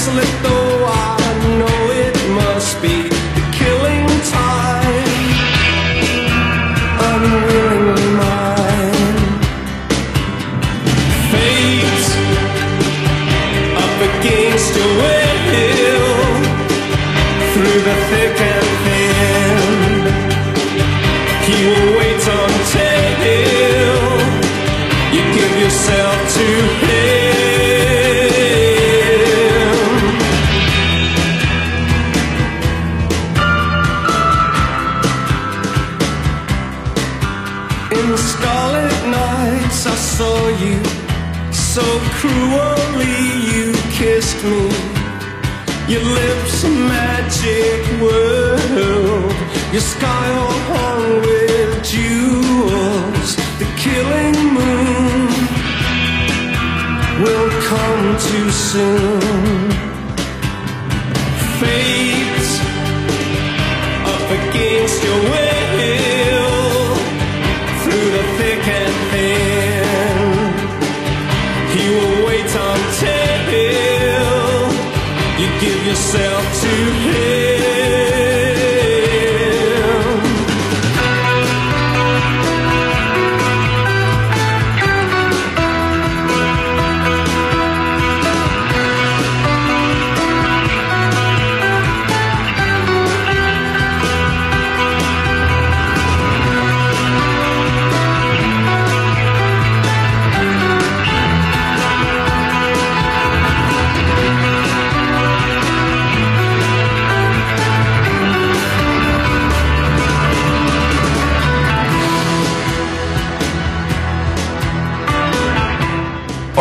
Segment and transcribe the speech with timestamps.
[0.00, 0.59] slip through.
[46.00, 49.34] Your lips a magic world.
[49.70, 53.36] Your sky all hung with jewels.
[53.60, 55.26] The killing moon
[57.22, 59.29] will come too soon.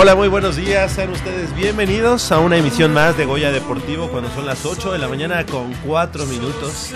[0.02, 4.30] Hola, muy buenos días, sean ustedes bienvenidos a una emisión más de Goya Deportivo cuando
[4.34, 6.92] son las 8 de la mañana con 4 minutos.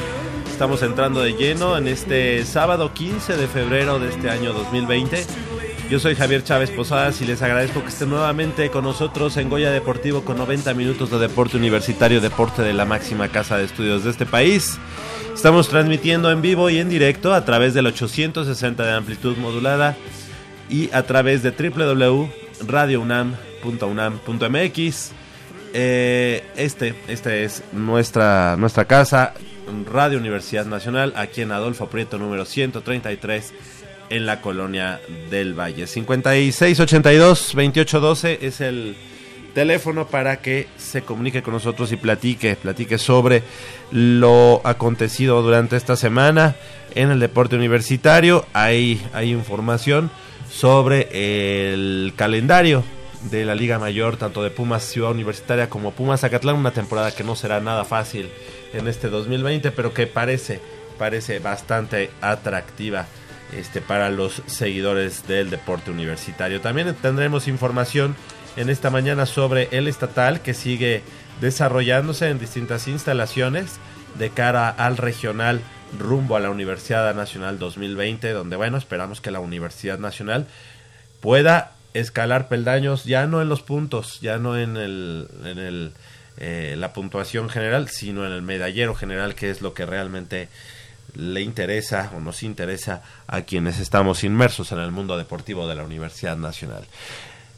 [0.49, 5.25] Estamos entrando de lleno en este sábado 15 de febrero de este año 2020.
[5.89, 9.71] Yo soy Javier Chávez Posadas y les agradezco que estén nuevamente con nosotros en Goya
[9.71, 14.11] Deportivo con 90 minutos de deporte universitario, deporte de la máxima casa de estudios de
[14.11, 14.77] este país.
[15.35, 19.97] Estamos transmitiendo en vivo y en directo a través del 860 de amplitud modulada
[20.69, 21.51] y a través de
[22.63, 25.11] www.radiounam.unam.mx.
[25.75, 29.33] Eh, este, este es nuestra, nuestra casa,
[29.91, 33.53] Radio Universidad Nacional, aquí en Adolfo Prieto número 133
[34.09, 34.99] en la colonia
[35.31, 35.85] del Valle.
[35.85, 38.95] 5682-2812 es el
[39.55, 43.43] teléfono para que se comunique con nosotros y platique, platique sobre
[43.91, 46.55] lo acontecido durante esta semana
[46.95, 48.45] en el deporte universitario.
[48.53, 50.09] Hay, hay información
[50.53, 52.83] sobre el calendario
[53.31, 57.23] de la Liga Mayor, tanto de Pumas Ciudad Universitaria como Pumas Zacatlán, una temporada que
[57.23, 58.29] no será nada fácil
[58.73, 60.59] en este 2020, pero que parece,
[60.99, 63.07] parece bastante atractiva
[63.57, 66.61] este, para los seguidores del deporte universitario.
[66.61, 68.15] También tendremos información
[68.55, 71.01] en esta mañana sobre el estatal que sigue
[71.41, 73.79] desarrollándose en distintas instalaciones
[74.19, 75.61] de cara al regional
[75.99, 80.47] rumbo a la Universidad Nacional 2020, donde bueno, esperamos que la Universidad Nacional
[81.21, 85.93] pueda escalar peldaños ya no en los puntos, ya no en el, en el
[86.37, 90.49] eh, la puntuación general, sino en el medallero general, que es lo que realmente
[91.15, 95.83] le interesa o nos interesa a quienes estamos inmersos en el mundo deportivo de la
[95.83, 96.85] Universidad Nacional.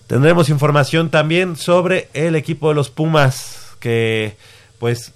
[0.07, 4.35] Tendremos información también sobre el equipo de los Pumas, que
[4.77, 5.13] pues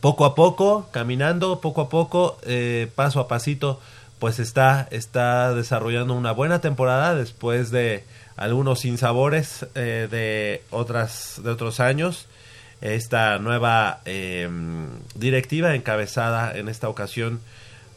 [0.00, 3.80] poco a poco, caminando, poco a poco, eh, paso a pasito,
[4.18, 8.04] pues está, está desarrollando una buena temporada después de
[8.36, 12.26] algunos sinsabores eh, de, otras, de otros años.
[12.80, 14.86] Esta nueva em,
[15.16, 17.40] directiva encabezada en esta ocasión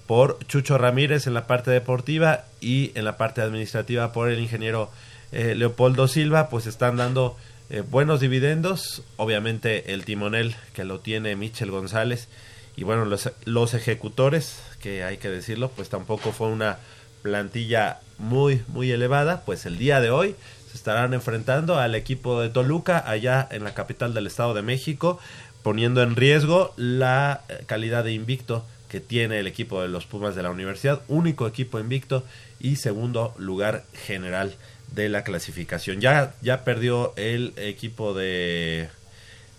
[0.08, 4.90] por Chucho Ramírez en la parte deportiva y en la parte administrativa por el ingeniero
[5.32, 7.38] eh, Leopoldo Silva, pues están dando
[7.72, 9.02] eh, buenos dividendos.
[9.16, 12.28] Obviamente el timonel que lo tiene Michel González
[12.76, 16.80] y bueno, los, los ejecutores, que hay que decirlo, pues tampoco fue una
[17.22, 19.44] plantilla muy, muy elevada.
[19.46, 20.36] Pues el día de hoy
[20.70, 25.20] se estarán enfrentando al equipo de Toluca allá en la capital del Estado de México,
[25.64, 30.36] poniendo en riesgo la eh, calidad de invicto que tiene el equipo de los Pumas
[30.36, 32.26] de la universidad, único equipo invicto
[32.60, 34.54] y segundo lugar general
[34.92, 36.02] de la clasificación.
[36.02, 38.90] Ya, ya perdió el equipo de,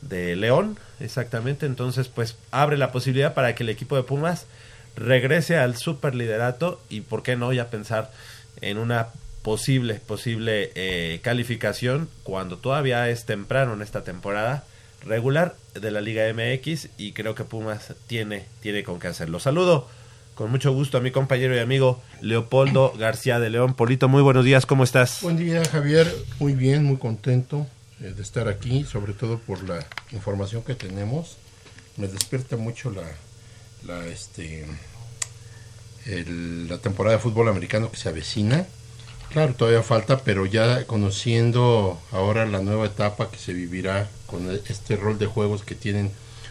[0.02, 4.46] de León, exactamente, entonces pues abre la posibilidad para que el equipo de Pumas
[4.96, 8.10] regrese al superliderato y por qué no ya pensar
[8.60, 9.08] en una
[9.42, 14.64] posible, posible eh, calificación cuando todavía es temprano en esta temporada
[15.04, 19.40] regular de la Liga MX y creo que Pumas tiene, tiene con qué hacerlo.
[19.40, 19.88] Saludo
[20.34, 23.74] con mucho gusto a mi compañero y amigo Leopoldo García de León.
[23.74, 25.18] Polito, muy buenos días, ¿cómo estás?
[25.22, 26.12] Buen día, Javier.
[26.38, 27.66] Muy bien, muy contento
[28.00, 31.36] eh, de estar aquí, sobre todo por la información que tenemos.
[31.96, 33.02] Me despierta mucho la,
[33.86, 34.64] la, este,
[36.06, 38.66] el- la temporada de fútbol americano que se avecina.
[39.30, 44.96] Claro, todavía falta, pero ya conociendo ahora la nueva etapa que se vivirá con este
[44.96, 46.10] rol de juegos que tienen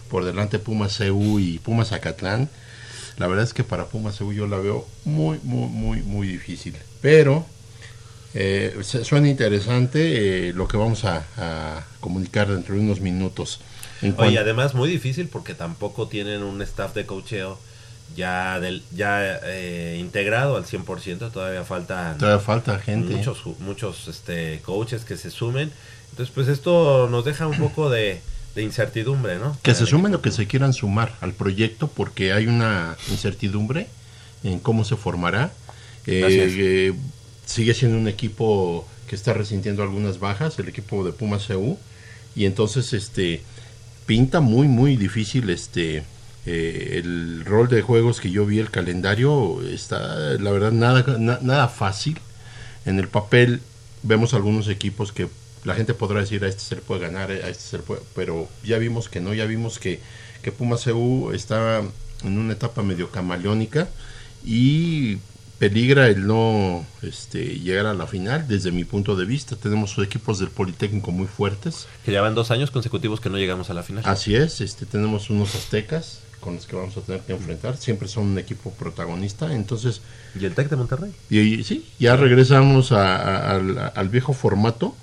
[0.10, 2.50] por delante Pumas CU y Pumas Acatlán,
[3.18, 6.76] la verdad es que para Pumas yo la veo muy, muy, muy, muy difícil.
[7.02, 7.46] Pero
[8.34, 13.60] eh, suena interesante eh, lo que vamos a, a comunicar dentro de unos minutos.
[14.02, 17.60] En Oye, además muy difícil porque tampoco tienen un staff de cocheo
[18.16, 23.16] ya del ya eh, integrado al 100%, todavía faltan todavía falta gente.
[23.16, 25.72] muchos muchos este coaches que se sumen.
[26.12, 28.22] Entonces, pues esto nos deja un poco de,
[28.56, 29.58] de incertidumbre, ¿no?
[29.64, 33.88] Que se sumen o que se quieran sumar al proyecto porque hay una incertidumbre
[34.44, 35.52] en cómo se formará.
[36.08, 36.22] Eh,
[36.58, 36.94] eh,
[37.46, 41.78] sigue siendo un equipo que está resintiendo algunas bajas, el equipo de Pumas CU,
[42.36, 43.42] y entonces este
[44.06, 46.04] pinta muy muy difícil este
[46.46, 50.00] eh, el rol de juegos que yo vi el calendario está
[50.40, 52.18] la verdad nada na- nada fácil
[52.86, 53.62] en el papel
[54.02, 55.28] vemos algunos equipos que
[55.64, 58.02] la gente podrá decir a este se le puede ganar, a este se le puede,
[58.16, 60.00] pero ya vimos que no, ya vimos que,
[60.42, 61.82] que Pumas CU está
[62.24, 63.88] en una etapa medio camaleónica
[64.44, 65.18] y
[65.60, 69.56] peligra el no este, llegar a la final desde mi punto de vista.
[69.56, 73.70] Tenemos equipos del Politécnico muy fuertes, Que ya van dos años consecutivos que no llegamos
[73.70, 74.04] a la final.
[74.08, 78.08] así es, este, tenemos unos aztecas con los que vamos a tener que enfrentar, siempre
[78.08, 80.02] son un equipo protagonista, entonces
[80.40, 81.12] Y el Tec de Monterrey.
[81.30, 84.96] y, y sí, ya regresamos a- a- al, al viejo formato.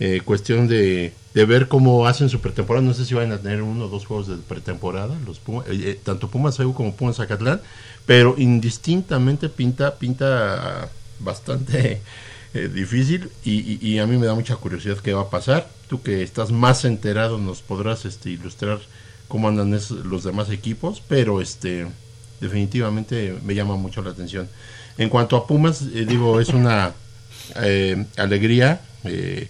[0.00, 2.84] Eh, cuestión de, de ver cómo hacen su pretemporada.
[2.86, 5.80] No sé si van a tener uno o dos juegos de pretemporada, los Puma- eh,
[5.84, 7.60] eh, tanto Pumas como Pumas Zacatlán,
[8.06, 10.88] pero indistintamente pinta, pinta
[11.20, 12.00] bastante
[12.54, 15.68] eh, difícil y, a mí me da mucha curiosidad qué va a pasar.
[15.88, 18.80] Tú que estás más enterado nos podrás este, ilustrar
[19.28, 21.86] cómo andan es- los demás equipos, pero este
[22.40, 24.48] definitivamente me llama mucho la atención.
[24.98, 26.92] En cuanto a Pumas, eh, digo, es una
[27.62, 29.48] eh, alegría eh,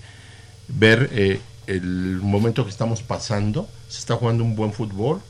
[0.78, 3.68] ver eh, el momento que estamos pasando.
[3.88, 5.20] Se está jugando un buen fútbol,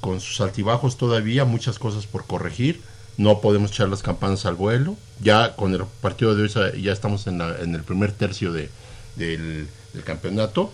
[0.00, 2.80] con sus altibajos todavía, muchas cosas por corregir.
[3.16, 4.96] No podemos echar las campanas al vuelo.
[5.20, 8.68] Ya con el partido de hoy ya estamos en, la- en el primer tercio de,
[9.16, 10.70] del, del campeonato.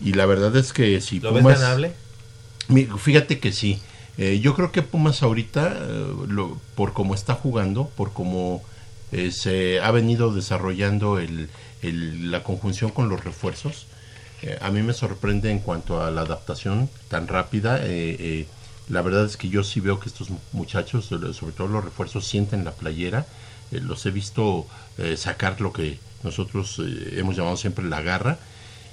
[0.00, 1.60] Y la verdad es que si ¿Lo ves Pumas...
[1.60, 1.92] ganable?
[2.98, 3.80] Fíjate que sí.
[4.18, 8.62] Eh, yo creo que Pumas ahorita, eh, lo- por cómo está jugando, por cómo
[9.12, 11.48] eh, se ha venido desarrollando el,
[11.82, 13.86] la conjunción con los refuerzos,
[14.42, 17.78] eh, a mí me sorprende en cuanto a la adaptación tan rápida.
[17.84, 18.46] eh, eh,
[18.88, 22.64] la verdad es que yo sí veo que estos muchachos, sobre todo los refuerzos, sienten
[22.64, 23.26] la playera.
[23.70, 24.66] Los he visto
[25.16, 26.80] sacar lo que nosotros
[27.12, 28.38] hemos llamado siempre la garra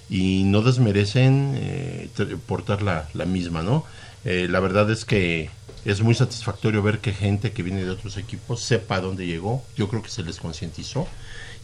[0.10, 2.12] y no desmerecen
[2.46, 3.86] portar la, la misma, ¿no?
[4.26, 5.50] La verdad es que
[5.86, 9.64] es muy satisfactorio ver que gente que viene de otros equipos sepa dónde llegó.
[9.78, 11.08] Yo creo que se les concientizó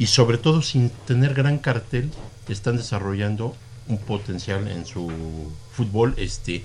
[0.01, 2.09] y sobre todo sin tener gran cartel
[2.49, 3.55] están desarrollando
[3.87, 5.11] un potencial en su
[5.73, 6.63] fútbol este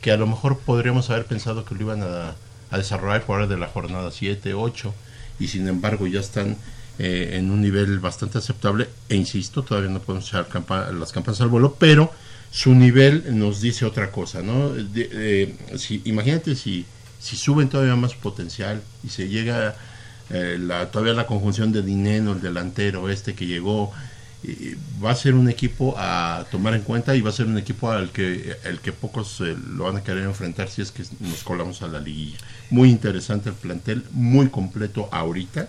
[0.00, 2.36] que a lo mejor podríamos haber pensado que lo iban a,
[2.70, 4.94] a desarrollar por ahora de la jornada 7, 8
[5.40, 6.56] y sin embargo ya están
[6.98, 8.88] eh, en un nivel bastante aceptable.
[9.10, 10.48] E insisto, todavía no podemos echar
[10.94, 12.10] las campanas al vuelo, pero
[12.50, 14.72] su nivel nos dice otra cosa, ¿no?
[14.94, 15.54] Eh,
[16.04, 16.86] imagínate si,
[17.20, 19.76] si suben todavía más potencial y se llega
[20.30, 23.92] eh, la, todavía la conjunción de Dineno, el delantero este que llegó,
[25.02, 27.90] va a ser un equipo a tomar en cuenta y va a ser un equipo
[27.90, 31.44] al que el que pocos eh, lo van a querer enfrentar si es que nos
[31.44, 32.38] colamos a la liguilla.
[32.70, 35.68] Muy interesante el plantel, muy completo ahorita,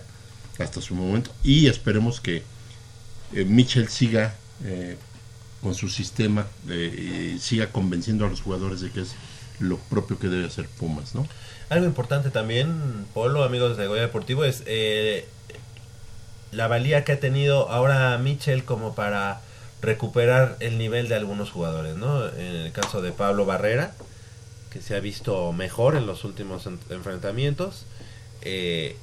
[0.58, 2.42] hasta su momento, y esperemos que
[3.34, 4.96] eh, Mitchell siga eh,
[5.62, 9.14] con su sistema, y siga convenciendo a los jugadores de que es
[9.60, 11.26] lo propio que debe hacer Pumas, ¿no?
[11.72, 15.26] Algo importante también, Polo, amigos de Goya Deportivo, es eh,
[16.50, 19.40] la valía que ha tenido ahora Mitchell como para
[19.80, 22.28] recuperar el nivel de algunos jugadores, ¿no?
[22.28, 23.92] En el caso de Pablo Barrera,
[24.70, 27.86] que se ha visto mejor en los últimos en- enfrentamientos,
[28.42, 28.96] eh,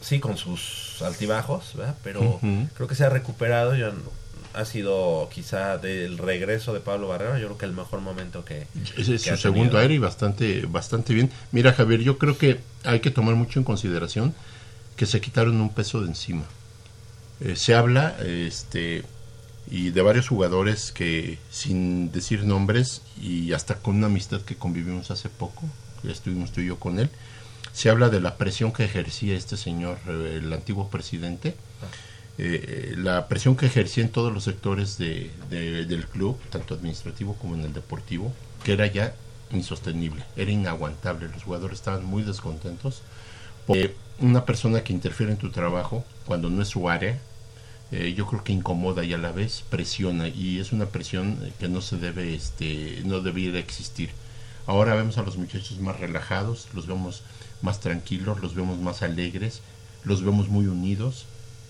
[0.00, 1.96] sí con sus altibajos, ¿verdad?
[2.04, 2.38] Pero
[2.74, 4.23] creo que se ha recuperado, ya no-
[4.54, 8.66] ha sido quizá del regreso de Pablo Barrera, yo creo que el mejor momento que...
[8.96, 11.30] Ese es que su segundo aire y bastante, bastante bien.
[11.52, 14.34] Mira, Javier, yo creo que hay que tomar mucho en consideración
[14.96, 16.44] que se quitaron un peso de encima.
[17.40, 19.02] Eh, se habla este,
[19.70, 25.10] y de varios jugadores que, sin decir nombres y hasta con una amistad que convivimos
[25.10, 25.62] hace poco,
[26.02, 27.10] ya estuvimos tú y yo con él,
[27.72, 31.56] se habla de la presión que ejercía este señor, eh, el antiguo presidente,
[32.38, 37.34] eh, la presión que ejercía en todos los sectores de- de- del club, tanto administrativo
[37.34, 38.32] como en el deportivo,
[38.64, 39.14] que era ya
[39.52, 43.02] insostenible, era inaguantable, los jugadores estaban muy descontentos,
[43.66, 47.18] porque una persona que interfiere en tu trabajo cuando no es su área,
[47.92, 51.68] eh, yo creo que incomoda y a la vez presiona y es una presión que
[51.68, 54.10] no se debe, este, no debiera existir.
[54.66, 57.22] Ahora vemos a los muchachos más relajados, los vemos
[57.62, 59.60] más tranquilos, los vemos más alegres,
[60.04, 61.26] los vemos muy unidos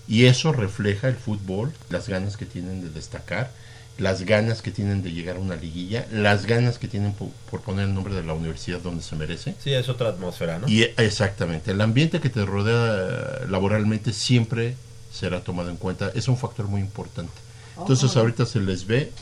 [0.08, 3.50] y eso refleja el fútbol, las ganas que tienen de destacar,
[3.96, 7.60] las ganas que tienen de llegar a una liguilla, las ganas que tienen po- por,
[7.60, 9.54] poner el nombre de la universidad donde se merece.
[9.62, 10.68] Sí, es otra atmósfera, ¿no?
[10.68, 14.74] Y eh, exactamente, el ambiente que te rodea eh, laboralmente siempre
[15.12, 17.32] será tomado en cuenta, es un factor muy importante.
[17.78, 19.12] Entonces ahorita se les ve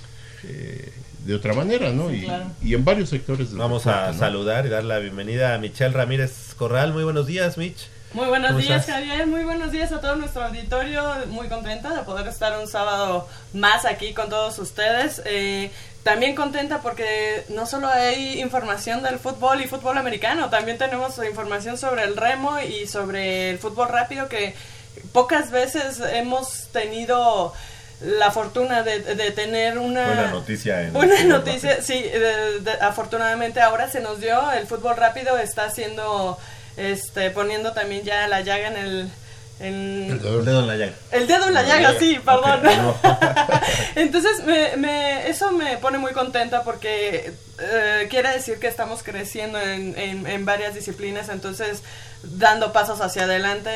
[0.44, 0.92] eh,
[1.26, 2.12] de otra manera, ¿no?
[2.12, 2.26] y,
[2.62, 4.18] y en varios sectores del Vamos deporte, a ¿no?
[4.18, 6.92] saludar y dar la bienvenida a Michelle Ramírez Corral.
[6.92, 7.88] Muy buenos días, Mitch.
[8.14, 8.96] Muy buenos ¿Cómo días, estás?
[8.96, 9.26] Javier.
[9.26, 11.02] Muy buenos días a todo nuestro auditorio.
[11.28, 15.22] Muy contenta de poder estar un sábado más aquí con todos ustedes.
[15.24, 15.70] Eh,
[16.02, 21.78] también contenta porque no solo hay información del fútbol y fútbol americano, también tenemos información
[21.78, 24.54] sobre el remo y sobre el fútbol rápido que
[25.12, 27.54] pocas veces hemos tenido
[28.00, 31.86] la fortuna de, de tener una Buena noticia en fútbol noticia, rápido.
[31.86, 36.36] sí, de- de- afortunadamente ahora se nos dio, el fútbol rápido está haciendo,
[36.76, 39.10] este, poniendo también ya la llaga en el...
[39.60, 40.92] En, El dedo- El dedo en la llaga.
[41.12, 42.60] el dedo en la llaga, sí, perdón.
[42.64, 42.96] No.
[43.94, 49.60] Entonces, me, me- eso me pone muy contenta porque eh, quiere decir que estamos creciendo
[49.60, 51.82] en, en- en varias disciplinas, entonces
[52.24, 53.70] dando pasos hacia adelante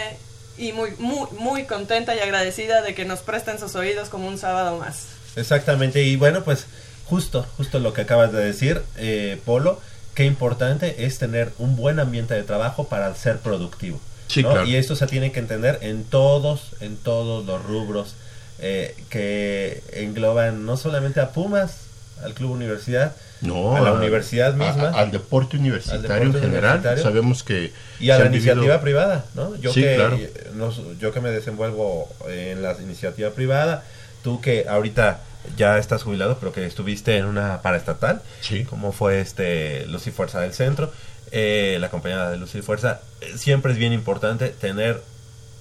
[0.59, 4.38] y muy, muy, muy contenta y agradecida de que nos presten sus oídos como un
[4.38, 5.05] sábado más.
[5.37, 6.67] Exactamente, y bueno, pues
[7.05, 9.81] justo, justo lo que acabas de decir, eh, Polo,
[10.16, 14.00] qué importante es tener un buen ambiente de trabajo para ser productivo.
[14.26, 14.50] Sí, ¿no?
[14.50, 14.66] claro.
[14.66, 18.14] Y esto se tiene que entender en todos, en todos los rubros
[18.58, 21.76] eh, que engloban no solamente a Pumas,
[22.25, 26.38] al Club Universidad, No, a la a- universidad a- misma al deporte universitario Al deporte
[26.38, 26.70] en general.
[26.78, 27.02] universitario.
[27.04, 29.54] Sabemos que y a la iniciativa vivido- privada, ¿no?
[29.56, 30.18] Yo Sí, que claro.
[30.54, 33.85] nos- yo que me desenvuelvo en la iniciativa privada,
[34.25, 35.20] tú que ahorita
[35.57, 38.65] ya estás jubilado, pero que estuviste en una paraestatal, Sí.
[38.65, 40.93] como fue este Luz y Fuerza del Centro,
[41.33, 45.03] eh, la compañía de Luz y Fuerza, eh, siempre es bien importante tener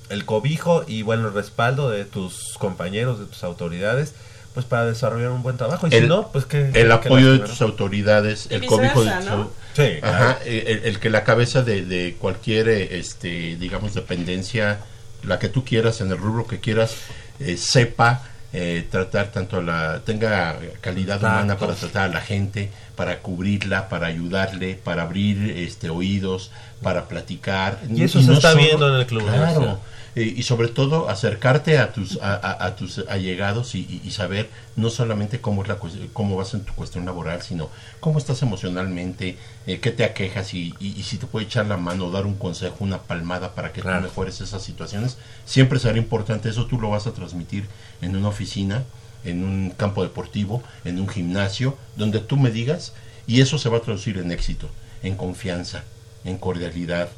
[0.09, 4.13] el cobijo y bueno el respaldo de tus compañeros, de tus autoridades,
[4.53, 5.87] pues para desarrollar un buen trabajo.
[5.87, 9.11] Y si El- no, pues que el apoyo de tus autoridades, Y el cobijo de
[9.11, 14.79] tus Sí, Ajá, el, el que la cabeza de, de cualquier, eh, este, digamos, dependencia,
[15.23, 16.95] la que tú quieras, en el rubro que quieras,
[17.41, 18.23] eh, sepa
[18.57, 24.07] eh, tratar tanto la, tenga calidad humana para tratar a la gente, para cubrirla, para
[24.07, 27.79] ayudarle, para abrir este oídos, para platicar.
[27.93, 29.79] Y eso se está viendo en el club Claro.
[30.17, 34.89] Eh, y sobre todo acercarte a tus a, a- a tus allegados y, saber no
[34.89, 35.77] solamente cómo es la
[36.13, 39.37] cómo vas en tu cuestión laboral sino cómo estás emocionalmente
[39.67, 42.35] eh, qué te aquejas y, y- y si te puede echar la mano dar un
[42.35, 43.97] consejo una palmada para que Claro.
[43.99, 47.65] tú mejores esas situaciones siempre será importante eso tú lo vas a transmitir
[48.01, 48.83] en una oficina
[49.25, 52.93] en un campo deportivo en un gimnasio donde tú me digas
[53.27, 54.69] y eso se va a traducir en éxito
[55.03, 55.83] en confianza
[56.23, 57.09] en cordialidad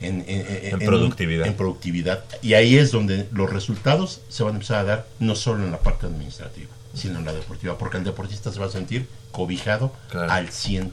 [0.00, 1.46] en, en- En productividad.
[1.46, 2.24] en productividad.
[2.42, 5.70] Y ahí es donde los resultados se van a empezar a dar no solo en
[5.72, 9.92] la parte administrativa, sino en la deportiva, porque el deportista se va a sentir cobijado
[10.10, 10.32] Claro.
[10.32, 10.90] al 100%.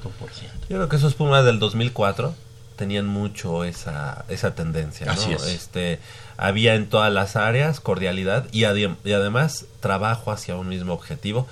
[0.69, 2.35] Yo creo que esos Pumas del 2004
[2.77, 5.11] tenían mucho esa, esa tendencia, ¿no?
[5.11, 5.43] Así es.
[5.47, 5.99] Este,
[6.37, 11.47] había en todas las áreas cordialidad y, y además trabajo hacia un mismo objetivo,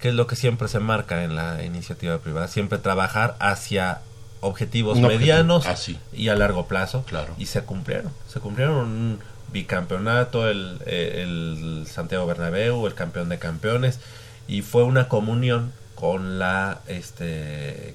[0.00, 4.00] que es lo que siempre se marca en la iniciativa privada, siempre trabajar hacia
[4.40, 5.66] objetivos Un objetivo, medianos
[6.12, 7.04] y a largo plazo.
[7.04, 7.34] Claro.
[7.38, 9.18] Y se cumplieron, se cumplieron un
[9.52, 14.00] bicampeonato, el, el Santiago Bernabéu, el campeón de campeones,
[14.48, 17.94] y fue una comunión con la este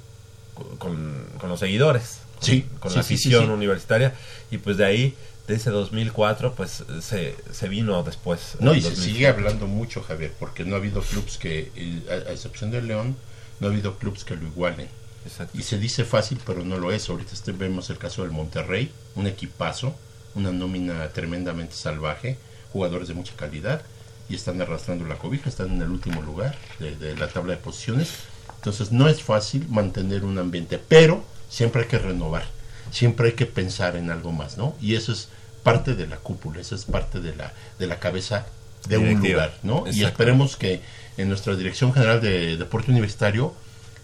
[0.77, 3.51] con, con los seguidores, Sí, con sí, la sí, sí, afición sí.
[3.51, 4.13] universitaria,
[4.51, 5.15] y pues de ahí,
[5.47, 8.57] de ese 2004, pues se, se vino después.
[8.59, 9.01] No, y se 2005.
[9.13, 11.71] sigue hablando mucho, Javier, porque no ha habido clubes que,
[12.09, 13.15] a, a excepción del León,
[13.59, 14.87] no ha habido clubes que lo igualen.
[15.25, 15.57] Exacto.
[15.57, 17.09] Y se dice fácil, pero no lo es.
[17.09, 19.95] Ahorita este- vemos el caso del Monterrey, un equipazo,
[20.35, 22.37] una nómina tremendamente salvaje,
[22.73, 23.81] jugadores de mucha calidad,
[24.29, 27.57] y están arrastrando la cobija, están en el último lugar de, de la tabla de
[27.59, 28.09] posiciones.
[28.57, 31.23] Entonces no es fácil mantener un ambiente, pero
[31.55, 32.43] siempre hay que renovar,
[32.91, 34.75] siempre hay que pensar en algo más, ¿no?
[34.81, 35.29] Y eso es
[35.63, 38.45] parte de la cúpula, eso es parte de la, de la cabeza
[38.89, 39.85] de un lugar, ¿no?
[39.91, 40.81] Y esperemos que
[41.17, 43.53] en nuestra Dirección General de Deporte Universitario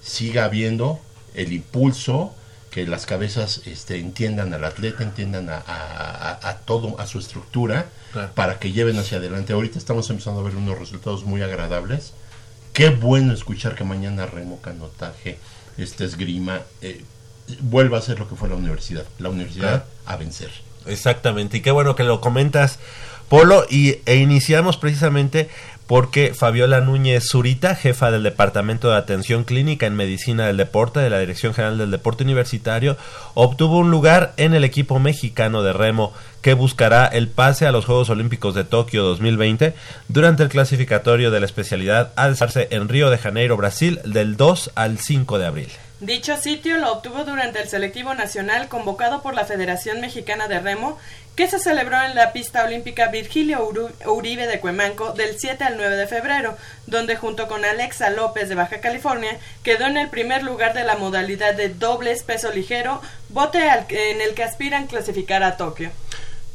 [0.01, 0.99] siga habiendo
[1.35, 2.33] el impulso,
[2.71, 7.19] que las cabezas este, entiendan al atleta, entiendan a, a- a- a todo, a su
[7.19, 8.33] estructura, Claro.
[8.33, 9.53] para que lleven hacia adelante.
[9.53, 12.13] Ahorita estamos empezando a ver unos resultados muy agradables.
[12.73, 15.37] Qué bueno escuchar que mañana remo, canotaje,
[15.77, 17.03] este esgrima, eh,
[17.59, 19.03] vuelva a ser lo que fue la universidad.
[19.19, 20.51] La universidad a vencer.
[20.85, 22.79] Exactamente, y qué bueno que lo comentas,
[23.29, 25.49] Polo, y, e iniciamos precisamente
[25.91, 31.09] porque Fabiola Núñez Zurita, jefa del Departamento de Atención Clínica en Medicina del Deporte de
[31.09, 32.95] la Dirección General del Deporte Universitario,
[33.33, 37.83] obtuvo un lugar en el equipo mexicano de remo que buscará el pase a los
[37.83, 39.73] Juegos Olímpicos de Tokio 2020
[40.07, 44.71] durante el clasificatorio de la especialidad a desarrollarse en Río de Janeiro, Brasil, del 2
[44.75, 45.69] al 5 de abril.
[46.01, 50.97] Dicho sitio lo obtuvo durante el selectivo nacional convocado por la Federación Mexicana de Remo,
[51.35, 53.69] que se celebró en la pista olímpica Virgilio
[54.07, 58.55] Uribe de Cuemanco del 7 al 9 de febrero, donde junto con Alexa López de
[58.55, 62.99] Baja California quedó en el primer lugar de la modalidad de dobles peso ligero,
[63.29, 65.91] bote en el que aspiran clasificar a Tokio.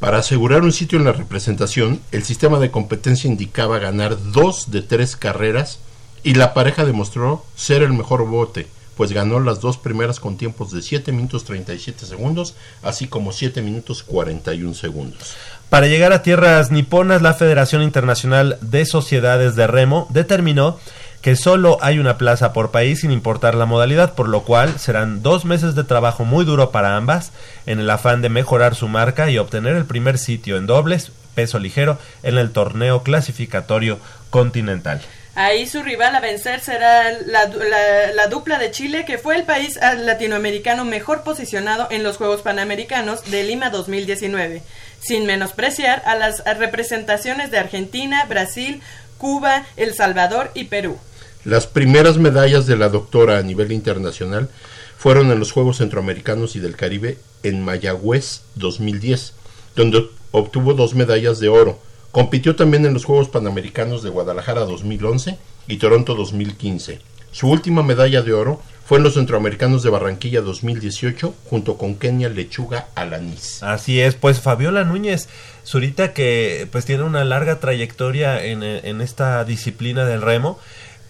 [0.01, 4.83] Para asegurar un sitio en la representación, el sistema de competencia indicaba ganar dos de
[4.83, 5.79] tres carreras
[6.25, 8.67] y la pareja demostró ser el mejor bote,
[8.97, 13.63] pues ganó las dos primeras con tiempos de 7 minutos 37 segundos, así como 7
[13.63, 15.37] minutos 41 segundos.
[15.69, 20.79] Para llegar a tierras niponas, la Federación Internacional de Sociedades de Remo determinó
[21.21, 25.23] que solo hay una plaza por país sin importar la modalidad, por lo cual serán
[25.25, 27.33] dos meses de trabajo muy duro para ambas
[27.67, 31.59] en el afán de mejorar su marca y obtener el primer sitio en dobles, peso
[31.59, 33.99] ligero, en el torneo clasificatorio
[34.31, 35.03] continental.
[35.39, 39.45] Ahí su rival a vencer será la, la- la dupla de Chile, que fue el
[39.45, 44.63] país ah, latinoamericano mejor posicionado en los Juegos Panamericanos de Lima 2019,
[44.99, 48.81] sin menospreciar a las representaciones de Argentina, Brasil,
[49.19, 50.97] Cuba, El Salvador y Perú.
[51.45, 54.49] Las primeras medallas de la doctora a nivel internacional
[54.97, 59.35] fueron en los Juegos Centroamericanos y del Caribe en Mayagüez 2010,
[59.77, 61.79] donde obtuvo dos medallas de oro.
[62.17, 65.37] Compitió también en los Juegos Panamericanos de Guadalajara 2011
[65.69, 66.99] y Toronto 2015.
[67.31, 72.31] Su última medalla de oro fue en los Centroamericanos de Barranquilla 2018 junto con Kenia
[72.31, 73.63] Lechuga Alanis.
[73.63, 75.29] Así es, pues Fabiola Núñez,
[75.63, 80.59] Zurita que pues tiene una larga trayectoria en, en esta disciplina del remo,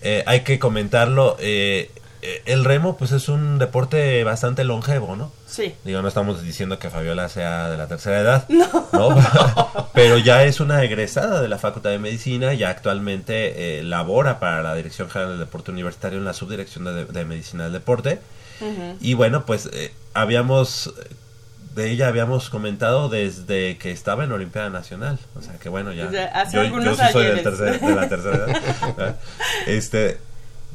[0.02, 1.88] Eh, hay que comentarlo, eh,
[2.46, 5.32] el remo pues es un deporte bastante longevo, ¿no?
[5.46, 5.74] Sí.
[5.84, 8.48] Digo, no estamos diciendo que Fabiola sea de la tercera edad,
[8.92, 9.88] no.
[9.94, 14.62] Pero ya es una egresada de la Facultad de Medicina y actualmente eh, labora para
[14.62, 18.20] la Dirección General del Deporte Universitario en la Subdirección de, de Medicina del Deporte.
[19.00, 20.94] Y bueno, pues eh, habíamos,
[21.74, 25.18] de ella habíamos comentado desde que estaba en Olimpiada Nacional.
[25.38, 26.06] O sea que bueno, ya.
[26.34, 28.46] Hace yo, algunos yo sí soy del tercer- de la tercera
[28.96, 29.16] edad.
[29.66, 30.18] este,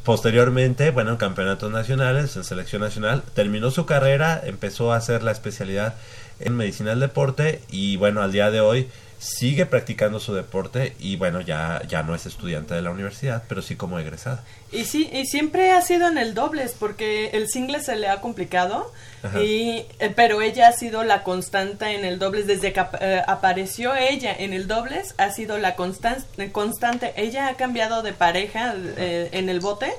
[0.04, 5.32] posteriormente, bueno, en campeonatos nacionales, en selección nacional, terminó su carrera, empezó a hacer la
[5.32, 5.96] especialidad
[6.40, 8.90] en medicina del deporte y bueno, al día de hoy
[9.22, 13.62] sigue practicando su deporte y bueno, ya, ya no es estudiante de la universidad, pero
[13.62, 14.44] sí como egresada.
[14.72, 18.20] Y sí, y siempre ha sido en el dobles, porque el single se le ha
[18.20, 18.92] complicado,
[19.40, 22.48] y, eh, pero ella ha sido la constante en el dobles.
[22.48, 27.14] Desde que eh, apareció ella en el dobles, ha sido la constan- constante.
[27.16, 29.92] Ella ha cambiado de pareja eh, en el bote.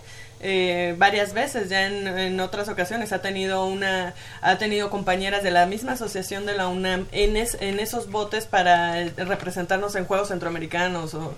[0.42, 5.66] Eh, varias veces, ya en, otras ocasiones ha tenido una, ha tenido compañeras de la
[5.66, 10.28] misma asociación de la UNAM en, es- en esos botes para eh, representarnos en Juegos
[10.28, 11.35] Centroamericanos o,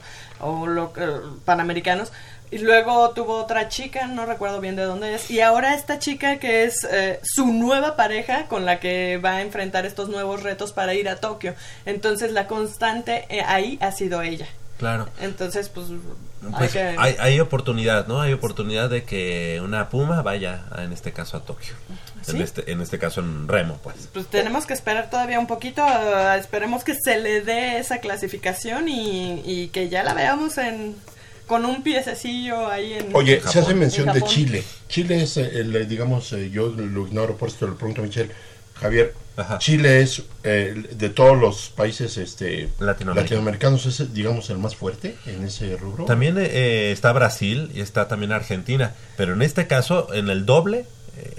[0.96, 1.06] eh,
[1.44, 2.12] Panamericanos.
[2.50, 5.30] Y luego tuvo otra chica, no recuerdo bien de dónde es.
[5.30, 9.42] Y ahora esta chica que es eh, su nueva pareja con la que va a
[9.42, 11.54] enfrentar estos nuevos retos para ir a Tokio.
[11.84, 14.46] Entonces la constante eh, ahí ha sido ella.
[14.78, 15.08] Claro.
[15.20, 16.80] Entonces, pues, hay Pues que...
[16.80, 18.20] hay, hay oportunidad, ¿no?
[18.20, 21.74] Hay oportunidad de que una puma vaya, a- en este caso, a Tokio.
[22.22, 22.32] ¿Sí?
[22.36, 24.08] En, este, en este caso, en remo, pues.
[24.12, 28.88] Pues tenemos que esperar todavía un poquito, eh, esperemos que se le dé esa clasificación
[28.88, 30.96] y, y que ya la veamos en
[31.46, 33.52] con un piececillo ahí en Oye, Japón.
[33.52, 34.22] se hace mención En de.
[34.22, 34.64] Chile.
[34.88, 38.30] Chile es, el, digamos, eh, yo lo ignoro, por esto le pregunto a Michelle.
[38.80, 39.58] Javier, Ajá.
[39.58, 43.16] Chile es, eh, de todos los países este, Latinoamericanos.
[43.16, 46.04] latinoamericanos, es, digamos, el más fuerte en ese rubro.
[46.04, 50.86] También eh, está Brasil y está también Argentina, pero en este caso, en el doble,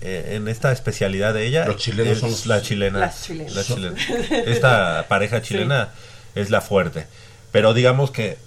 [0.02, 3.00] eh, en esta especialidad de ella, Los chilenos es son los- la chilena.
[3.00, 3.54] Las chilenas.
[3.56, 3.96] la chilena.
[4.46, 5.90] Esta pareja chilena
[6.36, 7.08] es la fuerte.
[7.54, 8.38] Pero digamos que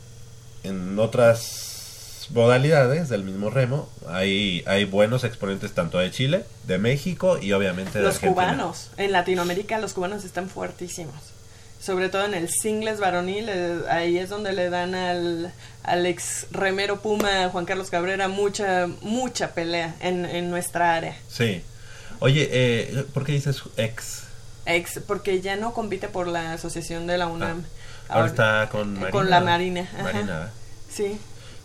[0.65, 1.68] en otras
[2.31, 7.99] modalidades del mismo remo hay, hay buenos exponentes tanto de Chile, de México y obviamente
[7.99, 8.35] de los Argentina.
[8.53, 8.91] cubanos.
[8.97, 11.15] En Latinoamérica los cubanos están fuertísimos.
[11.81, 15.53] Sobre todo en el singles varonil, eh, ahí es donde le dan al,
[15.85, 21.17] al ex remero Puma Juan Carlos Cabrera mucha mucha pelea en, en nuestra área.
[21.29, 21.63] Sí.
[22.19, 24.23] Oye, eh, ¿por qué dices ex?
[24.67, 27.63] Ex, porque ya no compite por la asociación de la UNAM.
[28.09, 29.11] Ah, Ahora está con Marina.
[29.13, 29.89] Con la Marina.
[29.95, 30.03] ajá.
[30.03, 30.51] Marina.
[30.93, 31.19] Sí,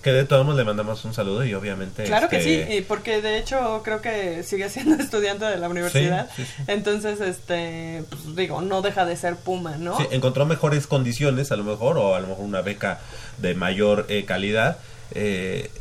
[0.04, 2.04] Que de todos modos le mandamos un saludo y obviamente...
[2.04, 5.70] claro que este, sí, y porque de hecho creo que sigue siendo estudiante de la
[5.70, 6.30] universidad.
[6.36, 6.63] sí, sí.
[6.68, 9.98] Entonces, este, pues, digo, no deja de ser Puma, ¿no?
[9.98, 13.00] Sí, encontró mejores condiciones a lo mejor, o a lo mejor una beca
[13.38, 14.78] de mayor eh, calidad
[15.12, 15.72] eh,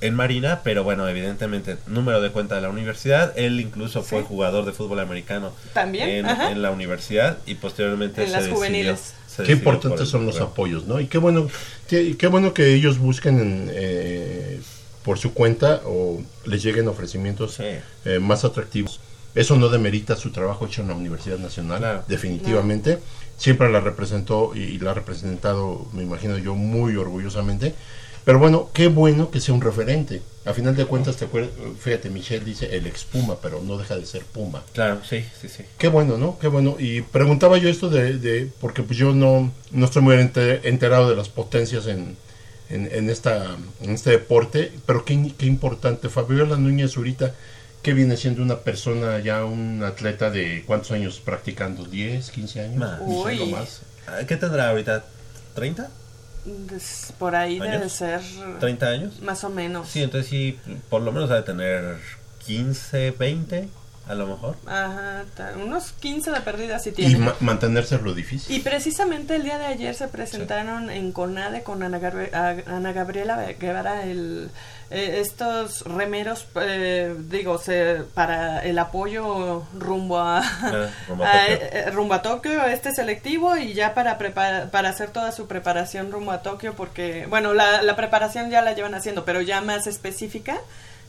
[0.00, 4.26] en Marina, pero bueno, evidentemente, número de cuenta de la universidad, él incluso fue Sí.
[4.28, 9.14] jugador de fútbol americano También, en, la universidad y posteriormente En se las decidió- juveniles.
[9.42, 11.00] Qué importantes son los apoyos, ¿no?
[11.00, 11.48] Y qué bueno,
[11.88, 14.60] qué, qué bueno que ellos busquen eh,
[15.02, 17.64] por su cuenta o les lleguen ofrecimientos Sí.
[18.04, 19.00] eh, más atractivos.
[19.34, 22.04] Eso no demerita su trabajo hecho en la Universidad Nacional, Claro.
[22.06, 22.98] definitivamente.
[23.36, 27.74] Siempre la representó y la ha representado, me imagino yo, muy orgullosamente.
[28.24, 30.22] Pero bueno, qué bueno que sea un referente.
[30.46, 33.96] A final de cuentas, te acuerdas, fíjate, Michelle dice el ex Puma, pero no deja
[33.96, 34.62] de ser Puma.
[34.72, 35.64] Claro, sí, sí, sí.
[35.78, 36.38] Qué bueno, ¿no?
[36.38, 36.76] Qué bueno.
[36.78, 41.08] Y preguntaba yo esto de, de porque pues yo no, no estoy muy ente- enterado
[41.10, 42.16] de las potencias en,
[42.70, 46.08] en, en esta, en este deporte, pero qué, qué importante.
[46.10, 47.34] Fabiola Núñez ahorita,
[47.82, 52.76] que viene siendo una persona ya, un atleta de cuántos años practicando, 10, 15 años,
[52.76, 53.00] Más.
[53.02, 53.46] Uy.
[53.50, 53.80] más.
[54.06, 55.04] Ah, ¿Qué tendrá ahorita?
[55.56, 55.88] ¿30?
[57.18, 57.92] Por ahí debe ¿Años?
[57.92, 58.20] ser
[58.60, 59.20] ¿30 años?
[59.22, 59.88] más o menos.
[59.88, 60.58] Sí, entonces sí,
[60.90, 61.96] por lo menos ha de tener
[62.46, 63.68] 15, 20,
[64.08, 64.56] a lo mejor.
[64.66, 65.24] Ajá,
[65.62, 67.18] unos 15 de pérdidas sí Y tiene.
[67.18, 68.54] ma- mantenerse es lo difícil.
[68.54, 72.00] Y precisamente el día de ayer se presentaron en CONADE con Ana,
[72.32, 74.50] a- Ana Gabriela Guevara el,
[74.90, 81.90] eh, estos remeros, eh, digo, se, para el apoyo rumbo a, Ah, rumbo a eh,
[81.90, 86.32] rumbo a Tokio, este selectivo, y ya para, prepara- para hacer toda su preparación rumbo
[86.32, 90.58] a Tokio, porque, bueno, la, la preparación ya la llevan haciendo, pero ya más específica.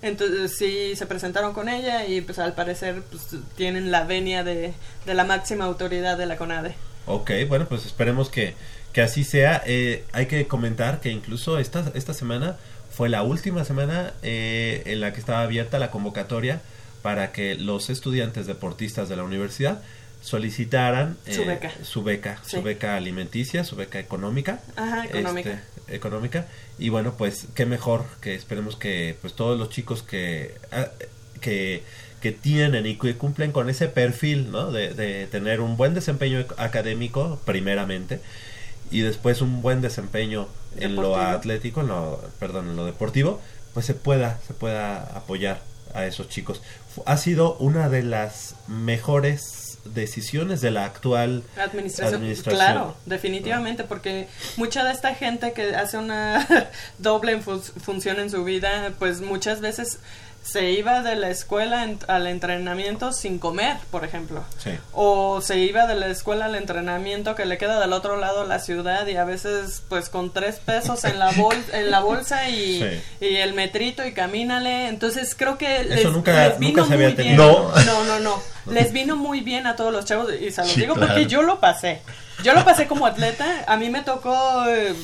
[0.06, 3.24] Entonces sí se presentaron con ella y pues al parecer pues,
[3.58, 4.74] tienen la venia de,
[5.06, 6.76] de la máxima autoridad de la CONADE.
[7.08, 8.54] Ok, bueno, pues esperemos que,
[8.94, 9.62] que así sea.
[9.65, 12.58] Eh, hay que comentar que incluso esta, esta semana
[12.91, 16.62] fue la última semana eh, en la que estaba abierta la convocatoria
[17.02, 19.82] para que los estudiantes deportistas de la universidad
[20.22, 21.72] solicitaran Su eh, beca.
[21.84, 22.58] su beca, Sí.
[22.58, 24.60] su beca alimenticia, su beca económica.
[24.76, 25.52] Ajá, económica.
[25.52, 26.48] este, económica.
[26.78, 30.88] Y bueno, pues qué mejor que esperemos que pues todos los chicos que ah,
[31.41, 31.84] que
[32.21, 34.71] que tienen y que cumplen con ese perfil, ¿no?
[34.71, 38.19] De, de tener un buen desempeño académico, primeramente,
[38.89, 43.41] y después un buen desempeño en lo atlético, en lo, perdón, en lo deportivo,
[43.76, 45.62] pues se pueda, se pueda apoyar
[45.93, 46.62] a esos chicos.
[47.06, 49.55] Ha sido una de las mejores
[49.93, 52.58] decisiones de la actual Administración, administración.
[52.60, 56.45] claro, definitivamente, porque mucha de esta gente que hace una
[56.98, 60.00] doble fu- función en su vida, pues muchas veces
[60.45, 64.43] se iba de la escuela en- al entrenamiento sin comer, por ejemplo.
[64.63, 64.69] Sí.
[64.93, 68.47] O se iba de la escuela al entrenamiento que le queda del otro lado de
[68.47, 72.47] la ciudad y a veces pues con tres pesos en la, bol en la bolsa
[72.47, 73.25] y, Sí.
[73.25, 74.88] y el metrito y camínale.
[74.88, 77.27] Entonces creo que Eso les, nunca- les nunca vino se había muy bien.
[77.38, 77.73] tenido.
[77.75, 77.84] No.
[77.84, 78.55] no, no, no.
[78.71, 81.13] Les vino muy bien a todos los chavos y se los Sí, digo claro.
[81.13, 82.01] porque yo lo pasé.
[82.43, 83.63] Yo lo pasé como atleta.
[83.67, 84.95] A mí me tocó eh,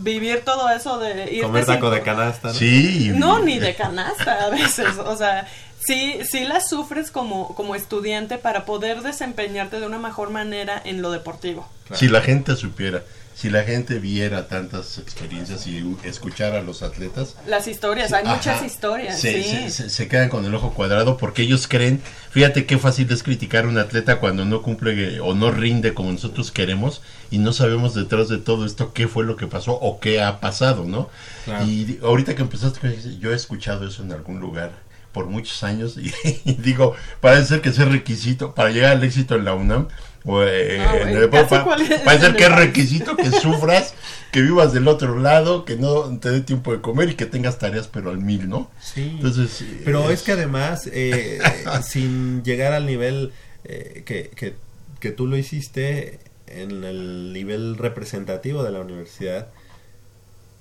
[0.00, 2.48] vivir todo eso de ir Comer taco de canasta.
[2.48, 2.54] ¿no?
[2.54, 3.12] Sí.
[3.14, 4.98] No, ni de canasta a veces.
[4.98, 5.46] O sea,
[5.78, 11.02] sí, sí la sufres como, como estudiante para poder desempeñarte de una mejor manera en
[11.02, 11.68] lo deportivo.
[11.94, 13.02] Si la gente supiera,
[13.38, 18.14] si la gente viera tantas experiencias y u- escuchara a los atletas, Las historias, Sí,
[18.16, 18.66] hay muchas ajá.
[18.66, 19.48] historias, Se, sí.
[19.48, 23.22] se- se- se quedan con el ojo cuadrado porque ellos creen, fíjate qué fácil es
[23.22, 27.38] criticar a un atleta cuando no cumple eh, o no rinde como nosotros queremos y
[27.38, 30.82] no sabemos detrás de todo esto qué fue lo que pasó o qué ha pasado,
[30.84, 31.08] ¿no?
[31.44, 31.64] Claro.
[31.64, 34.72] Y ahorita que empezaste, con eso, yo he escuchado eso en algún lugar
[35.12, 36.12] por muchos años y,
[36.44, 39.86] y digo, parece ser que ese requisito para llegar al éxito en la UNAM
[40.24, 43.94] o eh, Ah, en el pa- parece que es requisito que sufras,
[44.32, 47.58] que vivas del otro lado, que no te dé tiempo de comer y que tengas
[47.58, 48.70] tareas pero al mil, ¿no?
[48.80, 49.12] Sí.
[49.16, 51.38] Entonces, eh, Pero es que además, eh,
[51.82, 53.32] sin llegar al nivel
[53.64, 54.54] eh, que, que,
[55.00, 59.48] que tú lo hiciste en el nivel representativo de la universidad,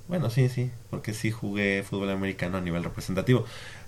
[0.08, 3.46] bueno, sí, sí, porque sí jugué fútbol americano a nivel representativo,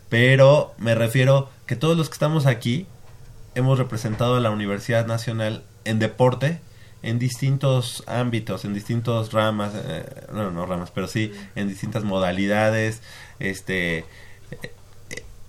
[0.09, 2.87] pero me refiero que todos los que estamos aquí
[3.55, 6.59] hemos representado a la Universidad Nacional en deporte
[7.01, 13.01] en distintos ámbitos, en distintos ramas, eh, no, no ramas, pero sí en distintas modalidades,
[13.39, 14.05] este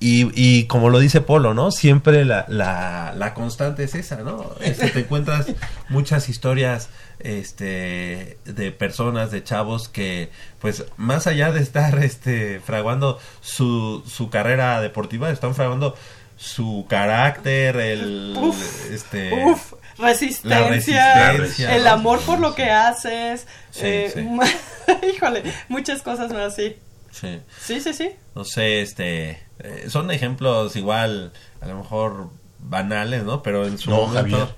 [0.03, 1.71] y, y como lo dice Polo, ¿no?
[1.71, 4.51] Siempre la, la, la constante es esa, ¿no?
[4.61, 5.49] Este, te encuentras
[5.91, 13.19] muchas historias este de personas, de chavos que pues más allá de estar este fraguando
[13.43, 15.95] su, su carrera deportiva, están fraguando
[16.40, 23.46] su carácter, el Uf, este Uf, resistencia, la resistencia, el amor por lo que haces.
[23.70, 25.07] Sí, eh, sí.
[25.14, 26.76] híjole, muchas cosas más así.
[27.12, 27.40] sí.
[27.61, 28.11] Sí, sí, sí.
[28.35, 33.42] no sé, este, eh, son ejemplos igual, a lo mejor banales, ¿no?
[33.42, 34.48] Pero en su no, momento, Javier,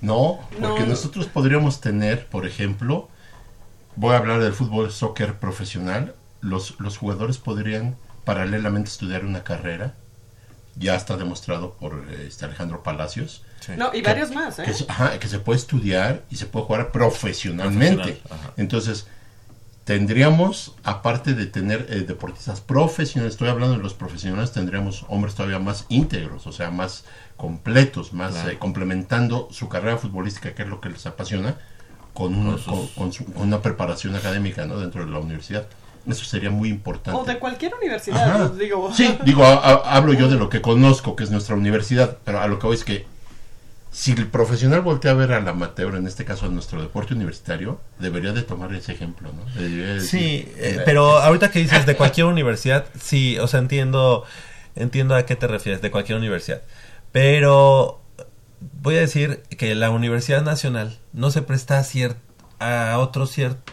[0.00, 0.86] no, porque No.
[0.86, 3.08] nosotros podríamos tener, por ejemplo,
[3.94, 9.94] voy a hablar del fútbol soccer profesional, los, los jugadores podrían paralelamente estudiar una carrera,
[10.78, 13.72] ya está demostrado por este Alejandro Palacios, Sí.
[13.76, 14.62] No, y que- varios más, ¿eh?
[14.64, 18.12] que, se- ajá, que se puede estudiar y se puede jugar profesionalmente.
[18.14, 18.52] Profesional.
[18.56, 19.06] Entonces,
[19.84, 25.58] tendríamos, aparte de tener eh, deportistas profesionales, estoy hablando de los profesionales, tendríamos hombres todavía
[25.58, 27.04] más íntegros, o sea, más
[27.36, 28.50] completos, más Claro.
[28.50, 31.56] eh, complementando su carrera futbolística, que es lo que les apasiona,
[32.14, 34.78] con, un- Con sus- con- con su- con una preparación académica ¿no?
[34.78, 35.66] dentro de la universidad.
[36.08, 37.20] Eso sería muy importante.
[37.20, 38.48] O de cualquier universidad, Ajá.
[38.58, 38.90] digo.
[38.94, 42.40] Sí, digo, a- a- hablo yo de lo que conozco, que es nuestra universidad, pero
[42.40, 43.06] a lo que voy es que
[43.90, 47.80] si el profesional voltea a ver al amateur, en este caso a nuestro deporte universitario,
[47.98, 49.42] debería de tomar ese ejemplo, ¿no?
[49.52, 54.24] Sí, decir, eh, eh, pero ahorita que dices de cualquier universidad, sí, o sea, entiendo,
[54.76, 56.62] entiendo a qué te refieres, de cualquier universidad.
[57.12, 58.00] Pero
[58.82, 62.16] voy a decir que la Universidad Nacional no se presta a, cier-
[62.60, 63.72] a otros cier- eh,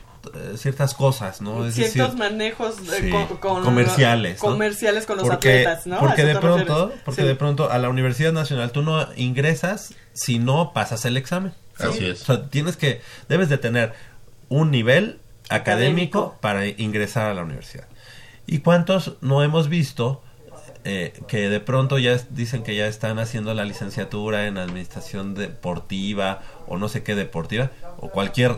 [0.58, 1.66] ciertas cosas, ¿no?
[1.66, 4.50] Es ciertos decir, manejos eh, sí, con, con- comerciales, ¿no?
[4.50, 6.00] comerciales con los porque, atletas, ¿no?
[6.00, 7.02] Porque ¿A de pronto, refieres?
[7.06, 7.28] porque Sí.
[7.28, 11.54] de pronto a la Universidad Nacional tú no ingresas si no pasas el examen.
[11.78, 12.20] Así O es.
[12.20, 13.94] sea, tienes que, debes de tener
[14.50, 16.38] un nivel académico, Académico.
[16.42, 17.86] para ingresar a la universidad.
[18.48, 20.22] ¿Y cuántos no hemos visto
[20.88, 26.42] eh, que de pronto ya dicen que ya están haciendo la licenciatura en administración deportiva
[26.68, 28.58] o no sé qué deportiva o cualquier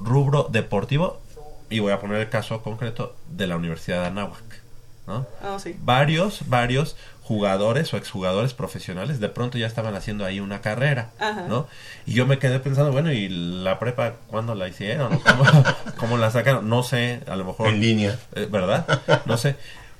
[0.00, 1.20] rubro deportivo?
[1.68, 4.62] Y voy a poner el caso concreto de la Universidad de Anáhuac,
[5.06, 5.26] ¿no?
[5.42, 5.76] Ah, sí.
[5.80, 11.46] varios, varios jugadores o exjugadores profesionales de pronto ya estaban haciendo ahí una carrera, Ajá.
[11.48, 11.66] ¿no?
[12.06, 15.12] Y yo me quedé pensando, bueno, ¿y la prepa cuándo la hicieron?
[15.14, 15.44] ¿O ¿Cómo,
[15.96, 16.68] cómo la sacaron?
[16.68, 17.66] No sé, a lo mejor...
[17.66, 18.16] en línea.
[18.36, 19.00] eh, ¿Verdad?
[19.26, 19.56] No sé.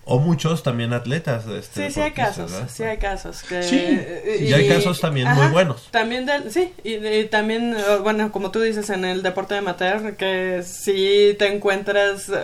[0.09, 1.47] O muchos también atletas.
[1.49, 2.71] Este, Sí, sí hay casos, ¿verdad?
[2.73, 3.43] sí hay casos.
[3.43, 5.89] Que, Sí, eh, y hay casos también muy buenos.
[5.91, 10.63] También, sí, y, y también, eh, bueno, como tú dices, en el deporte amateur, que
[10.65, 12.35] si te encuentras eh,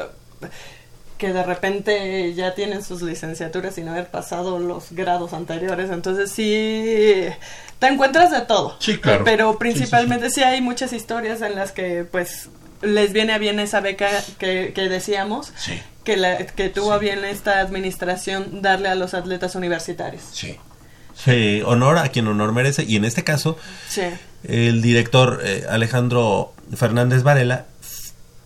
[1.18, 7.26] que de repente ya tienen sus licenciaturas sin haber pasado los grados anteriores, entonces sí
[7.78, 8.76] te encuentras de todo.
[8.80, 9.22] Sí, claro.
[9.24, 12.48] Pero Sí, principalmente sí, hay muchas historias en las que pues
[12.80, 17.00] les viene a bien esa beca que, que decíamos, Sí, que, la, que tuvo Sí.
[17.04, 20.22] bien esta administración darle a los atletas universitarios.
[20.32, 20.58] sí.
[21.14, 22.84] Sí, honor a quien honor merece.
[22.88, 24.00] Y en este caso, Sí.
[24.44, 27.66] el director eh, Alejandro Fernández Varela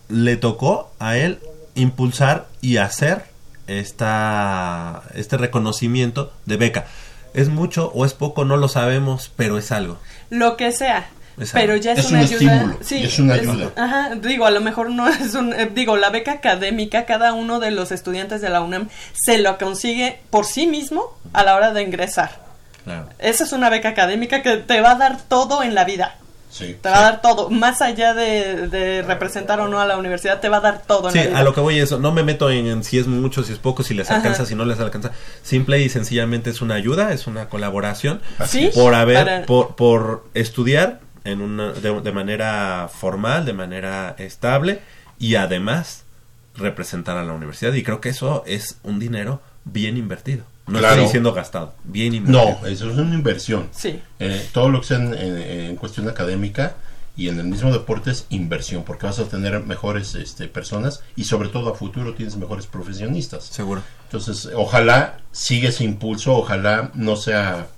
[0.09, 1.38] le tocó a él
[1.77, 3.23] impulsar y hacer
[3.69, 6.87] esta este reconocimiento de beca.
[7.35, 9.99] Es mucho o es poco, no lo sabemos, pero es algo.
[10.31, 11.09] Lo que sea.
[11.53, 12.55] Pero ya es, Es una un ayuda.
[12.55, 13.70] estímulo, sí, es una ayuda.
[13.77, 15.53] Ajá, digo, a lo mejor no es un.
[15.53, 19.59] eh, digo, la beca académica, cada uno de los estudiantes de la UNAM se lo
[19.59, 22.44] consigue por sí mismo a la hora de ingresar.
[22.85, 23.09] Claro.
[23.18, 26.16] Esa es una beca académica que te va a dar todo en la vida.
[26.49, 29.99] Sí, te va a dar todo, más allá de, de representar o no a la
[29.99, 31.09] universidad, te va a dar todo.
[31.09, 31.38] en Sí, la vida.
[31.38, 31.99] a lo que voy es eso.
[31.99, 34.16] No me meto en, en si es mucho, si es poco, si les Ajá.
[34.20, 35.11] alcanza, si no les alcanza.
[35.42, 38.22] Simple y sencillamente es una ayuda, es una colaboración.
[38.46, 44.15] Sí, Por haber, para- por, por estudiar en una, de, de manera formal, de manera
[44.19, 44.81] estable
[45.19, 46.05] y además
[46.57, 47.73] representar a la universidad.
[47.75, 50.45] Y creo que eso es un dinero bien invertido.
[50.67, 50.95] No Claro.
[50.95, 52.59] estoy diciendo gastado, bien invertido.
[52.61, 53.69] No, eso es una inversión.
[53.73, 54.01] Sí.
[54.19, 56.75] Eh, todo lo que sea en, en- en cuestión académica
[57.17, 61.25] y en el mismo deporte es inversión, porque vas a tener mejores este, personas y
[61.25, 63.45] sobre todo a futuro tienes mejores profesionistas.
[63.45, 63.81] Seguro.
[64.05, 67.69] Entonces, ojalá siga ese impulso, ojalá no sea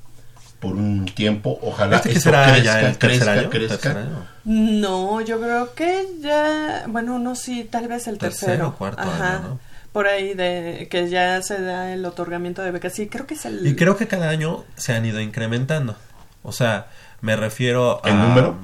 [0.61, 3.51] por un tiempo, ojalá ¿Este que esto será crezca, ya el tercer crezca, año?
[3.51, 3.77] crezca.
[3.79, 4.27] ¿Tercer año?
[4.45, 8.75] No, yo creo que ya, bueno, no, sí, tal vez el Tercero, tercero.
[8.77, 9.37] cuarto Ajá.
[9.37, 9.61] año, ¿no?
[9.93, 12.93] Por ahí de que ya se da el otorgamiento de becas.
[12.93, 13.67] Sí, creo que es el...
[13.67, 15.97] Y creo que cada año se han ido incrementando.
[16.43, 16.89] O sea,
[17.21, 18.09] me refiero a...
[18.11, 18.57] ¿El número?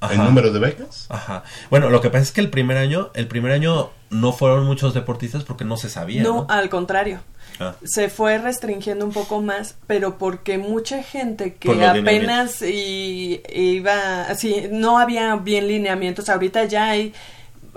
[0.00, 0.14] Ajá.
[0.14, 1.06] ¿El número de becas?
[1.10, 1.42] Ajá.
[1.70, 4.94] Bueno, lo que pasa es que el primer año, el primer año no fueron muchos
[4.94, 6.22] deportistas porque no se sabía.
[6.22, 7.20] No, No, al contrario.
[7.60, 7.74] Ah.
[7.84, 14.22] Se fue restringiendo un poco más, pero porque mucha gente que Por apenas y- iba,
[14.22, 17.12] así, no había bien lineamientos, ahorita ya hay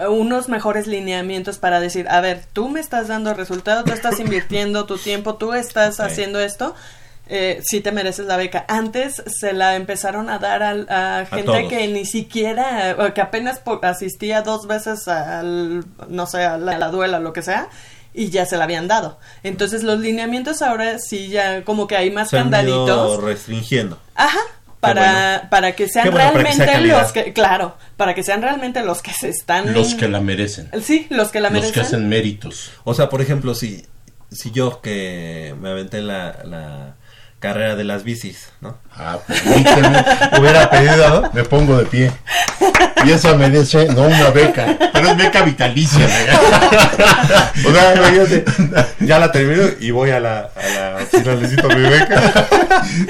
[0.09, 4.85] unos mejores lineamientos para decir, a ver, tú me estás dando resultados, tú estás invirtiendo
[4.85, 6.73] tu tiempo, tú estás haciendo esto,
[7.27, 8.65] eh, sí te mereces la beca.
[8.67, 14.41] Antes se la empezaron a dar al- a, gente que ni siquiera, que apenas asistía
[14.41, 17.67] dos veces al, no sé, a la, a la duela, lo que sea,
[18.13, 19.19] y ya se la habían dado.
[19.43, 22.51] Entonces los lineamientos ahora sí ya como que hay más se han ido
[22.85, 23.23] candaditos.
[23.23, 23.99] restringiendo.
[24.15, 24.39] Ajá.
[24.79, 25.49] Para, bueno.
[25.49, 28.41] para que sean Qué bueno, para que sea realmente los que, claro, para que sean
[28.41, 29.73] realmente los que se están...
[29.73, 30.69] Los que la merecen.
[30.81, 31.83] Sí, los que la Los que merecen.
[31.83, 32.71] hacen méritos.
[32.83, 33.85] O sea, por ejemplo, si,
[34.29, 36.95] si yo que me aventé la, la
[37.43, 38.77] carrera de las bicis, ¿no?
[38.97, 40.05] Ah, permíteme.
[40.39, 41.29] Hubiera pedido, ¿no?
[41.33, 42.09] Me pongo de pie.
[43.05, 46.07] Y esa merece, no una beca, pero es beca vitalicia.
[47.65, 48.43] O sea, imagínate,
[48.99, 52.21] ya la termino y voy a la, a la oficina, necesito mi beca.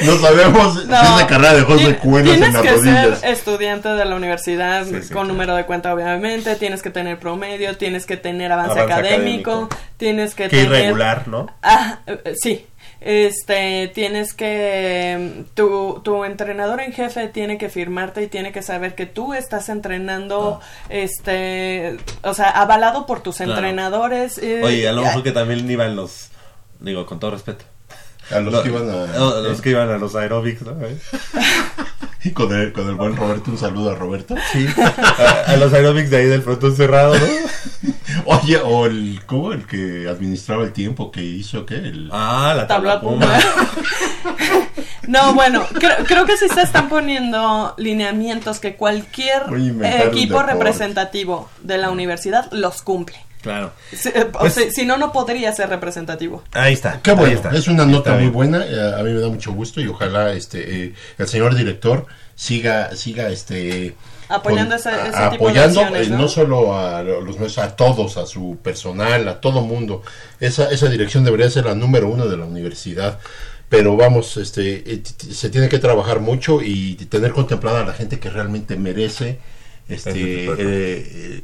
[0.04, 3.20] No sabemos si No, esa carrera dejó secuelas Tienes en las que rodillas.
[3.20, 5.26] ser estudiante de la universidad Sí, sí, con claro.
[5.28, 6.56] número de cuenta, obviamente.
[6.56, 9.78] Tienes que tener promedio, tienes que tener avance, Avance académico, académico.
[9.98, 10.72] tienes que Qué tener...
[10.72, 11.48] irregular, ¿no?
[11.64, 12.66] Ah, eh, sí.
[13.06, 18.96] Este, tienes que, tu, tu entrenador en jefe tiene que firmarte y tiene que saber
[18.96, 23.52] que tú estás entrenando, este, o sea, avalado por tus Claro.
[23.54, 24.38] entrenadores.
[24.38, 26.30] eh, Oye, a lo mejor ah, que también iban los,
[26.80, 27.66] digo, con todo respeto.
[28.36, 29.06] A los Lo- que iban a.
[29.42, 30.74] los que iban a los aerobics, ¿no?
[32.26, 34.34] Y con el, con el buen Roberto, un saludo a Roberto.
[34.54, 37.26] Sí, a, a los aerobics de ahí del frontón cerrado, ¿no?
[38.26, 39.20] Oye, o el.
[39.26, 39.52] ¿Cómo?
[39.52, 41.76] El que administraba el tiempo, que hizo qué?
[41.76, 43.28] El, Ah, la tabla puma.
[45.08, 49.42] No, bueno, creo, creo que sí se están poniendo lineamientos que cualquier
[49.84, 50.54] equipo deporte.
[50.54, 53.18] representativo de la universidad los cumple.
[53.44, 53.72] Claro.
[53.96, 56.42] Si, eh, o Pues- sea, si no, no podría ser representativo.
[56.54, 57.00] Ahí está.
[57.04, 57.52] Qué ahí bueno, está.
[57.52, 60.86] es una nota muy buena, eh, a mí me da mucho gusto y ojalá este
[60.86, 63.94] eh, el señor director siga siga este
[64.30, 66.18] Apoyando ese- ese tipo de apoyando acciones, eh, ¿no?
[66.20, 70.02] no solo a los nuestros, a todos, a su personal, a todo mundo.
[70.40, 73.20] Esa esa dirección debería ser la número uno de la universidad.
[73.70, 75.02] Pero vamos, este,
[75.32, 79.40] se tiene que trabajar mucho y tener contemplada a la gente que realmente merece,
[79.90, 80.56] este, de
[81.38, 81.44] eh,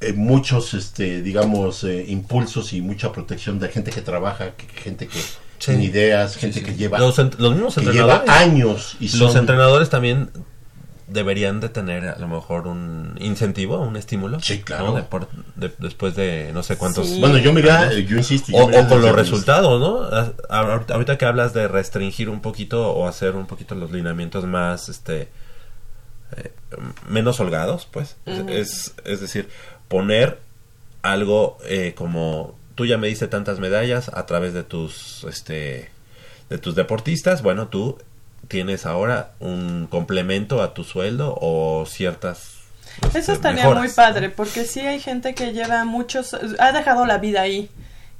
[0.00, 4.80] eh, muchos, este, digamos, eh, impulsos y mucha protección de gente que trabaja, que, que
[4.80, 5.18] gente que
[5.58, 8.30] tiene ideas, gente que lleva, Los, ent- los mismos que lleva entrenadores.
[8.30, 10.30] años y Los son- entrenadores también
[11.08, 14.40] deberían de tener a lo mejor un incentivo, un estímulo.
[14.40, 14.88] Sí, claro.
[14.88, 14.94] ¿no?
[14.96, 17.08] De por- de- después de no sé cuántos...
[17.08, 17.20] Sí.
[17.20, 20.02] Bueno, yo mira, eh, yo insisto, yo O, o con los resultados, ¿no?
[20.02, 24.44] A- a- Ahorita que hablas de restringir un poquito o hacer un poquito los lineamientos
[24.46, 25.28] más, este,
[26.36, 26.50] eh,
[27.08, 28.16] menos holgados, pues.
[28.26, 29.48] es, es decir,
[29.88, 30.38] poner
[31.02, 35.90] algo eh, como tú ya me diste tantas medallas a través de tus, este,
[36.50, 37.98] de tus deportistas, bueno, tú
[38.48, 42.58] tienes ahora un complemento a tu sueldo o ciertas
[43.08, 47.06] Eso este, estaría mejoras, muy padre, porque sí hay gente que lleva muchos, ha dejado
[47.06, 47.70] la vida ahí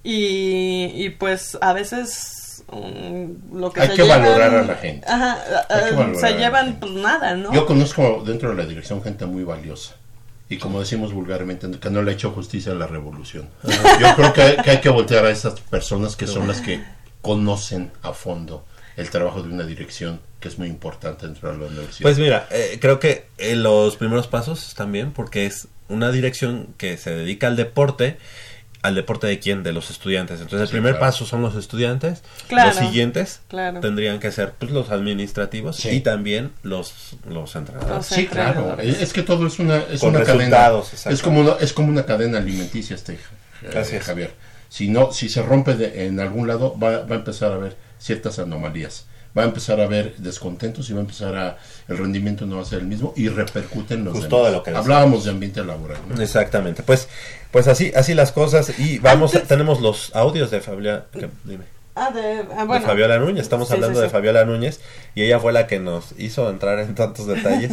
[0.02, 4.74] y, y pues a veces mm, lo que Hay se que llevan- valorar a la
[4.76, 5.06] gente.
[5.08, 5.38] Ajá,
[5.70, 7.52] eh, se llevan pues nada, ¿no?
[7.52, 9.94] Yo conozco dentro de la dirección gente muy valiosa.
[10.48, 13.48] Y como decimos vulgarmente, que no le ha hecho justicia a la revolución.
[14.00, 16.82] Yo creo que hay, que voltear a esas personas que son las que
[17.20, 18.64] conocen a fondo
[18.96, 22.02] el trabajo de una dirección que es muy importante dentro de la universidad.
[22.02, 24.62] Pues mira, eh, creo que eh, los primeros pasos
[24.92, 28.18] bien porque es una dirección que se dedica al deporte
[28.86, 30.40] al deporte de quién, de los estudiantes.
[30.40, 31.06] Entonces el Sí, primer claro.
[31.06, 33.80] paso son los estudiantes, Claro, los siguientes claro.
[33.80, 35.88] tendrían que ser pues, los administrativos Sí.
[35.90, 37.96] y también los, los entrenadores.
[37.96, 38.76] Los Sí, claro.
[38.80, 40.92] Es que todo es una, es Con una resultados, cadena.
[40.92, 41.10] exacto.
[41.14, 44.04] Es como una, es como una cadena alimenticia este eh, Así es.
[44.04, 44.32] Javier.
[44.68, 47.76] Si no, si se rompe de- en algún lado, va, va a empezar a haber
[47.98, 49.06] ciertas anomalías.
[49.36, 51.58] Va a empezar a haber descontentos y va a empezar a
[51.88, 54.50] el rendimiento no va a ser el mismo y repercute en los Justo demás.
[54.52, 54.86] de lo que decíamos.
[54.86, 55.98] Hablábamos de ambiente laboral.
[56.08, 56.20] ¿no?
[56.22, 56.82] Exactamente.
[56.82, 57.08] Pues,
[57.50, 58.78] pues así, así las cosas.
[58.78, 61.04] Y vamos, Antes- tenemos los audios de Fabiola.
[61.12, 61.64] que- dime.
[61.98, 62.86] Ah, de, ah, de bueno.
[62.86, 64.12] Fabiola Núñez, estamos Sí, hablando sí, de sí.
[64.12, 64.80] Fabiola Núñez
[65.14, 67.72] y ella fue la que nos hizo entrar en tantos detalles,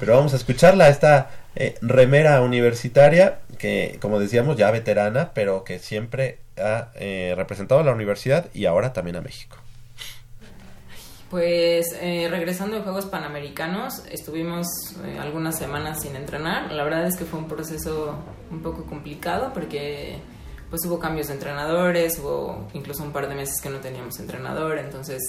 [0.00, 5.78] pero vamos a escucharla, esta eh, remera universitaria que como decíamos ya veterana, pero que
[5.78, 9.56] siempre ha eh, representado a la universidad y ahora también a México.
[11.30, 14.66] Pues eh, regresando de Juegos Panamericanos, estuvimos
[15.04, 16.72] eh, algunas semanas sin entrenar.
[16.72, 18.16] La verdad es que fue un proceso
[18.50, 20.18] un poco complicado porque
[20.70, 24.78] pues hubo cambios de entrenadores, hubo incluso un par de meses que no teníamos entrenador,
[24.78, 25.20] entonces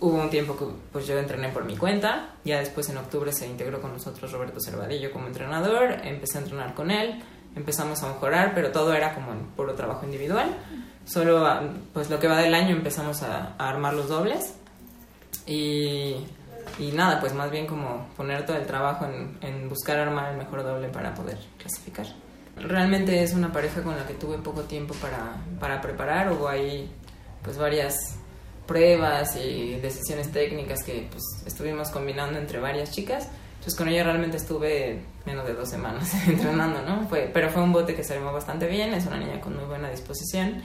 [0.00, 3.46] hubo un tiempo que pues yo entrené por mi cuenta, ya después en octubre se
[3.46, 7.20] integró con nosotros Roberto Cervadillo como entrenador, empecé a entrenar con él,
[7.56, 10.54] empezamos a mejorar, pero todo era como en puro trabajo individual.
[11.04, 14.54] Solo ah, pues lo que va del año empezamos a- a armar los dobles.
[15.46, 16.16] Y,
[16.78, 20.38] y nada, pues más bien como poner todo el trabajo en, en buscar armar el
[20.38, 22.06] mejor doble para poder clasificar.
[22.56, 26.32] Realmente es una pareja con la que tuve poco tiempo para, para preparar.
[26.32, 26.90] Hubo ahí
[27.42, 28.16] pues varias
[28.66, 33.28] pruebas y decisiones técnicas que pues estuvimos combinando entre varias chicas.
[33.54, 37.06] Entonces con ella realmente estuve menos de dos semanas entrenando, ¿no?
[37.08, 39.64] Fue, pero fue un bote que se armó bastante bien, es una niña con muy
[39.64, 40.62] buena disposición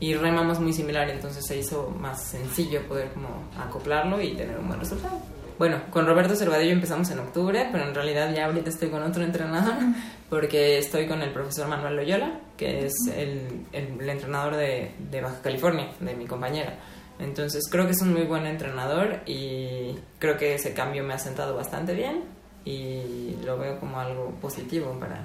[0.00, 3.28] y remamos muy similar, entonces se hizo más sencillo poder como
[3.58, 5.18] acoplarlo y tener un buen resultado.
[5.58, 9.22] Bueno, con Roberto Cervadillo empezamos en octubre, pero en realidad ya ahorita estoy con otro
[9.22, 9.74] entrenador
[10.28, 15.20] porque estoy con el profesor Manuel Loyola, que es el, el- el entrenador de, de
[15.20, 16.74] Baja California, de mi compañera.
[17.20, 21.18] Entonces creo que es un muy buen entrenador y creo que ese cambio me ha
[21.20, 22.24] sentado bastante bien
[22.64, 25.24] y lo veo como algo positivo para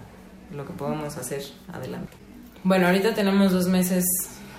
[0.54, 1.42] lo que podemos hacer
[1.74, 2.14] adelante.
[2.64, 4.06] Bueno, ahorita tenemos dos meses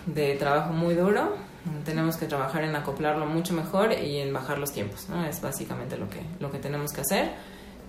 [0.06, 1.36] de trabajo muy duro.
[1.84, 5.24] Tenemos que trabajar en acoplarlo mucho mejor y en bajar los tiempos, ¿no?
[5.26, 7.32] Es básicamente lo que, lo que tenemos que hacer.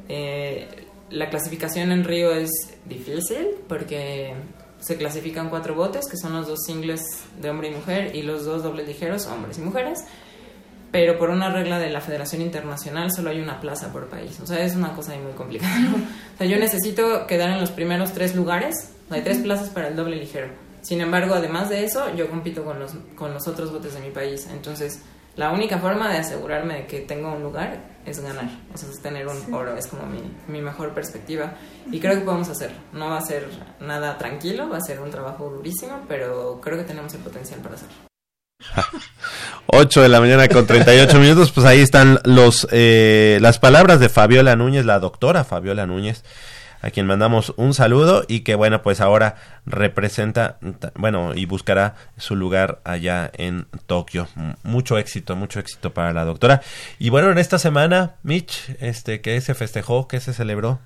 [0.09, 2.51] Eh, la clasificación en Río es
[2.85, 4.33] difícil porque
[4.79, 7.01] se clasifican cuatro botes, que son los dos singles
[7.39, 10.03] de hombre y mujer, y los dos dobles ligeros, hombres y mujeres.
[10.91, 14.37] Pero por una regla de la Federación Internacional solo hay una plaza por país.
[14.41, 15.79] O sea, es una cosa ahí muy complicada.
[15.79, 15.95] ¿no?
[15.95, 18.91] O sea, yo necesito quedar en los primeros tres lugares.
[19.09, 20.47] Hay tres plazas para el doble ligero.
[20.81, 24.09] Sin embargo, además de eso, yo compito con los, con los otros botes de mi
[24.09, 24.47] país.
[24.51, 25.01] Entonces,
[25.35, 28.49] la única forma de asegurarme de que tengo un lugar es ganar.
[28.73, 29.77] O sea, es tener un oro.
[29.77, 31.53] Es como mi, mi mejor perspectiva.
[31.91, 32.77] Y creo que podemos hacerlo.
[32.93, 33.47] No va a ser
[33.79, 37.75] nada tranquilo, va a ser un trabajo durísimo, pero creo que tenemos el potencial para
[37.75, 37.95] hacerlo.
[39.67, 44.09] 8 de la mañana con 38 minutos, pues ahí están los eh, las palabras de
[44.09, 46.23] Fabiola Núñez, la doctora Fabiola Núñez,
[46.81, 51.95] a quien mandamos un saludo y que bueno, pues ahora representa, ta- bueno, y buscará
[52.17, 54.27] su lugar allá en Tokio.
[54.63, 56.61] Mucho éxito, mucho éxito para la doctora.
[56.99, 60.07] Y bueno, en esta semana, Mitch, este, ¿qué se festejó?
[60.07, 60.79] ¿Qué se celebró?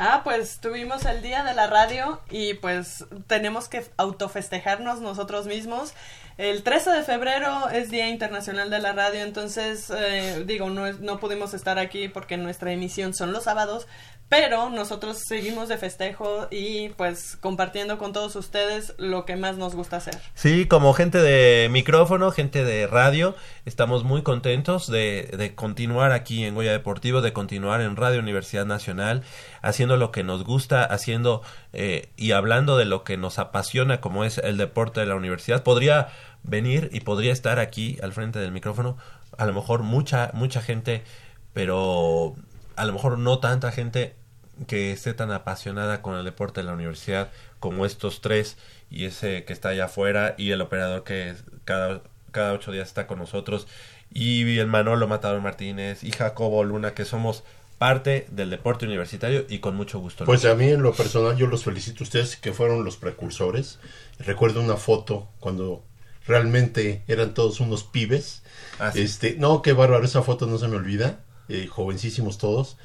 [0.00, 5.92] Ah, pues tuvimos el día de la radio y pues tenemos que autofestejarnos nosotros mismos.
[6.36, 11.18] El 13 de febrero es Día Internacional de la Radio, entonces eh, digo, no, no
[11.18, 13.88] pudimos estar aquí porque nuestra emisión son los sábados,
[14.28, 19.74] pero nosotros seguimos de festejo y pues compartiendo con todos ustedes lo que más nos
[19.74, 20.18] gusta hacer.
[20.34, 26.44] Sí, como gente de micrófono, gente de radio, estamos muy contentos de, de continuar aquí
[26.44, 29.22] en Goya Deportivo, de continuar en Radio Universidad Nacional,
[29.62, 34.24] haciendo lo que nos gusta, haciendo eh, y hablando de lo que nos apasiona, como
[34.24, 35.62] es el deporte de la universidad.
[35.62, 36.08] Podría
[36.42, 38.98] venir y podría estar aquí al frente del micrófono,
[39.38, 41.02] a lo mejor mucha, mucha gente,
[41.54, 42.34] pero
[42.76, 44.17] a lo mejor no tanta gente
[44.66, 47.30] que esté tan apasionada con el deporte de la universidad
[47.60, 48.56] como estos tres
[48.90, 51.34] y ese que está allá afuera y el operador que
[51.64, 52.02] cada,
[52.32, 53.66] cada ocho días está con nosotros
[54.12, 57.44] y el Manolo Matador Martínez y Jacobo Luna que somos
[57.78, 60.24] parte del deporte universitario y con mucho gusto.
[60.24, 63.78] Pues a mí en lo personal yo los felicito a ustedes que fueron los precursores.
[64.18, 65.84] Recuerdo una foto cuando
[66.26, 68.42] realmente eran todos unos pibes.
[68.80, 69.02] Ah, sí.
[69.02, 71.20] Este, no, qué bárbaro, esa foto no se me olvida.
[71.48, 72.76] eh, jovencísimos todos.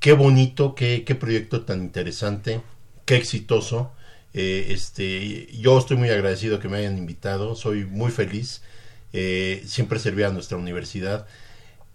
[0.00, 2.62] Qué bonito, qué, qué proyecto tan interesante,
[3.04, 3.92] qué exitoso.
[4.32, 8.62] Eh, este, yo estoy muy agradecido que me hayan invitado, soy muy feliz.
[9.12, 11.26] eh, siempre serví a nuestra universidad.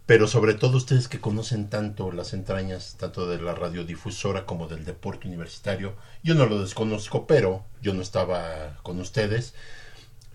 [0.07, 4.85] pero sobre todo ustedes que conocen tanto las entrañas, tanto de la radiodifusora como del
[4.85, 5.95] deporte universitario.
[6.23, 9.53] Yo no lo desconozco, pero yo no estaba con ustedes.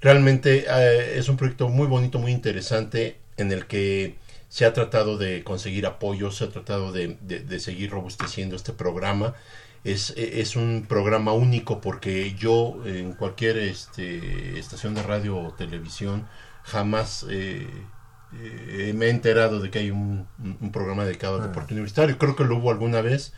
[0.00, 4.16] Realmente eh, es un proyecto muy bonito, muy interesante, en el que
[4.50, 8.74] se ha tratado de conseguir apoyo, se ha tratado de, de- de seguir robusteciendo este
[8.74, 9.32] programa.
[9.84, 16.26] Es, es un programa único porque yo en cualquier este, estación de radio o televisión
[16.64, 17.66] jamás eh,
[18.42, 20.26] eh, me he enterado de que hay un,
[20.72, 22.18] programa dedicado al deporte universitario.
[22.18, 23.32] Creo que lo hubo alguna vez,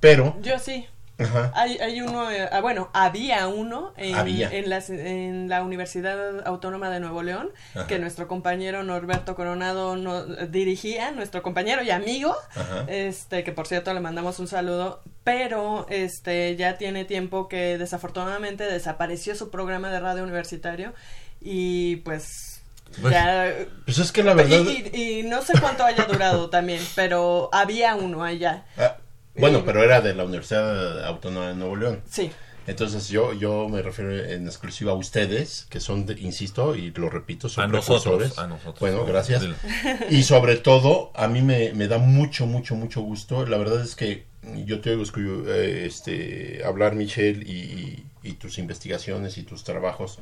[0.00, 0.36] pero...
[0.42, 0.86] Yo sí.
[1.18, 1.50] Ajá.
[1.54, 4.50] Hay, hay uno, eh, ah, bueno, había uno en, Había.
[4.52, 7.50] En, las- en la Universidad Autónoma de Nuevo León,
[7.88, 12.84] que nuestro compañero Norberto Coronado no, dirigía, nuestro compañero y amigo, Ajá.
[12.88, 18.64] este que por cierto le mandamos un saludo, pero este ya tiene tiempo que desafortunadamente
[18.64, 20.92] desapareció su programa de radio universitario
[21.40, 22.62] y pues
[23.02, 23.52] Pues, ya
[23.84, 24.60] Pues es que la verdad...
[24.60, 28.64] y, y- y no sé cuánto haya durado también, pero había uno allá.
[28.78, 28.96] Ah,
[29.38, 32.00] bueno, Y- pero era de la Universidad Autónoma de Nuevo León.
[32.10, 32.30] Sí.
[32.66, 37.08] Entonces yo, yo me refiero en exclusiva a ustedes, que son, de- insisto, y lo
[37.08, 38.78] repito, son A nosotros, a nosotros.
[38.80, 39.42] Bueno, gracias.
[40.10, 43.46] Y sobre todo, a mí me, me da mucho, mucho, mucho gusto.
[43.46, 44.26] La verdad es que
[44.66, 45.02] yo te oigo
[45.48, 50.18] eh, este, hablar, Michelle, y, y tus investigaciones y tus trabajos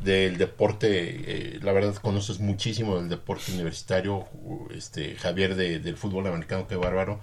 [0.00, 0.88] del deporte.
[0.90, 4.26] eh, la verdad, conoces muchísimo del deporte universitario.
[4.74, 7.20] Este, Javier de- del fútbol americano, qué bárbaro.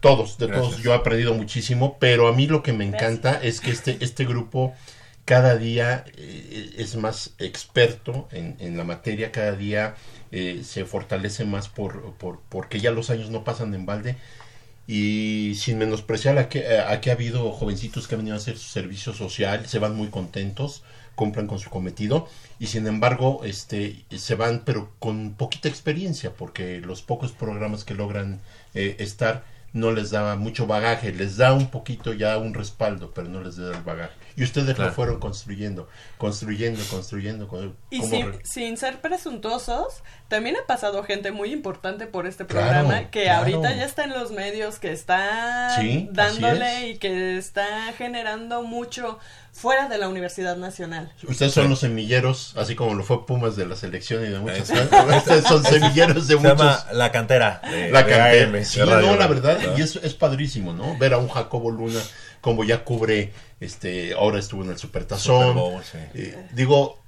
[0.00, 0.70] Todos, de Gracias.
[0.70, 3.98] todos, yo he aprendido muchísimo, pero a mí lo que me encanta es que este,
[4.00, 4.74] este grupo
[5.24, 9.96] cada día eh, es más experto en, en la materia, cada día
[10.30, 14.16] eh, se fortalece más por, por, porque ya los años no pasan en balde.
[14.86, 18.56] Y sin menospreciar a que, a que ha habido jovencitos que han venido a hacer
[18.56, 20.82] su servicio social, se van muy contentos,
[21.14, 22.26] cumplen con su cometido
[22.60, 27.94] y sin embargo este se van pero con poquita experiencia porque los pocos programas que
[27.94, 28.40] logran
[28.72, 33.28] eh, estar no les da mucho bagaje, les da un poquito ya un respaldo, pero
[33.28, 34.27] no les da el bagaje.
[34.38, 34.90] Y ustedes Claro.
[34.90, 37.48] lo fueron construyendo, construyendo, construyendo.
[37.48, 42.26] con- Y ¿cómo sin, re- sin ser presuntuosos, también ha pasado gente muy importante por
[42.26, 43.38] este Claro, programa que claro.
[43.40, 46.96] ahorita ya está en los medios, que está Sí, dándole es.
[46.96, 47.66] y que está
[47.96, 49.18] generando mucho
[49.52, 51.12] fuera de la Universidad Nacional.
[51.26, 54.70] Ustedes son los semilleros, así como lo fue Pumas de la selección y de muchas
[54.70, 54.88] cosas.
[55.16, 56.58] Ustedes son semilleros de Se muchos.
[56.58, 57.60] llama La Cantera.
[57.64, 58.44] de- La de cantera.
[58.44, 59.76] AM, de Sí, radio, no, la verdad, ¿no?
[59.78, 60.96] y es, es padrísimo, ¿no?
[60.96, 62.00] Ver a un Jacobo Luna
[62.48, 63.30] como ya cubre,
[63.60, 65.48] este, ahora estuvo en el Supertazón.
[65.48, 65.98] Super Bowl, sí.
[66.14, 66.98] Eh, digo,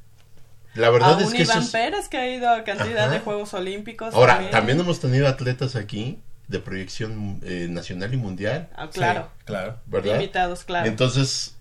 [0.74, 3.12] la verdad es que Iván es- Pérez que ha ido a cantidad Ajá.
[3.14, 4.12] de Juegos Olímpicos.
[4.14, 6.18] Ahora, también hemos tenido atletas aquí
[6.48, 9.78] de proyección eh, nacional y mundial, Ah, claro, Claro.
[9.86, 10.14] ¿verdad?
[10.16, 10.86] invitados, claro.
[10.86, 11.56] Entonces,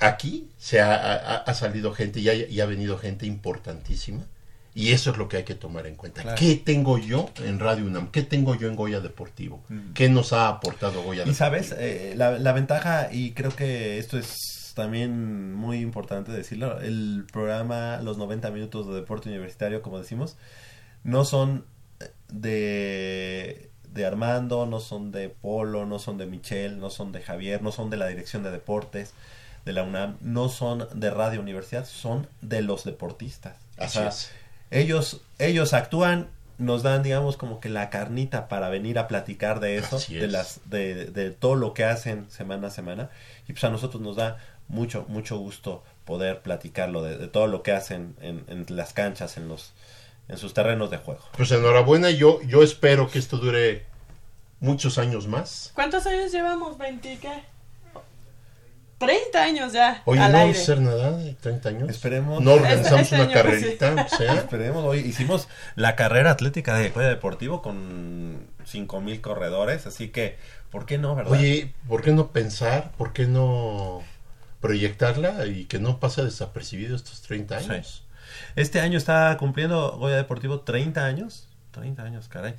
[0.00, 4.22] aquí se ha, ha- ha salido gente y ha, y ha venido gente importantísima.
[4.74, 6.22] Y eso es lo que hay que tomar en cuenta.
[6.22, 6.36] Claro.
[6.38, 8.10] ¿Qué tengo yo en Radio UNAM?
[8.10, 9.62] ¿Qué tengo yo en Goya Deportivo?
[9.94, 11.34] ¿Qué nos ha aportado Goya Y Deportivo?
[11.34, 17.24] sabes, Eh, la, la ventaja, y creo que esto es también muy importante decirlo, el
[17.32, 20.36] programa Los 90 Minutos de Deporte Universitario, como decimos,
[21.04, 21.64] no son
[22.32, 27.62] de, de Armando, no son de Polo, no son de Michelle, no son de Javier,
[27.62, 29.12] no son de la Dirección de Deportes
[29.64, 33.56] de la UNAM, no son de Radio Universidad, son de los deportistas.
[33.78, 34.30] O Así sea, es.
[34.70, 39.76] Ellos, ellos actúan, nos dan, digamos, como que la carnita para venir a platicar de
[39.76, 40.32] eso, Así de es.
[40.32, 43.10] las, de, de todo lo que hacen semana a semana.
[43.48, 44.38] Y pues a nosotros nos da
[44.68, 49.36] mucho, mucho gusto poder platicarlo de, de todo lo que hacen en, en las canchas,
[49.36, 49.72] en los,
[50.28, 51.22] en sus terrenos de juego.
[51.36, 53.84] Pues enhorabuena, yo, yo espero que esto dure
[54.60, 55.72] muchos años más.
[55.74, 56.78] ¿Cuántos años llevamos?
[56.78, 57.42] ¿20 qué?
[59.06, 60.58] 30 años ya Oye, al no aire.
[60.58, 61.88] hacer nada de 30 años.
[61.90, 62.42] Esperemos.
[62.42, 64.34] No organizamos Este- este una año, carrerita, o sea.
[64.34, 70.36] Esperemos, hoy hicimos la carrera atlética de Juega Deportivo con 5000 corredores, así que,
[70.70, 71.32] ¿por qué no, verdad?
[71.32, 72.92] Oye, ¿por qué no pensar?
[72.96, 74.02] ¿Por qué no
[74.60, 78.04] proyectarla y que no pase desapercibido estos 30 años?
[78.56, 81.48] Este año está cumpliendo Goya Deportivo 30 años.
[81.72, 82.54] 30 años, caray.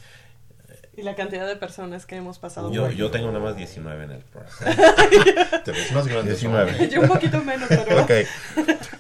[0.98, 2.72] Y la cantidad de personas que hemos pasado.
[2.72, 4.56] Yo, por- yo tengo nada más 19 en el programa.
[5.66, 6.32] Te ves más grande.
[6.32, 6.72] 19.
[6.72, 6.90] hombre.
[6.90, 8.02] Yo un poquito menos, pero...
[8.04, 8.12] Ok.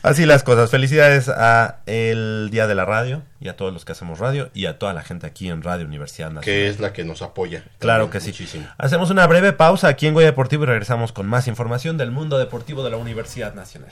[0.04, 0.70] Así las cosas.
[0.70, 4.66] Felicidades a el Día de la Radio y a todos los que hacemos radio y
[4.66, 6.44] a toda la gente aquí en Radio Universidad Nacional.
[6.44, 7.64] Que es la que nos apoya.
[7.80, 8.28] Claro que sí.
[8.32, 8.68] Muchísimo.
[8.78, 12.38] Hacemos una breve pausa aquí en Goya Deportivo y regresamos con más información del mundo
[12.38, 13.92] deportivo de la Universidad Nacional.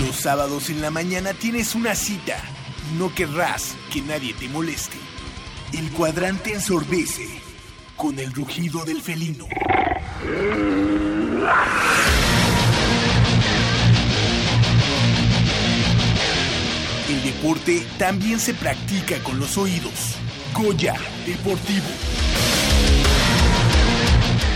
[0.00, 2.36] Los sábados en la mañana tienes una cita
[2.98, 4.98] no querrás que nadie te moleste.
[5.72, 7.26] El cuadrante ensordece
[7.96, 9.46] con el rugido del felino.
[17.08, 20.16] El deporte también se practica con los oídos.
[20.52, 20.94] Goya
[21.26, 21.88] Deportivo.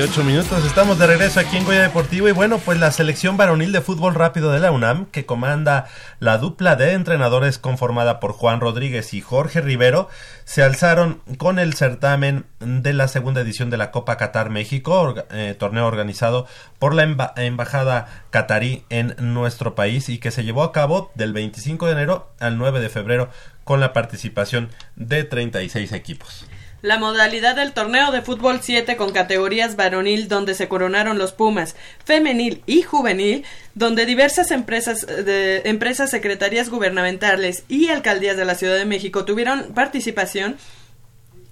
[0.00, 0.64] 38 minutos.
[0.64, 4.14] Estamos de regreso aquí en Goya Deportivo y bueno, pues la selección varonil de fútbol
[4.14, 5.88] rápido de la UNAM, que comanda
[6.20, 10.08] la dupla de entrenadores conformada por Juan Rodríguez y Jorge Rivero,
[10.44, 15.54] se alzaron con el certamen de la segunda edición de la Copa Qatar México, eh,
[15.58, 16.46] torneo organizado
[16.78, 17.02] por la
[17.36, 22.32] Embajada Qatarí en nuestro país y que se llevó a cabo del 25 de enero
[22.40, 23.28] al 9 de febrero
[23.64, 26.46] con la participación de 36 equipos.
[26.82, 31.76] La modalidad del torneo de fútbol 7 con categorías varonil donde se coronaron los Pumas,
[32.04, 38.76] femenil y juvenil, donde diversas empresas, de, empresas, secretarías gubernamentales y alcaldías de la Ciudad
[38.76, 40.56] de México tuvieron participación.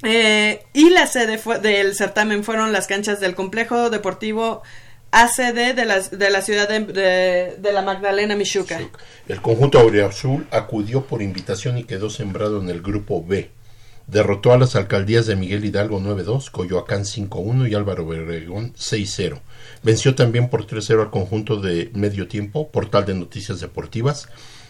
[0.04, 4.62] eh, y la sede del certamen fueron las canchas del complejo deportivo
[5.10, 8.78] ACD de la, de la ciudad de, de- de la Magdalena Michuca.
[9.28, 13.50] El conjunto Auriazul acudió por invitación y quedó sembrado en el grupo B.
[14.08, 19.38] Derrotó a las alcaldías de Miguel Hidalgo 9-2, Coyoacán 5-1 y Álvaro Obregón 6-0.
[19.82, 24.28] Venció también por 3-0 al conjunto de Medio Tiempo, Portal de Noticias Deportivas,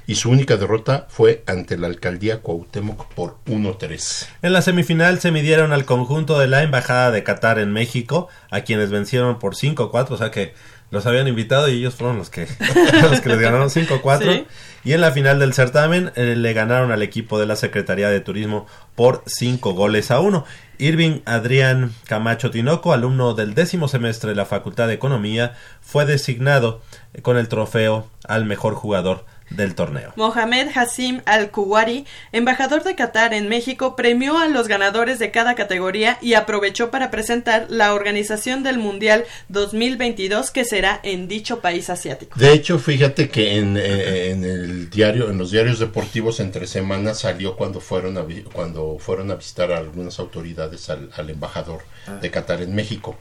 [0.08, 4.26] y su única derrota fue ante la alcaldía Cuauhtémoc por 1-3.
[4.40, 8.62] En la semifinal se midieron al conjunto de la Embajada de Qatar en México, a
[8.62, 10.54] quienes vencieron por 5-4, o sea que
[10.90, 12.46] los habían invitado y ellos fueron los que,
[13.02, 14.22] los que les ganaron 5-4.
[14.22, 14.46] Sí.
[14.84, 18.20] Y en la final del certamen eh, le ganaron al equipo de la Secretaría de
[18.20, 20.44] Turismo por 5 goles a 1.
[20.78, 26.80] Irving Adrián Camacho Tinoco, alumno del décimo semestre de la Facultad de Economía, fue designado
[27.12, 30.12] eh, con el trofeo al mejor jugador del torneo.
[30.16, 36.18] Mohamed Hassim Al-Kuwari, embajador de Qatar en México, premió a los ganadores de cada categoría
[36.20, 42.38] y aprovechó para presentar la organización del Mundial 2022 que será en dicho país asiático.
[42.38, 47.20] De hecho, fíjate que en, eh, en el diario, en los diarios deportivos entre semanas
[47.20, 51.82] salió cuando fueron a, vi- cuando fueron a visitar a algunas autoridades al, al embajador
[52.20, 53.16] de Qatar en México.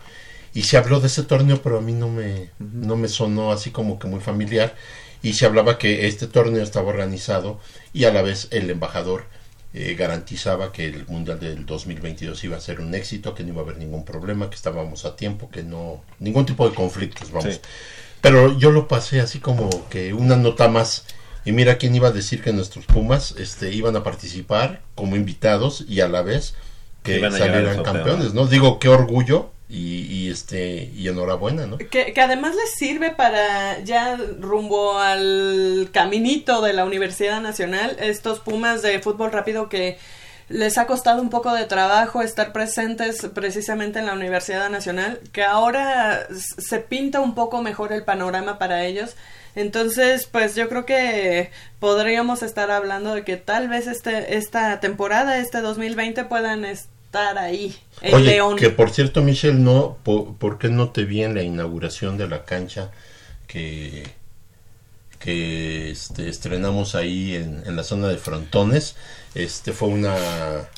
[0.53, 3.69] Y se habló de ese torneo, pero a mí no me, no me sonó así
[3.71, 4.73] como que muy familiar.
[5.22, 7.59] Y se hablaba que este torneo estaba organizado
[7.93, 9.26] y a la vez el embajador
[9.74, 13.61] eh, garantizaba que el Mundial del 2022 iba a ser un éxito, que no iba
[13.61, 17.55] a haber ningún problema, que estábamos a tiempo, que no, ningún tipo de conflictos, vamos.
[17.55, 17.61] Sí.
[18.22, 21.05] Pero yo lo pasé así como que una nota más.
[21.45, 25.86] Y mira quién iba a decir que nuestros Pumas este, iban a participar como invitados
[25.88, 26.55] y a la vez
[27.03, 28.47] que salieran campeones, ¿no?
[28.47, 31.78] Digo, qué orgullo y, y, este y enhorabuena, ¿no?
[31.78, 38.39] Que, que además les sirve para ya rumbo al caminito de la Universidad Nacional, estos
[38.39, 39.97] Pumas de fútbol rápido que
[40.49, 45.43] les ha costado un poco de trabajo estar presentes precisamente en la Universidad Nacional, que
[45.43, 49.15] ahora se pinta un poco mejor el panorama para ellos.
[49.55, 55.39] Entonces, pues yo creo que podríamos estar hablando de que tal vez este esta temporada,
[55.39, 56.63] este 2020 puedan
[57.08, 58.55] estar ahí en Oye, León.
[58.58, 62.28] que por cierto, Michelle, no, po- ¿por, qué no te vi en la inauguración de
[62.28, 62.91] la cancha
[63.47, 64.03] que,
[65.20, 68.95] que este, estrenamos ahí en, en la zona de Frontones?
[69.36, 70.16] Este fue una...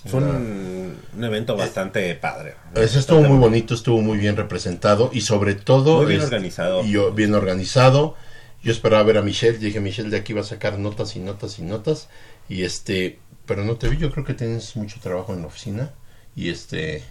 [0.05, 2.55] Fue una- un, un evento bastante padre.
[2.75, 6.83] Ese estuvo muy bonito, estuvo muy bien representado y sobre todo Muy bien este, organizado.
[6.83, 8.15] y yo, bien organizado.
[8.61, 11.59] Yo esperaba ver a Michelle, dije Michelle de aquí va a sacar notas y notas
[11.59, 12.09] y notas
[12.49, 13.97] y este, pero no te vi.
[13.97, 15.91] Yo creo que tienes mucho trabajo en la oficina
[16.39, 17.03] y este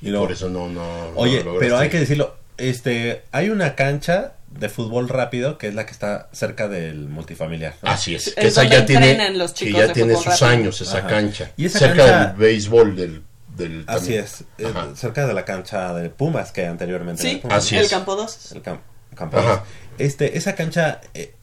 [0.00, 1.10] Y luego- por eso no no.
[1.12, 1.58] no Oye, lograste.
[1.60, 5.92] pero hay que decirlo, este, hay una cancha de fútbol rápido que es la que
[5.92, 7.74] está cerca del multifamiliar.
[7.82, 7.90] ¿no?
[7.90, 10.46] Así es, Es que esa ya tiene, los que ya tiene sus rápido.
[10.48, 11.08] años esa Ajá.
[11.08, 11.50] cancha.
[11.56, 13.22] Y esa cerca cancha- del béisbol del,
[13.56, 14.88] del Así es, eh, Ajá.
[14.96, 17.58] cerca de la cancha de Pumas que anteriormente Sí, el Pumas.
[17.58, 17.90] Así el es.
[17.90, 18.52] campo 2.
[18.52, 18.80] El cam-
[19.14, 19.38] campo.
[19.38, 19.64] Ajá.
[19.98, 21.34] Este, esa cancha eh,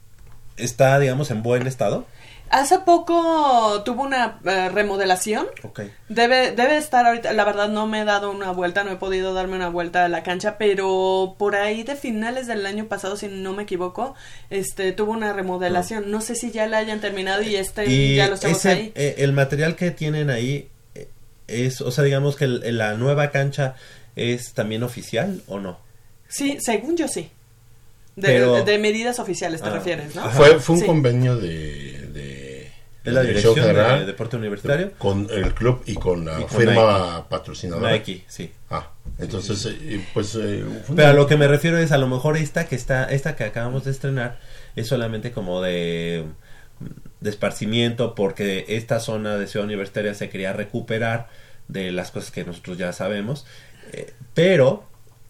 [0.58, 2.06] está, digamos, en buen estado.
[2.56, 5.48] Hace poco tuvo una eh, remodelación.
[5.64, 5.82] Ok.
[6.08, 9.34] Debe, debe estar ahorita, la verdad no me he dado una vuelta, no he podido
[9.34, 13.28] darme una vuelta a la cancha, pero por ahí de finales del año pasado, si
[13.28, 14.14] no me equivoco,
[14.52, 16.12] este tuvo una remodelación.
[16.12, 18.92] No sé si ya la hayan terminado y estén Y ya chavos ese, ahí.
[18.94, 21.08] eh, el material que tienen ahí eh,
[21.48, 23.74] es, o sea, digamos que el- la nueva cancha
[24.16, 25.80] es también oficial o no?
[26.28, 27.32] Sí, según yo sí.
[28.16, 30.30] De, Pero- de medidas oficiales te Ah, refieres, ¿no?
[30.30, 30.88] Fue, fue un Sí.
[30.88, 32.72] convenio de, de,
[33.04, 34.92] De la Dirección de Deporte Universitario.
[35.00, 37.92] con el club y con la Y con firma patrocinadora.
[37.92, 38.52] Nike, sí.
[38.70, 40.36] Ah, entonces, eh, pues...
[40.36, 40.64] eh,
[40.96, 43.44] Pero a lo que me refiero es a lo mejor esta que está, esta que
[43.46, 44.40] acabamos de estrenar
[44.76, 46.24] es solamente como de,
[47.20, 51.28] de esparcimiento porque esta zona de Ciudad Universitaria se quería recuperar
[51.68, 53.46] de las cosas que nosotros ya sabemos,
[53.92, 54.84] eh, pero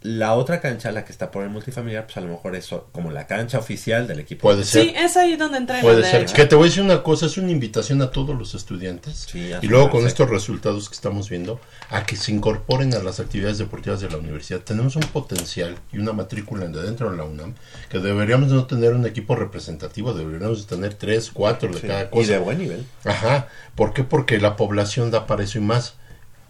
[0.06, 2.90] la otra cancha, la que está por el multifamiliar, pues a lo mejor es so-
[2.92, 4.42] como la cancha oficial del equipo.
[4.42, 4.84] Puede ser.
[4.84, 5.82] Sí, es ahí donde entrenan.
[5.82, 6.22] Puede de ser.
[6.24, 6.36] hecho.
[6.36, 9.54] Que te voy a decir una cosa, es una invitación a todos los estudiantes Sí,
[9.54, 13.22] a y luego con estos resultados que estamos viendo, a que se incorporen a las
[13.22, 14.60] actividades deportivas de la universidad.
[14.60, 17.54] Tenemos un potencial y una matrícula de dentro de la UNAM
[17.90, 22.08] que deberíamos no tener un equipo representativo, deberíamos tener tres, cuatro de Sí, cada y
[22.10, 22.32] cosa.
[22.34, 22.86] de buen nivel.
[23.06, 23.48] Ajá.
[23.76, 24.04] ¿Por qué?
[24.04, 25.96] Porque la población da para eso y más.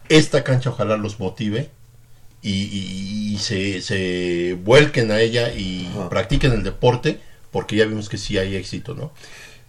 [0.10, 1.70] Esta cancha ojalá los motive
[2.44, 6.10] y, y- y se, se vuelquen a ella y Ajá.
[6.10, 7.20] practiquen el deporte
[7.52, 9.12] porque ya vimos que sí hay éxito, ¿no?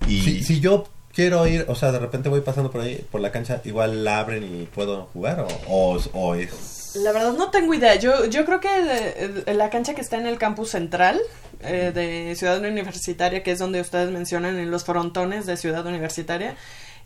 [0.08, 3.20] Y Si, si yo quiero ir, o sea, de repente voy pasando por ahí, por
[3.20, 6.50] la cancha, igual la abren y puedo jugar o, o, o es...
[6.96, 7.94] La verdad no tengo idea.
[7.96, 11.20] Yo, yo creo que la cancha que está en el campus central
[11.60, 16.54] eh, de Ciudad Universitaria, que es donde ustedes mencionan en los frontones de Ciudad Universitaria,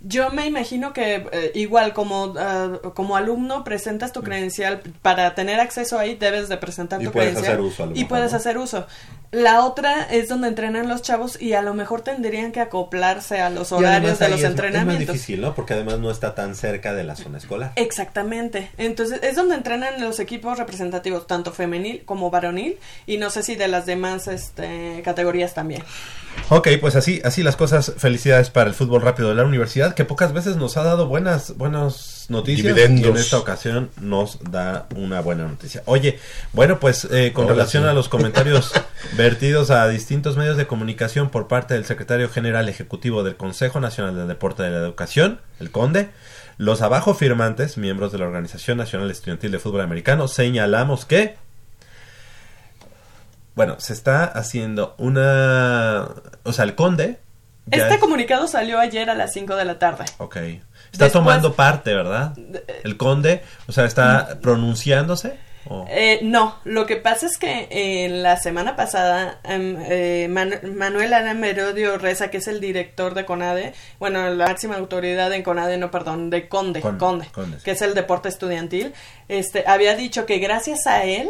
[0.01, 5.59] yo me imagino que eh, igual como, ah, como alumno presentas tu credencial para tener
[5.61, 8.09] acceso ahí debes de presentar Y tu puedes credencial hacer uso a lo y mejor,
[8.09, 8.37] puedes ¿no?
[8.39, 8.87] hacer uso.
[9.31, 13.51] La otra es donde entrenan los chavos y a lo mejor tendrían que acoplarse a
[13.51, 15.15] los horarios de los es- Es más entrenamientos.
[15.15, 15.55] difícil, ¿no?
[15.55, 17.73] Porque además no está tan cerca de la zona escolar.
[17.77, 18.71] Exactamente.
[18.79, 23.55] Entonces es donde entrenan los equipos representativos, tanto femenil como varonil, y no sé si
[23.55, 25.83] de las demás este, categorías también.
[26.51, 27.93] Ok, pues así, así las cosas.
[27.99, 31.57] Felicidades para el fútbol rápido de la universidad, que pocas veces nos ha dado buenas,
[31.57, 32.75] buenas noticias.
[32.75, 33.07] Dividendos.
[33.07, 35.83] Y en esta ocasión nos da una buena noticia.
[35.85, 36.19] Oye,
[36.53, 37.89] bueno, pues eh, con Ahora relación sí.
[37.89, 38.73] a los comentarios
[39.17, 44.17] vertidos a distintos medios de comunicación por parte del secretario general ejecutivo del Consejo Nacional
[44.17, 46.09] del Deporte de la Educación, el Conde,
[46.57, 51.37] los abajo firmantes, miembros de la Organización Nacional Estudiantil de Fútbol Americano, señalamos que
[53.59, 56.09] bueno, se está haciendo una...
[56.45, 57.19] O sea, el conde...
[57.71, 60.05] Este es- comunicado salió ayer a las 5 de la tarde.
[60.19, 60.37] Ok.
[60.37, 60.61] Está
[61.07, 62.33] Después- tomando parte, ¿verdad?
[62.85, 65.37] El conde, o sea, está pronunciándose.
[65.91, 71.13] Eh, no, lo que pasa es que eh, la semana pasada em, eh, Man- Manuel
[71.13, 75.77] Ana Merodio Reza, que es el director de CONADE, bueno, la máxima autoridad en CONADE,
[75.77, 77.65] no, perdón, de CONDE, Con- CONDE, Conde, sí.
[77.65, 78.95] que es el deporte estudiantil,
[79.29, 81.29] este, había dicho que gracias a él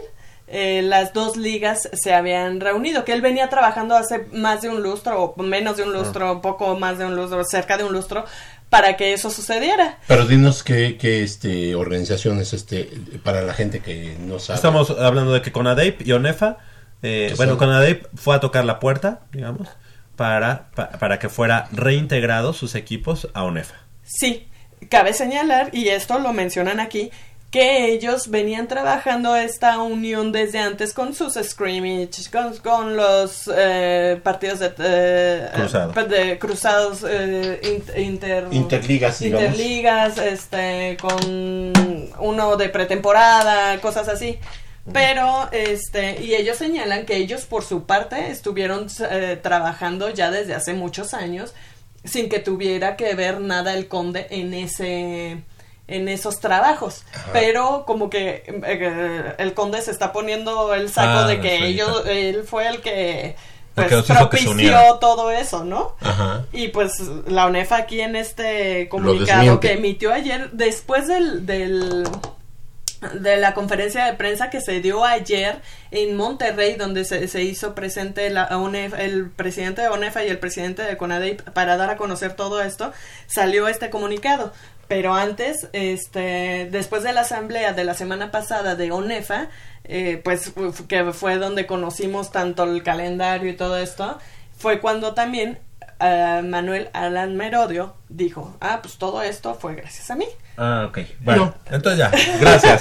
[0.51, 4.83] eh, las dos ligas se habían reunido, que él venía trabajando hace más de un
[4.83, 8.25] lustro, o menos de un lustro, poco más de un lustro, cerca de un lustro,
[8.71, 9.99] para que eso sucediera.
[10.09, 12.91] Pero dinos qué, qué este, organización es este,
[13.25, 14.57] para la gente que no sabe.
[14.57, 16.59] Estamos hablando de que Conadeip y Onefa,
[17.03, 19.69] eh, bueno, son- Conadeip fue a tocar la puerta, digamos,
[20.17, 23.77] para, pa- para que fuera reintegrados sus equipos a Onefa.
[24.05, 24.49] Sí,
[24.91, 27.11] cabe señalar, y esto lo mencionan aquí,
[27.51, 34.21] que ellos venían trabajando esta unión desde antes con sus scrimmages, con, con los eh,
[34.23, 35.93] partidos de, eh, Cruzado.
[35.99, 37.59] eh, de cruzados eh,
[37.97, 39.47] in- inter, Interligas, digamos.
[39.49, 41.73] interligas, este, con
[42.19, 44.39] uno de pretemporada, cosas así.
[44.93, 50.55] Pero, este, y ellos señalan que ellos por su parte estuvieron eh, trabajando ya desde
[50.55, 51.53] hace muchos años
[52.05, 55.43] sin que tuviera que ver nada el conde en ese
[55.89, 57.03] en esos trabajos.
[57.33, 62.05] Pero como que eh, el conde se está poniendo el saco Ah, de que ellos
[62.07, 63.35] él fue el que
[63.75, 66.45] pues que que propició todo eso no Ajá.
[66.53, 72.05] y pues la UNEFA aquí en este comunicado que emitió ayer después del, del
[73.15, 75.63] de la conferencia de prensa que se dio ayer
[75.93, 80.39] en Monterrey, donde se, se hizo presente la UNEF, el presidente de ONEFA y el
[80.39, 82.93] presidente de CONADEIP para dar a conocer todo esto,
[83.29, 84.53] salió este comunicado.
[84.89, 89.49] Pero antes, este, después de la asamblea de la semana pasada de ONEFA,
[89.85, 90.53] eh, pues
[90.89, 94.19] que fue donde conocimos tanto el calendario y todo esto,
[94.59, 95.59] fue cuando también
[96.01, 100.27] eh, Manuel Alan Merodio dijo, ah, pues todo esto fue gracias a mí.
[100.57, 100.99] Ah, ok.
[101.21, 102.11] Bueno, entonces ya.
[102.41, 102.81] Gracias.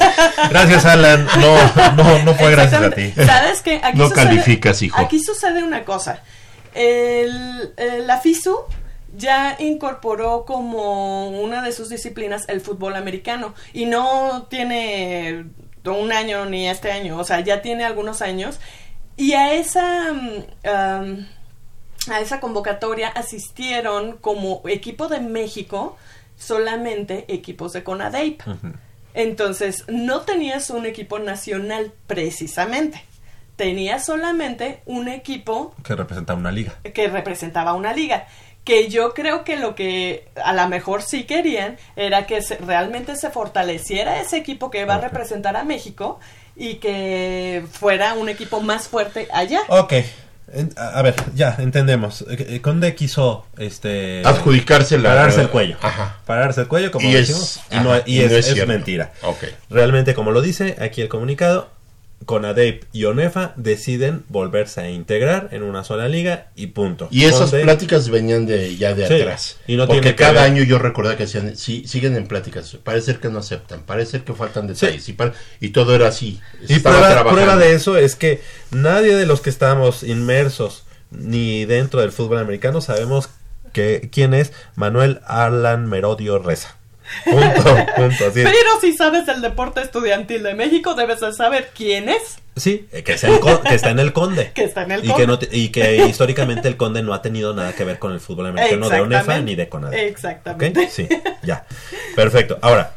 [0.49, 1.27] Gracias, Alan.
[1.39, 3.11] No, no, no fue gracias a ti.
[3.15, 3.79] ¿Sabes qué?
[3.83, 4.99] Aquí No sucede- calificas, hijo.
[4.99, 6.21] Aquí sucede una cosa.
[6.73, 8.55] El, el- la FISU
[9.15, 15.45] ya incorporó como una de sus disciplinas el fútbol americano y no tiene
[15.85, 18.59] un año ni este año, o sea, ya tiene algunos años
[19.15, 21.25] y a esa mm,
[22.11, 25.97] a esa convocatoria asistieron como equipo de México
[26.37, 28.41] solamente equipos de CONADEIP.
[29.13, 33.03] Entonces, no tenías un equipo nacional precisamente.
[33.55, 36.75] Tenías solamente un equipo Que representa una liga.
[36.93, 38.27] que representaba una liga.
[38.67, 43.15] Que yo creo que lo que a lo mejor sí querían era que se- realmente
[43.15, 46.19] se fortaleciera ese equipo que va a representar a México
[46.55, 49.61] y que fuera un equipo más fuerte allá.
[49.69, 49.93] Ok.
[50.53, 52.23] En- a ver, ya, entendemos.
[52.29, 55.77] Eh, eh, Conde quiso este Adjudicarse la- pararse el cuello.
[55.81, 56.17] Ajá.
[56.25, 58.67] Pararse el cuello, como Y es- decimos, y, ajá, no, y y es, no es
[58.67, 59.11] mentira.
[59.23, 59.43] Ok.
[59.69, 61.69] Realmente, como lo dice aquí el comunicado,
[62.25, 67.07] Conadeip y Onefa deciden volverse a integrar en una sola liga y punto.
[67.11, 69.57] Y esas pláticas venían de ya de Sí, atrás.
[69.67, 72.77] y no Porque cada ver- año yo recordaba que decían, sí, siguen en pláticas.
[72.83, 75.07] Parece que no aceptan, parece ser que faltan detalles.
[75.07, 76.41] Y, par- y todo era así.
[76.67, 78.41] Y prueba, prueba de eso es que
[78.71, 83.29] nadie de los que estamos inmersos ni dentro del fútbol americano sabemos
[83.73, 86.76] que, quién es Manuel Alan Merodio Reza.
[87.25, 87.63] Punto,
[87.95, 88.25] punto.
[88.27, 88.49] Así es.
[88.49, 92.37] Pero si sabes del deporte estudiantil de México, debes de saber quién es.
[92.55, 94.51] Sí, eh, que, el que está en el Conde.
[94.55, 95.21] Que está en el y Conde.
[95.21, 98.13] Que no te- y que históricamente el Conde no ha tenido nada que ver con
[98.13, 99.51] el fútbol americano de ONEFA Exactamente.
[99.51, 100.07] ni de CONADE.
[100.07, 100.89] Exactamente.
[100.89, 101.07] Sí,
[101.43, 101.65] ya.
[102.15, 102.57] Perfecto.
[102.61, 102.93] Ahora,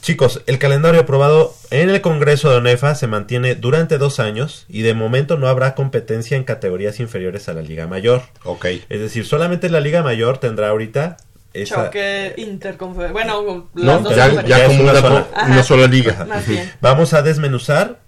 [0.00, 4.82] chicos, el calendario aprobado en el Congreso de ONEFA se mantiene durante dos años y
[4.82, 8.22] de momento no habrá competencia en categorías inferiores a la Liga Mayor.
[8.44, 8.64] Ok.
[8.88, 11.16] Es decir, solamente la Liga Mayor tendrá ahorita
[11.52, 11.86] esa...
[11.86, 13.12] Choque interconfederal.
[13.12, 15.26] Bueno, No, las dos ya, como una sola.
[15.46, 16.12] una sola liga.
[16.12, 16.70] Ajá, más bien.
[16.80, 17.98] Vamos a desmenuzar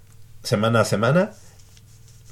[0.42, 1.30] semana a semana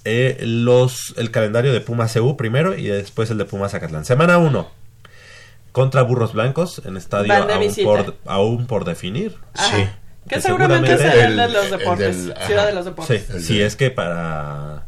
[0.05, 4.05] eh, los el calendario de Pumas CU primero y después el de Pumas Zacatlán.
[4.05, 4.71] Semana 1
[5.73, 9.37] contra Burros Blancos en estadio aún por, aún por definir.
[9.55, 9.77] Ajá.
[9.77, 9.89] Sí.
[10.29, 12.27] Que Que seguramente es seguramente el, de los el deportes.
[12.27, 12.67] del- Ciudad ajá.
[12.67, 13.31] de los Sí, deportes.
[13.31, 14.87] El si es que para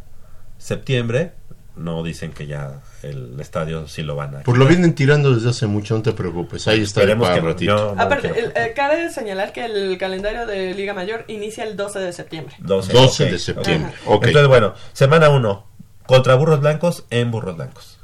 [0.58, 1.32] septiembre
[1.76, 5.50] no dicen que ya el estadio sí lo van a Pues lo vienen tirando desde
[5.50, 6.66] hace mucho, no te preocupes.
[6.68, 7.48] Ahí está Esperemos para que no.
[7.48, 7.76] ratito.
[7.76, 8.50] Yo no Aparte, quiero.
[8.54, 12.54] el- eh, cabe señalar que el calendario de Liga Mayor inicia el 12 de septiembre.
[12.60, 13.92] 12, 12 ok, de septiembre.
[14.06, 14.14] ok.
[14.16, 14.26] Ok.
[14.26, 15.66] Entonces, bueno, semana 1
[16.06, 17.98] contra Burros Blancos en Burros Blancos.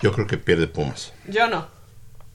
[0.00, 1.12] Yo creo que pierde Pumas.
[1.26, 1.66] Yo no.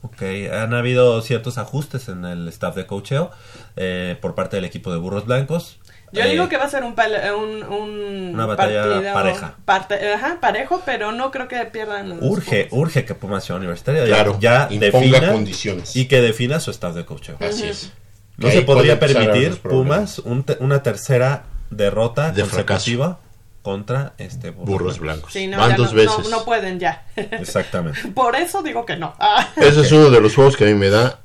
[0.01, 3.32] Ok, han habido ciertos ajustes en el staff de cocheo
[3.78, 5.80] eh, por parte del equipo de Burros Blancos.
[6.14, 9.55] Yo Eh, digo que va a ser un, pal- un, un Una batalla partido pareja.
[9.66, 12.09] parte- ajá, parejo, pero no creo que pierdan.
[12.09, 12.88] los Urge, Pumas.
[12.88, 14.05] urge que Pumas sea universitaria.
[14.05, 15.95] Claro, ya imponga defina condiciones.
[15.95, 17.38] y que defina su staff de cocheo.
[17.41, 17.91] Así es.
[18.38, 19.57] No se podría permitir.
[19.59, 23.20] Pumas un te- una tercera derrota De consecutiva
[23.64, 25.34] contra este Burros blancos.
[25.34, 26.20] Sí, no, Van ya dos no, veces.
[26.30, 27.05] no, no pueden ya.
[27.16, 28.07] Exactamente.
[28.14, 29.16] Por eso digo que no.
[29.20, 29.49] Ah.
[29.55, 31.22] Ese es uno de los juegos que a mí me da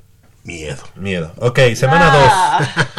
[0.49, 0.83] Miedo.
[0.97, 1.33] Miedo.
[1.37, 2.95] Ok, semana Ah.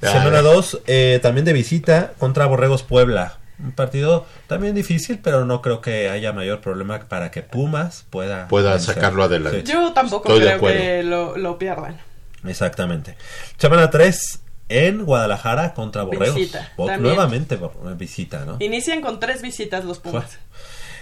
[0.00, 0.10] 2.
[0.12, 0.80] semana 2,
[1.22, 3.38] también de visita contra Borregos Puebla.
[3.58, 8.48] Un partido también difícil, pero no creo que haya mayor problema para que Pumas pueda,
[8.48, 8.94] Pueda vencer.
[8.94, 9.62] sacarlo adelante.
[9.66, 11.98] Sí, Yo tampoco Estoy creo que lo, lo pierdan.
[12.46, 13.16] exactamente.
[13.58, 14.40] Semana 3
[14.70, 16.36] en Guadalajara contra Borregos.
[16.36, 17.14] Visita, Bo- también.
[17.14, 17.58] Nuevamente
[17.96, 18.56] visita, ¿no?
[18.60, 20.38] Inician con tres visitas los Pumas.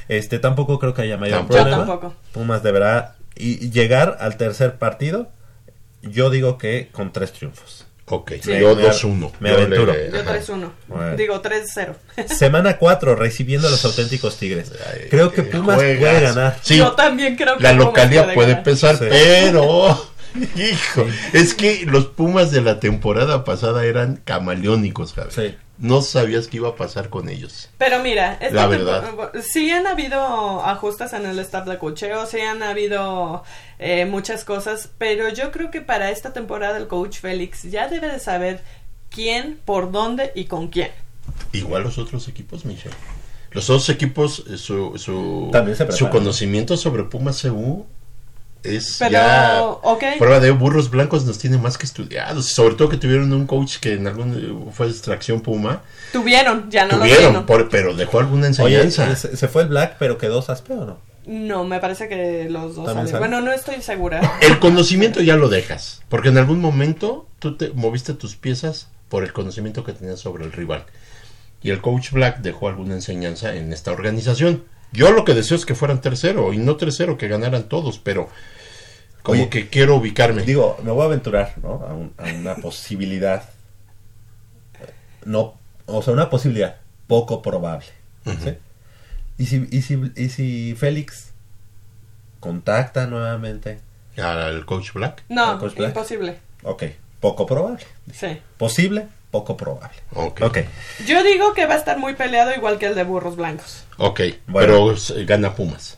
[0.09, 1.57] Este tampoco creo que haya mayor Tampoco.
[1.59, 1.83] problema.
[1.83, 2.15] Yo tampoco.
[2.33, 5.29] Pumas deberá llegar al tercer partido.
[6.03, 7.85] Yo digo que con tres triunfos.
[8.11, 8.59] Ok, Sí.
[8.59, 9.33] yo Me- 2-1.
[9.39, 9.93] me aventuro.
[9.93, 10.31] le- Yo ajá.
[10.33, 10.73] 3-1.
[10.87, 11.17] Bueno.
[11.17, 11.95] Digo 3-0.
[12.29, 14.73] Semana 4 recibiendo a los auténticos Tigres.
[14.91, 15.99] Ay, Creo que Pumas juegas.
[16.01, 16.59] puede ganar.
[16.63, 18.63] Sí, Yo también creo que la Pumas localidad puede ganar.
[18.65, 19.05] pesar, Sí.
[19.11, 20.11] pero...
[20.57, 25.31] Hijo, es que los Pumas de la temporada pasada eran camaleónicos, Javi.
[25.31, 25.57] Sí.
[25.79, 27.71] No sabías qué iba a pasar con ellos.
[27.79, 29.33] Pero mira, esta La verdad.
[29.43, 33.45] sí han habido ajustes en el staff de cocheo, sí han habido
[33.79, 38.09] eh, muchas cosas, pero yo creo que para esta temporada el coach Félix ya debe
[38.09, 38.61] de saber
[39.09, 40.91] quién, por dónde y con quién.
[41.53, 42.97] Igual los otros equipos, Michelle.
[43.53, 45.51] Los otros equipos, eh, su, su,
[45.91, 47.87] su conocimiento sobre Pumas CU
[48.63, 50.05] es Pero, ya ok.
[50.19, 52.47] prueba de burros blancos nos tiene más que estudiados.
[52.47, 55.83] Sobre todo que tuvieron un coach que en algún fue extracción Puma.
[56.13, 57.47] Tuvieron, ya no lo tuvieron, tienen.
[57.47, 59.17] por- pero dejó alguna Oye, enseñanza.
[59.17, 60.99] se, se fue el Black, pero quedó Saspeo, ¿no?
[61.27, 63.19] No, me parece que los dos salen.
[63.19, 64.39] Bueno, no estoy segura.
[64.41, 69.25] El conocimiento ya lo dejas, porque en algún momento tú te moviste tus piezas por
[69.25, 70.85] el conocimiento que tenías sobre el rival.
[71.63, 74.65] Y el coach Black dejó alguna enseñanza en esta organización.
[74.93, 78.29] Yo lo que deseo es que fueran tercero, y no tercero, que ganaran todos, pero
[79.23, 80.43] como Oye, que quiero ubicarme.
[80.43, 81.75] Digo, me voy a aventurar, ¿no?
[81.87, 83.49] A, un- a una posibilidad.
[85.25, 85.55] No,
[85.87, 86.77] o sea, una posibilidad
[87.07, 87.87] poco probable.
[88.25, 88.55] ¿sí?
[89.39, 91.33] ¿Y, si, y, si, y si Félix
[92.41, 93.81] contacta nuevamente.
[94.17, 95.23] Al coach Black.
[95.29, 95.91] No, ¿El coach Black?
[95.91, 96.39] imposible.
[96.63, 96.85] Ok,
[97.21, 97.85] poco probable.
[98.13, 98.39] Sí.
[98.57, 99.97] Posible, poco probable.
[100.15, 100.41] Ok.
[100.43, 100.59] Ok.
[101.07, 103.85] Yo digo que va a estar muy peleado igual que el de Burros Blancos.
[103.99, 104.95] Ok, Bueno.
[104.95, 104.95] pero
[105.27, 105.97] gana Pumas.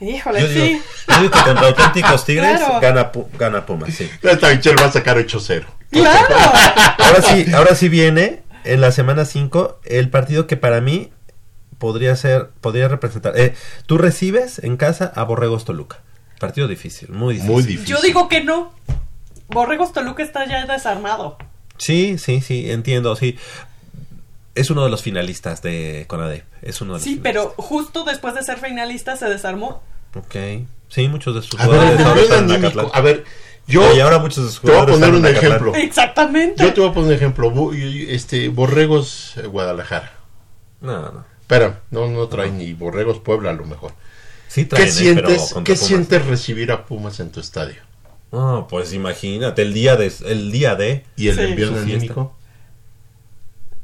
[0.00, 0.82] Híjole, Yo digo, sí.
[1.08, 2.80] yo digo que contra auténticos Tigres Claro.
[2.80, 4.10] gana, gana Pumas, sí.
[4.22, 5.64] Esta Michelle va a sacar 8-0.
[5.90, 6.34] Claro.
[6.98, 11.12] Ahora sí, ahora sí viene en la semana 5 el partido que para mí
[11.78, 13.38] podría ser, podría representar.
[13.38, 13.54] Eh,
[13.86, 15.98] tú recibes en casa a Borregos Toluca.
[16.40, 17.52] Partido difícil, muy difícil.
[17.52, 17.94] Muy difícil.
[17.94, 18.72] Yo digo que no.
[19.48, 21.38] Borregos Toluca está ya desarmado.
[21.78, 23.36] Sí, sí, sí, entiendo, sí.
[24.54, 26.44] Es uno de los finalistas de Conadep.
[26.62, 29.82] Es uno de los Sí, pero justo después de ser finalista se desarmó.
[30.14, 30.36] Ok.
[30.88, 32.56] Sí, muchos de sus A ver, jugadores ahora están en.
[32.56, 32.86] Acatlán.
[32.92, 33.24] A ver,
[33.66, 35.74] yo y ahora muchos de sus te voy a poner un ejemplo.
[35.74, 36.62] Exactamente.
[36.62, 37.72] Yo te voy a poner un ejemplo.
[37.72, 40.12] Este, Borregos eh, Guadalajara.
[40.80, 41.24] No, no.
[41.40, 43.92] Espera, no, no trae ni Borregos Puebla a lo mejor.
[44.48, 45.80] Sí ¿Qué traen, eh, pero sientes, ¿qué Pumas.
[45.80, 47.82] sientes recibir a Pumas en tu estadio?
[48.34, 50.12] No, pues imagínate, el día de...
[50.26, 51.62] El día de ¿Y el Sí.
[51.74, 52.36] anímico?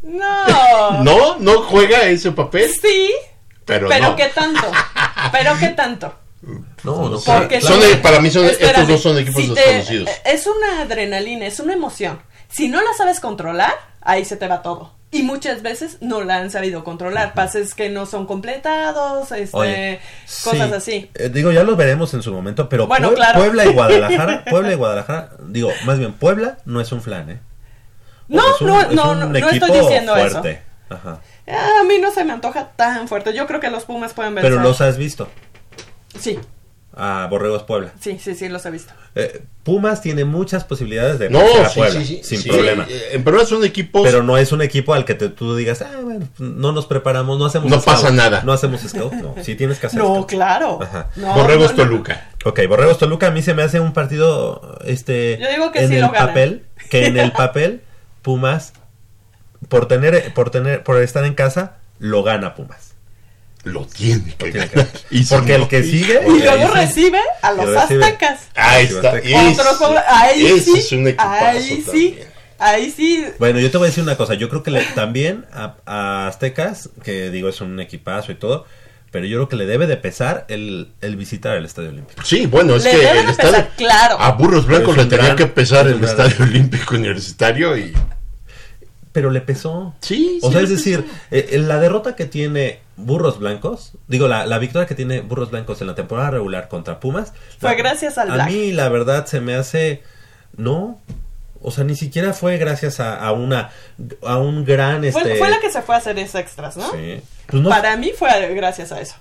[0.03, 1.03] No.
[1.05, 3.13] No, no juega ese papel, Sí,
[3.65, 4.17] pero, pero no.
[4.17, 4.63] qué tanto.
[5.33, 6.15] Pero qué tanto.
[6.83, 7.21] No, no.
[7.21, 10.11] Porque Son si- de- para mí son- estos dos son equipos si te- desconocidos.
[10.25, 12.21] Es una adrenalina, es una emoción.
[12.49, 14.93] Si no la sabes controlar, ahí se te va todo.
[15.13, 17.35] Y muchas veces no la han sabido controlar.
[17.35, 20.01] Pases que no son completados, este, Oye,
[20.45, 20.73] cosas sí.
[20.75, 21.11] así.
[21.15, 23.41] Eh, digo, ya los veremos en su momento, pero Bueno, Pue- claro.
[23.41, 27.41] Puebla y Guadalajara, Puebla y Guadalajara, digo, más bien Puebla no es un flan, ¿eh?
[28.29, 30.41] No, un- no, no, no, no estoy diciendo eso.
[30.41, 30.63] fuerte.
[30.89, 31.21] Ajá.
[31.49, 33.33] Ah, A mí no se me antoja tan fuerte.
[33.35, 34.51] Yo creo que los Pumas pueden vencer.
[34.53, 35.29] Pero los has visto
[36.19, 36.39] Sí,
[36.97, 37.93] a Borregos Puebla.
[38.01, 38.93] sí, sí, sí, los he visto.
[39.15, 42.49] Eh, Pumas tiene muchas posibilidades de No, vencer a sí, Puebla, sí, sí, sin sí.
[42.49, 42.87] problema.
[42.89, 44.03] Eh, En verdad son equipos.
[44.05, 47.39] Pero no es un equipo al que te- tú digas, ah, bueno, no nos preparamos,
[47.39, 48.15] no hacemos No pasa scout".
[48.15, 48.43] nada.
[48.45, 49.35] No hacemos scout, no.
[49.43, 50.29] Sí tienes que hacer No, scout.
[50.29, 50.79] claro.
[50.83, 51.09] Ajá.
[51.17, 51.91] No, Borregos no, no.
[51.91, 52.31] Toluca.
[52.45, 55.89] Ok, Borregos Toluca a mí se me hace un partido este Yo digo que en
[55.91, 57.83] sí el papel, que en el papel
[58.23, 58.73] Pumas
[59.69, 62.90] por tener por tener por estar en casa lo gana Pumas.
[63.65, 64.91] Lo tiene que tiene que ganar.
[65.11, 66.73] Y si Porque no- el que sigue Y luego ahí sí.
[66.75, 68.41] recibe a los aztecas.
[68.55, 69.11] Ahí está.
[69.11, 70.79] Otro ahí ese sí.
[70.79, 71.83] es un equipazo ahí sí.
[71.85, 72.19] también.
[72.59, 73.25] Ahí sí.
[73.39, 76.27] Bueno, yo te voy a decir una cosa, yo creo que le- también a, a
[76.29, 78.67] Aztecas, que digo es un equipazo y todo,
[79.11, 82.23] pero yo creo que le debe de pesar el, el visitar el Estadio Olímpico.
[82.25, 83.51] Sí, bueno, es Le que debe el de estadio.
[83.53, 84.21] pesar, claro.
[84.21, 87.93] A Burros Blancos le tenía gran- que pesar es el gran- Estadio Olímpico Universitario y.
[89.13, 89.95] Pero le pesó.
[90.01, 91.17] Sí, O sí sea, es decir, pesó.
[91.55, 95.81] eh, la derrota que tiene Burros Blancos, digo, la, la victoria que tiene Burros Blancos
[95.81, 98.49] en la temporada regular contra Pumas, Fue la- gracias al A Black.
[98.51, 100.03] mí, la verdad, se me hace.
[100.57, 101.01] No.
[101.63, 103.71] O sea, ni siquiera fue gracias a, a una.
[104.27, 105.01] a un gran.
[105.13, 106.91] Fue, Este, fue la que se fue a hacer esos extras, ¿no?
[106.93, 107.21] Sí.
[107.47, 109.17] Pues no, Para mí fue gracias a eso.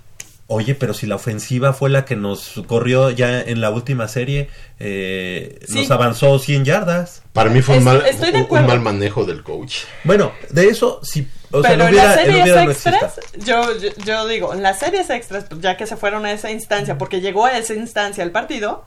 [0.52, 4.50] Oye, pero si la ofensiva fue la que nos corrió ya en la última serie,
[4.80, 5.80] eh, Sí.
[5.82, 7.22] nos avanzó 100 yardas.
[7.34, 9.82] Para mí fue un Estoy- mal, estoy de un- un mal manejo del coach.
[10.04, 11.28] Bueno, de eso sí.
[11.52, 14.80] O sea, Pero no en las series no extras, yo, yo, yo digo, en las
[14.80, 18.24] series extras, pues, ya que se fueron a esa instancia, porque llegó a esa instancia
[18.24, 18.86] el partido,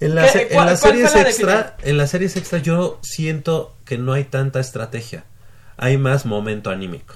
[0.00, 3.00] En, la ¿Qué- se- en cuál- las series la extra, en las series extra yo
[3.02, 5.24] siento que no hay tanta estrategia.
[5.76, 7.14] Hay más momento anímico.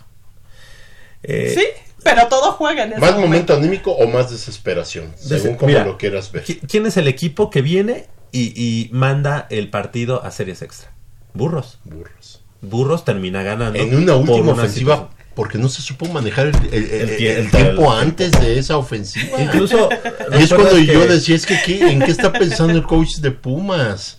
[1.23, 1.65] Eh, sí,
[2.03, 5.13] pero todo juega en ese ¿Más momento anímico o más desesperación?
[5.13, 6.45] Des- Según como mira, lo quieras ver.
[6.45, 10.91] ¿qui- ¿Quién es el equipo que viene y, y manda el partido a series extra?
[11.35, 11.79] Burros.
[11.85, 12.42] Burros.
[12.63, 13.79] Burros termina ganando.
[13.79, 15.27] En una por última una ofensiva, situación.
[15.35, 18.33] porque no se supo manejar el, el- el- El tie- el el- tiempo el- antes
[18.33, 19.41] de esa ofensiva.
[19.43, 19.89] Incluso.
[19.91, 22.85] Y es cuando ¿recuerdas yo que- decía, es que ¿qué- ¿en qué está pensando el
[22.85, 24.17] coach de Pumas?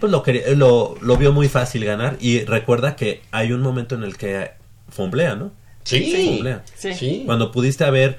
[0.00, 2.16] Pues lo, quería- lo, lo vio muy fácil ganar.
[2.20, 4.50] Y recuerda que hay un momento en el que
[4.90, 5.52] fomblea, ¿no?
[5.84, 6.62] Sí, Fomblea.
[6.76, 6.94] Sí.
[6.94, 7.22] sí.
[7.26, 8.18] Cuando pudiste haber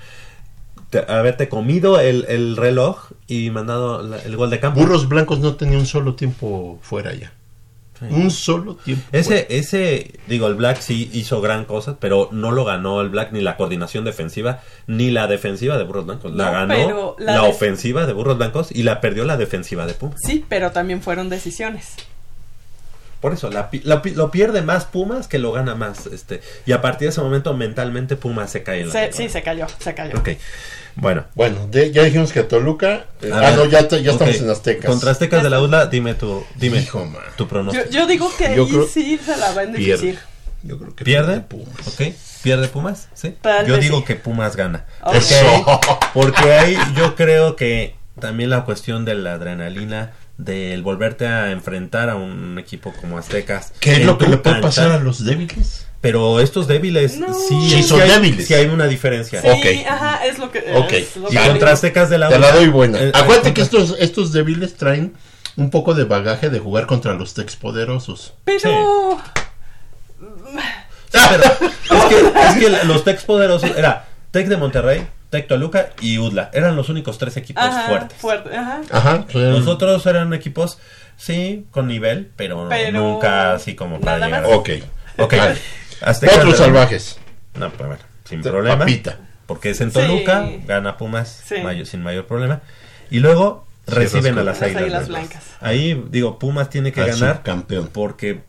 [0.89, 4.79] te- haberte comido el, el reloj y mandado la- el gol de campo.
[4.79, 7.33] Burros Blancos no tenía un solo tiempo fuera ya.
[7.99, 8.05] Sí.
[8.09, 9.03] Un solo tiempo.
[9.11, 13.31] Ese, ese, digo, el Black sí hizo gran cosa, pero no lo ganó el Black
[13.31, 16.35] ni la coordinación defensiva, ni la defensiva de Burros Blancos.
[16.35, 20.19] La No, ganó la, ofensiva de Burros Blancos y la perdió la defensiva de Pumas.
[20.23, 21.95] Sí, pero también fueron decisiones.
[23.25, 26.05] Por eso, la, pi- la pi- lo pierde más Pumas que lo gana más.
[26.05, 29.23] este Y a partir de ese momento, mentalmente, Pumas se cae en la Se- temporada.
[29.27, 30.15] sí, se cayó, se cayó.
[30.19, 30.29] Ok,
[30.95, 31.25] bueno.
[31.33, 33.05] Bueno, de- ya dijimos que Toluca.
[33.23, 34.21] eh, ah, ver, no, ya, te- ya ok.
[34.21, 34.85] estamos en Aztecas.
[34.91, 37.19] Contra Aztecas de la UDLA, dime tu, dime Hijo, man.
[37.35, 37.85] tu pronóstico.
[37.89, 40.03] Yo, yo digo que Yo ahí creo- sí se la van a Pierde.
[40.05, 40.19] difícil.
[40.61, 41.39] Yo creo que ¿Pierde?
[41.39, 41.87] Pumas.
[41.87, 42.13] ¿Ok?
[42.43, 43.09] ¿Pierde Pumas?
[43.15, 43.33] ¿Sí?
[43.41, 44.03] Tal yo digo sí.
[44.05, 44.85] que Pumas gana.
[45.03, 45.63] Porque, ahí,
[46.13, 52.09] porque ahí yo creo que también la cuestión de la adrenalina, del volverte a enfrentar
[52.09, 53.71] a un equipo como Aztecas.
[53.79, 55.87] ¿Qué es lo que le puede pasar a los débiles?
[56.01, 57.33] Pero estos débiles No.
[57.33, 58.45] sí, Sí, son hay, débiles.
[58.47, 59.41] sí hay una diferencia.
[59.41, 59.87] Sí, Ok.
[59.89, 60.59] ajá, es lo que.
[60.75, 60.91] Ok.
[60.91, 61.71] es lo Y que contra.
[61.71, 62.99] Aztecas de la Te la doy buena.
[62.99, 65.13] eh, Acuérdate que estos, estos débiles traen
[65.55, 68.33] un poco de bagaje de jugar contra los Tex poderosos.
[68.43, 69.17] Pero.
[71.11, 75.89] Sí, pero es que, es que los Tex poderosos era Tec de Monterrey, Tec Toluca
[76.01, 76.49] y UDLA.
[76.53, 78.17] Eran los únicos tres equipos Ajá, fuertes.
[78.17, 78.81] fuerte, ajá.
[78.91, 79.25] Ajá.
[79.31, 80.79] pues, Los otros eran equipos,
[81.17, 84.43] sí, con nivel, pero, Pero nunca así como para nada llegar.
[84.43, 84.51] más.
[84.53, 84.69] Ok.
[85.17, 85.33] Ok.
[85.37, 85.57] Vale.
[86.37, 87.17] Otros salvajes.
[87.55, 88.79] No, pues bueno, sin De- problema.
[88.79, 89.17] papita.
[89.47, 89.99] Porque es en Sí.
[89.99, 91.55] Toluca, gana Pumas Sí.
[91.61, 92.61] mayo- sin mayor problema.
[93.11, 95.07] Y luego reciben a las las Águilas, Blancas.
[95.09, 95.43] Blancas.
[95.61, 97.87] Ahí, digo, Pumas tiene que Al ganar subcampeón.
[97.93, 98.41] porque,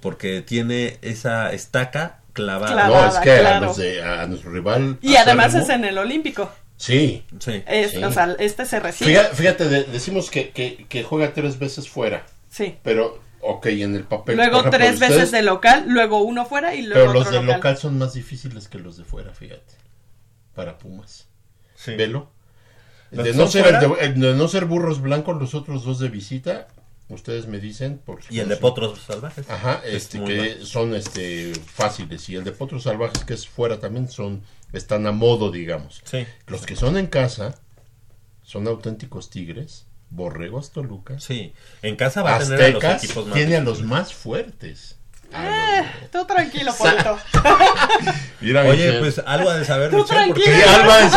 [0.00, 2.72] porque tiene esa estaca clavada.
[2.72, 3.06] Clavada.
[3.08, 3.66] No, es que a, claro.
[3.66, 4.98] los de- a nuestro rival.
[5.02, 6.50] Y además es en el Olímpico.
[6.76, 7.24] Sí.
[7.38, 7.62] Sí.
[7.66, 8.02] Es, Sí.
[8.02, 9.10] O sea, este se recibe.
[9.10, 12.26] Fíjate, fíjate, de- decimos que, que, que juega tres veces fuera.
[12.50, 12.76] Sí.
[12.82, 14.36] Pero, ok, en el papel.
[14.36, 17.44] Luego tres ustedes- veces de local, luego uno fuera y luego Pero los otro de
[17.44, 17.56] local.
[17.58, 19.74] local son más difíciles que los de fuera, fíjate.
[20.54, 21.28] Para Pumas.
[21.76, 21.94] Sí.
[21.94, 22.30] Velo.
[23.10, 26.08] ¿Los De no, ser de, el de no ser burros blancos, los otros dos de
[26.08, 26.68] visita,
[27.12, 28.00] ustedes me dicen.
[28.30, 28.56] Y el de.
[28.56, 29.48] Potros Salvajes.
[29.48, 32.28] Ajá, Es este, que son este fáciles.
[32.28, 34.42] Y el de Potros Salvajes, que es fuera también, son
[34.72, 36.02] están a modo, digamos.
[36.04, 36.26] Sí.
[36.46, 37.58] Los que son en casa
[38.42, 41.20] son auténticos tigres, borregos Toluca.
[41.20, 41.52] Sí.
[41.82, 44.96] En casa va a tener a los Aztecas equipos más tiene a los más fuertes.
[45.34, 47.18] Eh, tú tranquilo, Polito.
[48.40, 48.98] Mira, Oye, Michelle.
[49.00, 50.68] pues algo ha de saber Tú Michelle, porque tranquilo.
[50.68, 51.12] Sí, Alba es-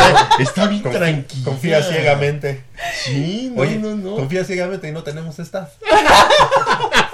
[0.47, 1.43] está bien tranquila.
[1.43, 2.63] confía ciegamente.
[3.03, 4.15] Sí, no, Oye, no, no.
[4.15, 5.69] confía ciegamente y no tenemos staff.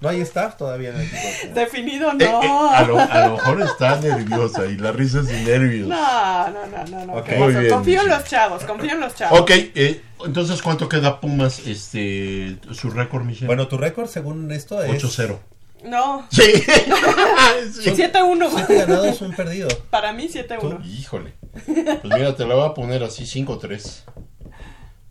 [0.00, 1.54] no hay staff todavía en el equipo.
[1.54, 2.42] Definido, Eh, no.
[2.42, 5.88] eh, a, lo, a lo mejor está nerviosa y la risa es de nervios.
[5.88, 7.12] No, no, no, no, no.
[7.14, 7.24] Ok.
[7.26, 7.60] ¿qué Muy pasó?
[7.60, 9.40] bien, confío en los chavos, confío en los chavos.
[9.40, 13.46] Ok, eh, entonces ¿cuánto queda Pumas este su récord, Michelle?
[13.46, 15.38] Bueno, tu récord según esto es 8-0.
[15.84, 16.42] No, Sí.
[17.72, 17.90] Sí.
[17.90, 18.50] 7-1.
[18.56, 19.68] Siete ganados, un perdido.
[19.90, 20.84] Para mí 7-1.
[20.84, 21.34] Híjole.
[21.64, 24.02] Pues mira, te la voy a poner así 5-3.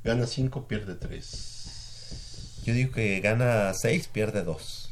[0.03, 2.61] Gana 5, pierde 3.
[2.65, 4.83] Yo digo que gana 6, pierde 2.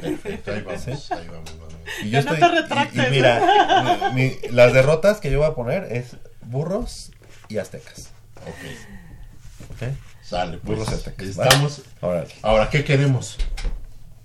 [0.00, 1.74] Perfecto, ahí vamos, ahí vamos, vamos.
[2.02, 3.02] Y Ya no te retractes.
[3.02, 7.12] y- y mira, mi- mi- las derrotas que yo voy a poner es Burros
[7.48, 8.08] y Aztecas.
[8.46, 9.88] Ok, ¿ok?
[10.22, 10.78] sale, pues.
[10.78, 11.82] Burros aztecas, Estamos.
[12.00, 12.34] Órale.
[12.42, 13.36] Ahora, ¿qué queremos?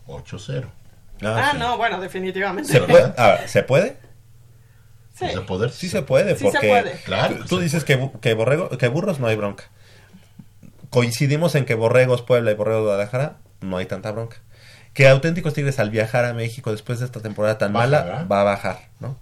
[0.07, 0.65] 8-0.
[1.21, 1.57] Ah, sí.
[1.59, 2.71] no, bueno, definitivamente.
[2.71, 3.13] ¿Se puede?
[3.17, 3.97] A ver, ¿se puede?
[5.17, 5.25] Sí.
[5.27, 5.69] ¿De poder?
[5.71, 6.91] Sí se puede, Sí se porque puede.
[7.05, 9.65] Claro tú, se dices que, que, borrego, que burros no hay bronca.
[10.89, 14.37] Coincidimos en que Borregos Puebla y Borregos Guadalajara no hay tanta bronca.
[14.93, 18.03] Que Auténticos Tigres al viajar a México después de esta temporada tan Bajará.
[18.03, 19.17] mala va a bajar, ¿no?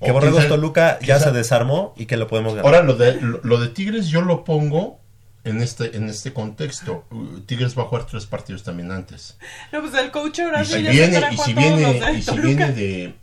[0.00, 2.66] O Que Borregos quizá- Toluca ya quizá- se desarmó y que lo podemos ganar.
[2.74, 4.98] Ahora, lo de, lo, lo de Tigres yo lo pongo
[5.44, 7.04] en este, en este contexto.
[7.10, 9.36] Uh, Tigres va a jugar tres partidos también antes.
[9.72, 12.38] No, pues el coach ahora Y si viene, y a si viene, de y si
[12.38, 13.14] viene de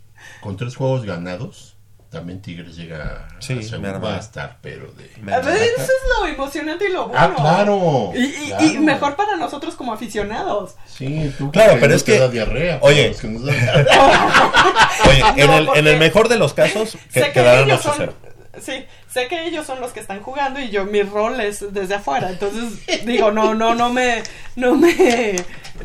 [0.42, 1.76] con tres juegos ganados,
[2.10, 5.32] también Tigres llega Sí, a va a estar, pero de...
[5.32, 5.88] A ver, eso es
[6.20, 7.20] lo emocionante y lo bueno.
[7.22, 8.64] Ah, claro, Y, y- claro.
[8.66, 10.74] y mejor para nosotros como aficionados.
[10.86, 13.14] Sí, tú Claro, que pero no es te que- da diarrea, oye.
[13.18, 13.86] que diarrea.
[15.08, 18.12] Oye, en, el, en el mejor de los casos, que quedarán ellos 8-0.
[18.58, 21.94] Sí, sé que ellos son los que están jugando y yo mi rol es desde
[21.94, 22.30] afuera.
[22.30, 24.22] Entonces, digo, no, no, no me.
[24.56, 25.36] No me.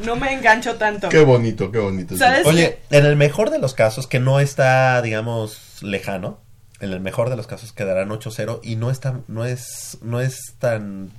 [0.03, 1.09] No me engancho tanto.
[1.09, 2.17] Qué bonito, qué bonito.
[2.17, 2.45] ¿Sabes?
[2.45, 6.39] Oye, en el mejor de los casos, que no está, digamos, lejano,
[6.79, 10.19] en el mejor de los casos quedarán 8-0 y no es tan, no es, no
[10.19, 11.11] es tan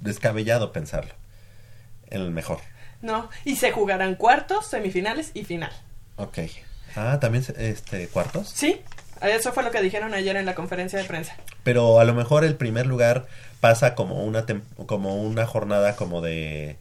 [0.00, 1.12] descabellado pensarlo.
[2.10, 2.60] En el mejor.
[3.02, 5.72] No, y se jugarán cuartos, semifinales y final.
[6.16, 6.38] Ok.
[6.96, 8.50] Ah, también este cuartos.
[8.54, 8.80] Sí,
[9.22, 11.34] eso fue lo que dijeron ayer en la conferencia de prensa.
[11.64, 13.26] Pero a lo mejor el primer lugar
[13.60, 16.76] pasa como una tem- como una jornada como de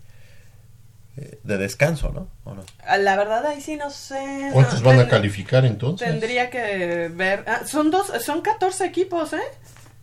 [1.18, 2.28] eh, de descanso, ¿no?
[2.44, 2.64] ¿O no?
[2.86, 4.50] Ah, La verdad ahí sí no sé.
[4.54, 6.08] ¿Cuántos no, van a calificar entonces?
[6.08, 7.44] Tendría que ver.
[7.48, 9.42] ah, son dos, son 14 equipos, ¿eh?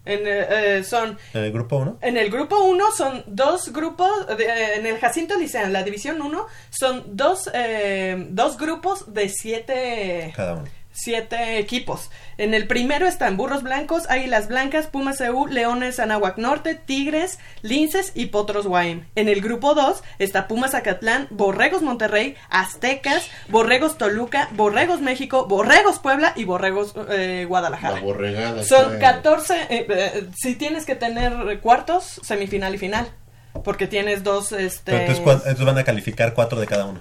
[0.06, 1.98] En, eh, eh, son En el grupo 1.
[2.02, 5.82] En el grupo 1 son dos grupos, de- eh, en el Jacinto Licea, en la
[5.82, 10.64] división 1, son dos, eh, dos grupos de siete, Cada uno.
[10.94, 12.10] Siete equipos.
[12.38, 18.12] En el primero están Burros Blancos, Águilas Blancas, Pumas EU, Leones Anáhuac Norte, Tigres, Linces
[18.14, 19.04] y Potros Guaym.
[19.16, 25.98] En el grupo 2 está Pumas Acatlán, Borregos Monterrey, Aztecas, Borregos Toluca, Borregos México, Borregos
[25.98, 27.96] Puebla y Borregos eh, Guadalajara.
[27.96, 28.64] La borregada.
[28.64, 33.08] Son está- 14, eh, eh, si tienes que tener cuartos, semifinal y final.
[33.64, 34.82] Porque tienes dos, este...
[34.92, 37.00] Pero entonces, ¿cuán- entonces van a calificar cuatro de cada uno.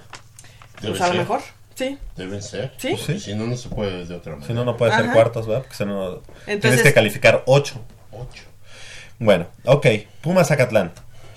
[0.80, 1.40] Pues a lo mejor,
[1.74, 1.98] sí.
[2.16, 2.72] Deben ser.
[2.78, 2.90] Sí.
[2.90, 4.46] Pues sí, Si no, no se puede de otra manera.
[4.46, 5.62] Si no, no puede ser cuartos, ¿verdad?
[5.62, 6.20] Porque si no,
[6.60, 7.80] tienes que calificar ocho.
[8.12, 8.44] Ocho.
[9.18, 9.86] Bueno, ok.
[10.20, 10.92] Pumas Zacatlán.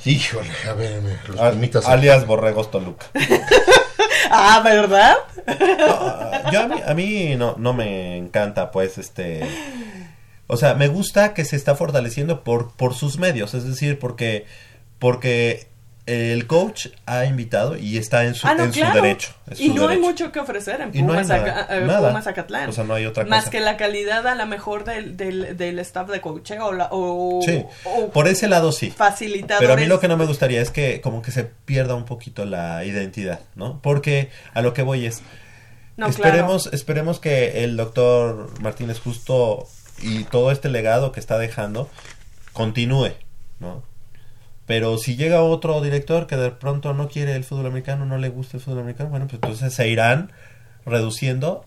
[0.05, 1.85] Híjole, a ver, me- los Al- pumitas.
[1.87, 3.07] alias Borregos Toluca.
[4.29, 5.15] Ah, ¿verdad?
[5.47, 9.47] Ah, yo a mí, a mí no, no me encanta, pues, este...
[10.47, 14.45] O sea, me gusta que se está fortaleciendo por, por sus medios, es decir, porque,
[14.99, 15.67] porque
[16.07, 19.01] el coach ha invitado y está en su, Ah, no, en su claro.
[19.01, 19.33] derecho.
[19.57, 22.07] y su no hay mucho que ofrecer en no Pumas, nada, Aca- eh, nada.
[22.09, 22.69] Pumas Acatlán.
[22.69, 23.51] O sea, no hay otra Más cosa.
[23.51, 27.41] que la calidad a lo mejor del, del, del staff de coacheo o, la- o,
[27.45, 28.89] Sí, o por ese lado sí.
[28.89, 29.59] facilitadores.
[29.67, 32.05] Pero a mí lo que no me gustaría es que como que se pierda un
[32.05, 33.81] poquito la identidad, ¿no?
[33.81, 35.21] Porque a lo que voy es,
[35.97, 39.67] No, esperemos, esperemos que el doctor Martínez Justo
[40.01, 41.89] y todo este legado que está dejando
[42.53, 43.11] continúe,
[43.59, 43.83] ¿no?
[44.67, 48.29] Pero si llega otro director que de pronto no quiere el fútbol americano, no le
[48.29, 50.31] gusta el fútbol americano, bueno, pues entonces se irán
[50.85, 51.65] reduciendo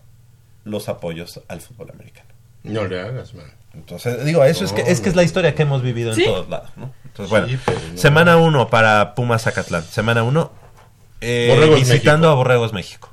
[0.65, 2.29] los apoyos al fútbol americano.
[2.63, 3.47] No le hagas, man.
[3.73, 6.25] Entonces, digo, eso es, que, es que es la historia que hemos vivido Sí.
[6.25, 6.93] en todos lados, ¿no?
[7.07, 7.99] Entonces, Sí, bueno, no.
[7.99, 9.83] semana 1 para Pumas Zacatlán.
[9.85, 10.53] Semana 1
[11.21, 12.29] Borregos visitando México.
[12.29, 13.11] a Borregos México.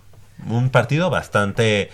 [0.50, 1.90] Un partido bastante eh,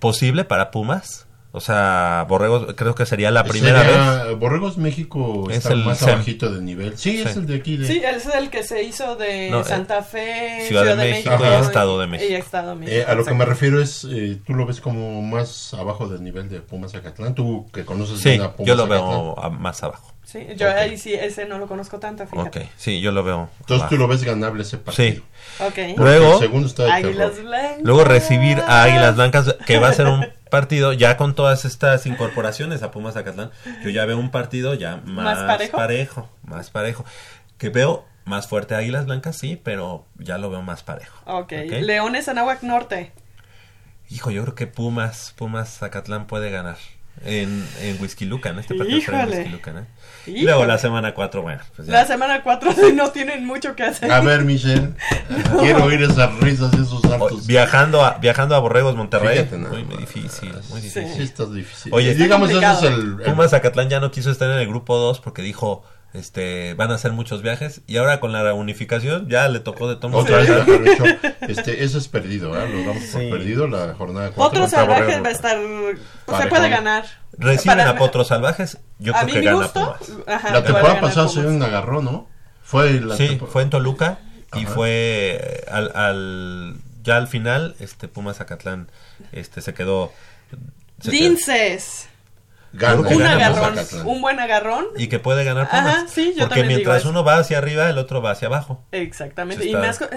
[0.00, 1.26] posible para Pumas.
[1.54, 3.92] O sea, Borregos creo que sería la primera vez.
[3.92, 6.14] Sería- Borregos México Es está el más SEM.
[6.14, 6.96] abajito de nivel.
[6.96, 7.38] Sí, es Sí.
[7.40, 7.76] el de aquí.
[7.76, 7.86] De...
[7.86, 11.62] Sí, es el que se hizo de No, eh, Santa Fe, Ciudad de México y
[11.62, 12.32] Estado de México.
[12.32, 12.96] Y Estado de México.
[12.98, 16.24] Eh, a lo que me refiero es, eh, tú lo ves como más abajo del
[16.24, 17.34] nivel de Pumas Zacatlán.
[17.34, 20.11] Tú que conoces Sí, bien a Pumas yo lo veo más abajo.
[20.32, 20.74] Sí, yo Ok.
[20.76, 22.60] ahí sí, ese no lo conozco tanto, fíjate.
[22.60, 23.50] Ok, sí, yo lo veo.
[23.60, 25.14] Entonces tú lo ves ganable ese partido.
[25.16, 25.22] Sí.
[25.62, 25.98] Ok.
[25.98, 27.44] Luego- el segundo está de Águilas terror.
[27.48, 27.82] Blancas.
[27.82, 32.06] Luego recibir a Águilas Blancas, que va a ser un partido ya con todas estas
[32.06, 33.50] incorporaciones a Pumas Zacatlán.
[33.84, 36.28] Yo ya veo un partido ya más, ¿Más parejo?
[36.42, 37.04] más parejo.
[37.58, 41.18] Que veo más fuerte a Águilas Blancas, sí, pero ya lo veo más parejo.
[41.26, 41.72] ok, Ok.
[41.82, 43.12] Leones Anáhuac Norte.
[44.08, 46.76] Hijo, yo creo que Pumas, Pumas Zacatlán puede ganar.
[47.24, 49.28] En, en Whisky Lucan, este partido será en.
[49.30, 49.84] Whisky Lucan, ¿eh?
[50.26, 51.94] Y luego la semana 4, bueno, pues ya.
[51.94, 54.10] La semana 4 no tienen mucho que hacer.
[54.10, 54.90] A ver, Michelle,
[55.60, 57.46] quiero oír esas risas y esos saltos.
[57.46, 60.86] viajando a viajando a Borregos Monterrey, nada muy difícil, muy Sí.
[61.00, 61.14] difícil.
[61.16, 61.92] Sí, está difícil.
[61.94, 64.96] Oye, digamos, ese es el, el- Pumas Zacatlán ya no quiso estar en el grupo
[64.96, 65.84] 2 porque dijo,
[66.14, 69.96] este, van a hacer muchos viajes y ahora con la unificación ya le tocó de
[69.96, 71.04] tomar Otra vez hecho,
[71.40, 72.68] este, eso es perdido, ¿eh?
[72.68, 73.12] Lo damos Sí.
[73.28, 74.44] por perdido la jornada 4.
[74.44, 75.58] Otro salvaje va a estar.
[76.26, 77.04] Pues se puede ganar.
[77.38, 79.96] Reciben Para- a Potros Salvajes, yo a creo mí que mi gana gusto.
[80.06, 80.26] Pumas.
[80.28, 82.28] ajá, La temporada ganar pasada se un agarrón, ¿no?
[82.62, 84.18] Fue la Sí, tempo- fue en Toluca
[84.54, 84.74] y Ajá.
[84.74, 88.88] fue eh, al, al ya al final este Pumas Zacatlán
[89.32, 90.12] este se quedó
[91.00, 92.08] se quedó- Linces.
[92.74, 93.74] Gana, Un gana agarrón.
[94.06, 94.86] Un buen agarrón.
[94.96, 97.98] y que puede ganar Pumas Ajá, sí, yo porque mientras uno va hacia arriba el
[97.98, 98.82] otro va hacia abajo.
[98.92, 99.66] Exactamente.
[99.66, 100.08] Y más, eh,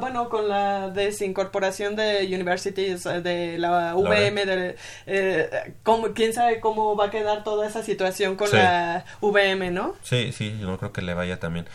[0.00, 4.76] bueno, con la desincorporación de universities, eh, de la VM, de,
[5.06, 8.56] eh, cómo- quién sabe cómo va a quedar toda esa situación con Sí.
[8.56, 9.94] la VM, ¿no?
[10.02, 11.66] Sí, sí, yo no creo que le vaya también.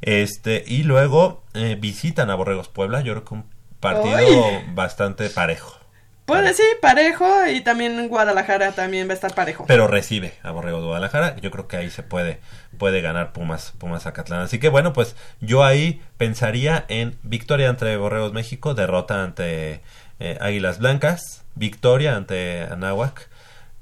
[0.00, 3.50] Este, y luego eh, visitan a Borregos Puebla, yo creo que un
[3.80, 4.64] partido ¡Ay!
[4.74, 5.78] bastante parejo.
[6.24, 9.66] Puede sí, parejo y también Guadalajara también va a estar parejo.
[9.66, 11.36] Pero recibe a Borregos Guadalajara.
[11.36, 12.40] Yo creo que ahí se puede,
[12.78, 14.40] puede ganar Pumas, Pumas Acatlán.
[14.40, 19.82] Así que bueno, pues yo ahí pensaría en victoria ante Borregos México, derrota ante
[20.18, 23.28] eh, Águilas Blancas, victoria ante Anáhuac,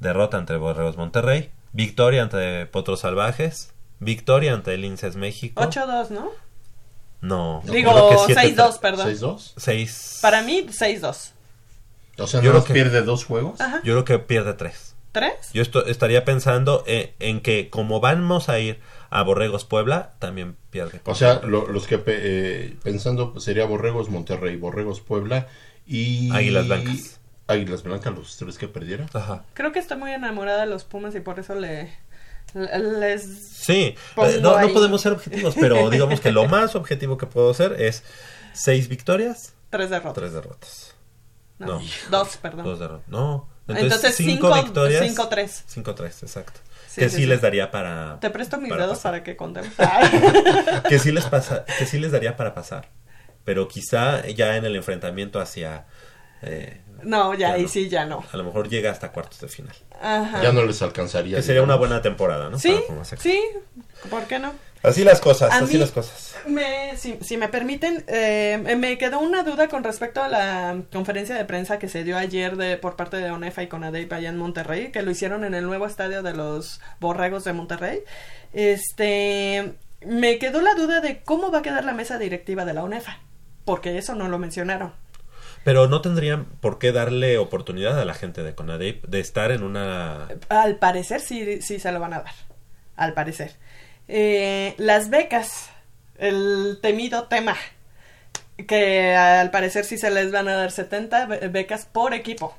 [0.00, 5.62] derrota ante Borregos Monterrey, victoria ante Potros Salvajes, victoria ante Linces México.
[5.62, 6.30] 8-2, ¿no?
[7.20, 9.08] No, Digo, yo creo que siete- 6-2, perdón.
[9.14, 9.52] ¿6-2?
[9.56, 10.18] Seis.
[10.20, 11.30] Para mí, 6-2.
[12.18, 13.60] O sea, Yo ¿no creo que- pierde dos juegos?
[13.60, 13.80] Ajá.
[13.84, 14.94] Yo creo que pierde tres.
[15.12, 15.32] ¿Tres?
[15.52, 18.80] Yo esto- estaría pensando en, en que como vamos a ir
[19.10, 21.00] a Borregos Puebla, también pierde.
[21.04, 25.48] O sea, lo- los que pe- eh, pensando pues, sería Borregos Monterrey, Borregos Puebla
[25.86, 27.20] y Águilas Blancas.
[27.46, 29.08] Águilas Blancas, los tres que perdieran.
[29.12, 29.44] Ajá.
[29.52, 31.92] Creo que estoy muy enamorada de los Pumas y por eso le,
[32.54, 33.22] le- les...
[33.52, 37.52] Sí, eh, no, no podemos ser objetivos, pero digamos que lo más objetivo que puedo
[37.52, 38.02] ser es
[38.54, 40.14] seis victorias, Tres derrotas.
[40.14, 40.91] tres derrotas.
[41.66, 41.82] No, No.
[42.10, 42.64] Dos, perdón.
[42.64, 43.08] Dos derrotas.
[43.08, 45.04] No, Entonces, entonces, cinco, cinco- victorias.
[45.06, 45.64] cinco, tres.
[45.66, 46.60] Cinco tres, exacto.
[46.88, 47.26] Sí, que sí, sí, sí.
[47.28, 48.18] les daría para.
[48.20, 49.12] Te presto mis para dedos pasar.
[49.12, 49.70] para que contemos.
[50.88, 52.90] Que sí les pasa, que sí les daría para pasar.
[53.44, 55.86] Pero quizá ya en el enfrentamiento hacia.
[56.42, 57.68] eh, no, ya, Ya ahí no.
[57.68, 58.24] sí, ya no.
[58.30, 59.74] a lo mejor llega hasta cuartos de final.
[60.00, 60.42] Ajá.
[60.42, 61.36] Ya no les alcanzaría.
[61.38, 62.58] Que sería una buena temporada, ¿no?
[62.58, 62.78] Sí,
[63.18, 63.40] sí,
[64.10, 64.52] ¿por qué no?
[64.82, 66.34] Así las cosas, A así mí- las cosas.
[66.46, 71.36] Me, si, si me permiten, eh, me quedó una duda con respecto a la conferencia
[71.36, 74.38] de prensa que se dio ayer de por parte de ONEFA y CONADEIP allá en
[74.38, 78.00] Monterrey, que lo hicieron en el nuevo estadio de los Borregos de Monterrey.
[78.52, 82.82] Este, me quedó la duda de cómo va a quedar la mesa directiva de la
[82.82, 83.18] ONEFA,
[83.64, 84.92] porque eso no lo mencionaron.
[85.64, 89.62] Pero no tendrían por qué darle oportunidad a la gente de Conadep de estar en
[89.62, 90.26] una...
[90.48, 92.32] Al parecer sí, sí se lo van a dar.
[92.96, 93.52] Al parecer.
[94.14, 95.70] Eh, las becas.
[96.18, 97.56] El temido tema.
[98.68, 102.54] Que al parecer sí se les van a dar 70 be- becas por equipo.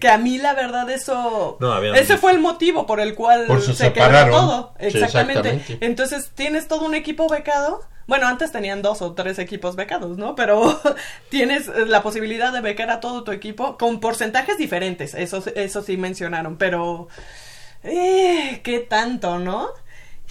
[0.00, 1.56] Que a mí la verdad eso...
[1.60, 1.62] Mm.
[1.64, 4.30] No, ese fue el motivo por el cual Por se quebró separaron.
[4.30, 4.74] todo.
[4.80, 5.78] Sí, Exactamente.
[5.80, 7.80] Entonces tienes todo un equipo becado.
[8.08, 10.34] Bueno, antes tenían dos o tres equipos becados, ¿no?
[10.34, 10.80] Pero
[11.30, 15.14] tienes la posibilidad de becar a todo tu equipo con porcentajes diferentes.
[15.14, 17.08] Eso, eso sí mencionaron, pero...
[17.84, 19.68] Eh, ¿Qué tanto, no?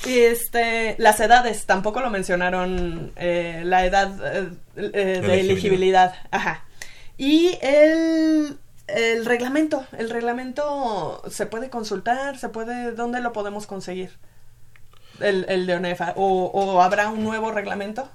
[0.05, 5.35] Este, las edades, tampoco lo mencionaron, eh, la edad eh, eh, de Elegibilidad.
[5.39, 6.15] elegibilidad.
[6.31, 6.65] Ajá.
[7.18, 8.57] Y el,
[8.88, 14.11] el reglamento, el reglamento se puede consultar, se puede, ¿dónde lo podemos conseguir?
[15.19, 16.13] El, el de ONEFA.
[16.15, 18.09] ¿O, o habrá un nuevo reglamento?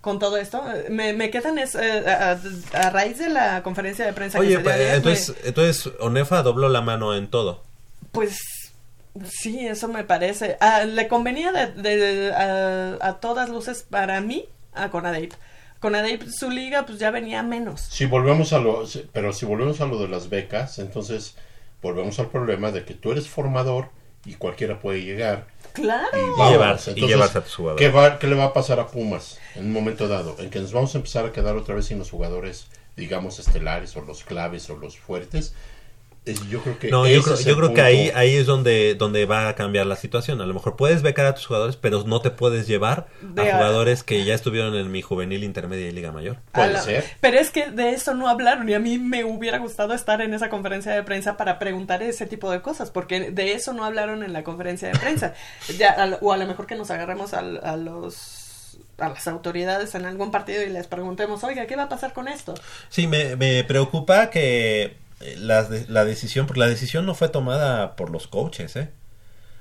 [0.00, 2.38] Con todo esto, Eh, me, me quedan es, eh, a,
[2.74, 6.42] a raíz de la conferencia de prensa que se dio pues, me- entonces, entonces Onefa
[6.44, 7.64] dobló la mano en todo.
[8.12, 8.38] pues
[9.26, 10.56] sí, eso me parece.
[10.60, 15.32] Ah, le convenía de, de- a, a todas luces para mí a Conadeip.
[15.80, 17.80] Conadeip, su liga, pues ya venía menos.
[17.82, 21.36] Si volvemos a lo, si- pero si volvemos a lo de las becas, entonces
[21.82, 23.90] volvemos al problema de que tú eres formador
[24.24, 26.08] y cualquiera puede llegar Claro.
[26.12, 27.86] y, llevarse- y llevarse a tus jugadores.
[27.86, 30.34] ¿qué, va- qué le va a pasar a Pumas en un momento dado?
[30.40, 32.66] En que nos vamos a empezar a quedar otra vez sin los jugadores,
[32.96, 35.54] digamos, estelares o los claves o los fuertes.
[36.50, 39.54] Yo creo que No, yo creo, yo que ahí, ahí es donde, donde va a
[39.54, 40.40] cambiar la situación.
[40.40, 43.54] A lo mejor puedes becar a tus jugadores, pero no te puedes llevar De a
[43.54, 46.36] a- jugadores que ya estuvieron en mi juvenil, intermedia y liga mayor.
[46.52, 47.04] Puede la- ser.
[47.20, 50.34] Pero es que de eso no hablaron y a mí me hubiera gustado estar en
[50.34, 54.22] esa conferencia de prensa para preguntar ese tipo de cosas, porque de eso no hablaron
[54.22, 55.34] en la conferencia de prensa.
[55.78, 59.94] Ya, a lo- o a lo mejor que nos agarremos a, los a las autoridades
[59.94, 62.54] en algún partido y les preguntemos, oiga, ¿qué va a pasar con esto?
[62.88, 67.96] Sí, me, me preocupa que eh, de- la decisión, porque la decisión no fue tomada
[67.96, 68.90] por los coaches, ¿eh?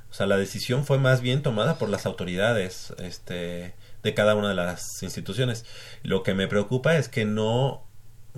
[0.10, 3.74] O sea, la decisión fue más bien tomada por las autoridades este,
[4.04, 5.66] de cada una de las instituciones.
[6.04, 7.84] Lo que me preocupa es que no,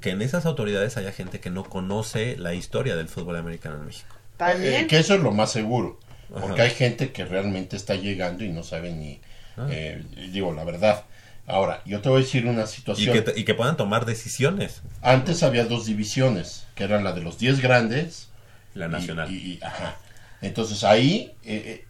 [0.02, 3.86] que en esas autoridades haya gente que no conoce la historia del fútbol americano en
[3.86, 4.16] México.
[4.38, 4.86] También.
[4.86, 6.00] Eh, que eso es lo más seguro.
[6.34, 6.64] Porque Ajá.
[6.64, 9.20] hay gente que realmente está llegando y no sabe ni.
[9.58, 9.68] Ah.
[9.70, 11.06] eh, digo, la verdad.
[11.50, 13.24] Ahora, yo te voy a decir una Y situación.
[13.24, 14.82] que, y que puedan tomar decisiones.
[15.02, 18.30] Antes había dos divisiones, que eran la de los 10 grandes.
[18.76, 19.32] La y- nacional.
[19.32, 19.96] y- y- ajá.
[20.42, 21.86] Entonces ahí eh, eh,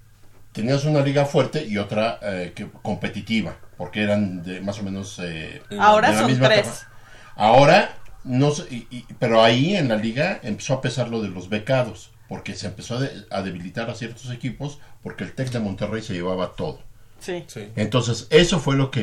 [0.53, 5.19] tenías una liga fuerte y otra eh, que, competitiva, porque eran de más o menos.
[5.21, 6.85] eh, Ahora de la son misma tres.
[7.35, 11.27] Ahora, no sé, y- y- pero ahí en la liga empezó a pesar lo de
[11.29, 15.49] los becados, porque se empezó a, de- a debilitar a ciertos equipos, porque el Tec
[15.51, 16.81] de Monterrey se llevaba todo.
[17.19, 17.43] Sí.
[17.75, 19.01] Entonces, eso fue lo que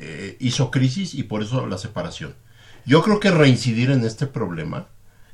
[0.00, 2.34] eh, hizo crisis y por eso la separación.
[2.86, 4.86] Yo creo que reincidir en este problema,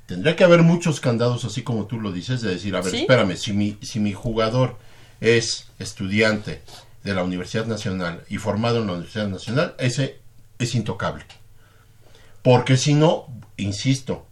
[0.06, 3.00] tendría que haber muchos candados, así como tú lo dices, de decir, a ver, Sí.
[3.02, 4.76] espérame, si mi, si mi jugador
[5.20, 6.60] es estudiante
[7.04, 10.18] de la Universidad Nacional y formado en la Universidad Nacional, ese
[10.58, 11.24] es intocable.
[12.42, 14.26] Porque si no, insisto,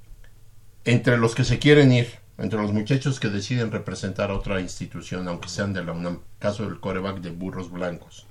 [0.85, 2.09] entre los que se quieren ir,
[2.43, 6.65] entre los muchachos que deciden representar a otra institución, aunque sean de la UNAM, caso
[6.65, 8.27] del coreback de Burros Blancos,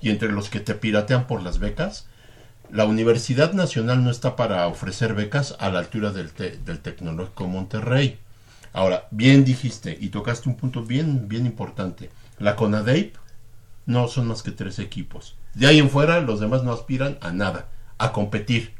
[0.00, 2.06] y entre los que te piratean por las becas,
[2.72, 7.46] la Universidad Nacional no está para ofrecer becas a la altura del, te- del Tecnológico
[7.46, 8.18] Monterrey.
[8.72, 12.10] Ahora, bien dijiste y tocaste un punto bien, bien importante.
[12.38, 13.14] La CONADEIP
[13.86, 15.36] no son más que tres equipos.
[15.54, 17.68] De ahí en fuera, los demás no aspiran a nada,
[17.98, 18.74] a competir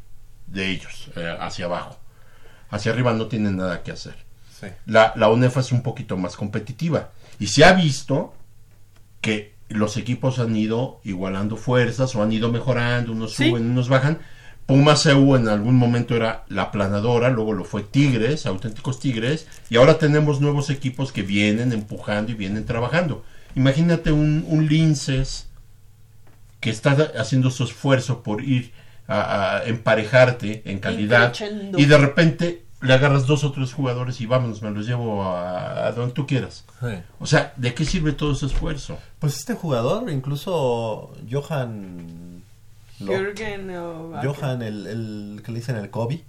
[0.49, 1.97] de ellos, eh, hacia abajo.
[2.71, 4.17] Hacia arriba no tienen nada que hacer.
[4.61, 4.67] Sí.
[4.87, 7.11] La, la UNEFA es un poquito más competitiva.
[7.39, 8.35] Y se ha visto
[9.21, 13.49] que los equipos han ido igualando fuerzas o han ido mejorando, unos Sí.
[13.51, 14.19] suben, unos bajan.
[14.67, 19.77] Pumas CU en algún momento era la planadora, luego lo fue Tigres, auténticos Tigres, y
[19.77, 23.25] ahora tenemos nuevos equipos que vienen empujando y vienen trabajando.
[23.55, 25.47] Imagínate un, un Linces
[26.61, 28.73] que está haciendo su esfuerzo por ir
[29.07, 31.33] a, a emparejarte en calidad
[31.77, 35.87] y de repente le agarras dos o tres jugadores y vámonos, me los llevo a,
[35.87, 36.65] a donde tú quieras.
[36.81, 37.03] Sí.
[37.21, 38.99] O sea, ¿de qué sirve todo ese esfuerzo?
[39.19, 42.43] Pues este jugador, incluso Johan...
[42.99, 43.13] Lo-.
[44.23, 46.25] Johan, el, el que le dicen el Kobe,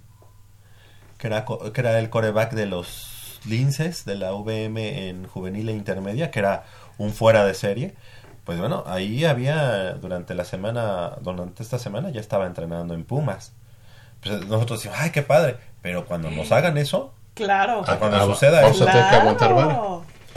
[1.16, 5.72] que era, que era el coreback de los Linces de la VM en juvenil e
[5.72, 6.64] intermedia, que era
[6.98, 7.94] un fuera de serie.
[8.44, 13.52] Pues bueno, ahí había durante la semana, durante esta semana ya estaba entrenando en Pumas.
[14.22, 15.58] Pues nosotros decimos, ay, qué padre.
[15.82, 17.84] Pero cuando nos hagan eso, Claro.
[17.86, 18.88] Ah, cuando Ah, suceda vamos eso.
[18.88, 19.80] a tener que aguantar vara.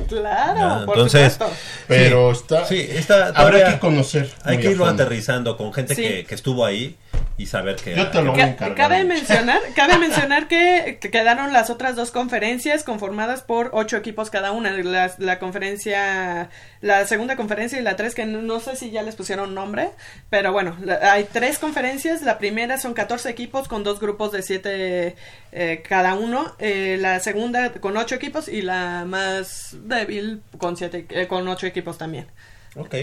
[0.08, 1.56] Claro, Ya, por entonces, supuesto.
[1.88, 4.30] Pero Sí, está, sí, está habrá que conocer.
[4.44, 6.02] hay que a irlo aterrizando con gente Sí.
[6.04, 6.98] que, que estuvo ahí
[7.38, 7.96] y saber que...
[7.96, 8.78] Yo te lo voy a Ca- encargar.
[8.78, 14.30] Cabe mencionar, cabe mencionar que, que quedaron las otras dos conferencias conformadas por ocho equipos
[14.30, 14.72] cada una.
[14.72, 16.50] La, la conferencia,
[16.82, 19.90] la segunda conferencia y la tres, que no, no sé si ya les pusieron nombre,
[20.30, 22.22] pero bueno, la- hay tres conferencias.
[22.22, 25.16] La primera son 14 equipos con dos grupos de siete
[25.52, 26.56] eh, cada uno.
[26.60, 31.68] Eh, la segunda con ocho equipos y la más débil con siete, eh, con ocho
[31.68, 32.28] equipos también.
[32.76, 32.96] Ok.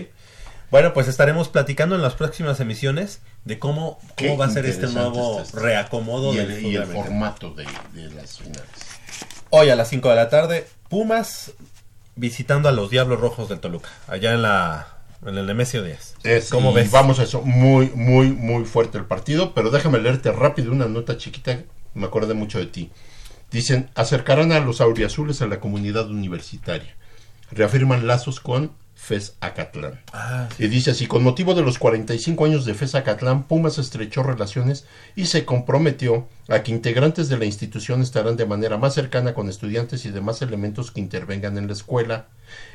[0.71, 4.87] Bueno, pues estaremos platicando en las próximas emisiones de cómo, cómo va a ser este
[4.87, 7.05] nuevo reacomodo y del el, y fútbol el americano.
[7.05, 8.69] formato de, de las finales.
[9.51, 11.53] Hoy a las 5 de la tarde, Pumas
[12.17, 16.17] visitando a los Diablos Rojos del Toluca, allá en la en el Nemesio 10.
[16.23, 16.91] Es, ¿Cómo y ves?
[16.91, 21.17] Vamos a eso, muy, muy, muy fuerte el partido, pero déjame leerte rápido una nota
[21.17, 21.63] chiquita,
[21.99, 22.91] me acordé mucho de ti.
[23.51, 26.97] Dicen, acercarán a los auriazules a la comunidad universitaria.
[27.51, 30.01] Reafirman lazos con FES Acatlán.
[30.13, 34.23] Ah, Y dice así, con motivo de los 45 años de FES Acatlán, Pumas estrechó
[34.23, 39.35] relaciones y se comprometió a que integrantes de la institución estarán de manera más cercana
[39.35, 42.27] con estudiantes y demás elementos que intervengan en la escuela.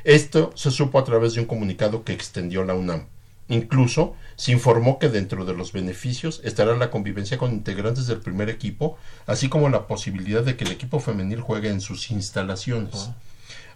[0.02, 3.06] Esto se supo a través de un comunicado que extendió la UNAM.
[3.48, 8.48] Incluso se informó que dentro de los beneficios estará la convivencia con integrantes del primer
[8.48, 8.96] equipo,
[9.26, 13.10] así como la posibilidad de que el equipo femenil juegue en sus instalaciones.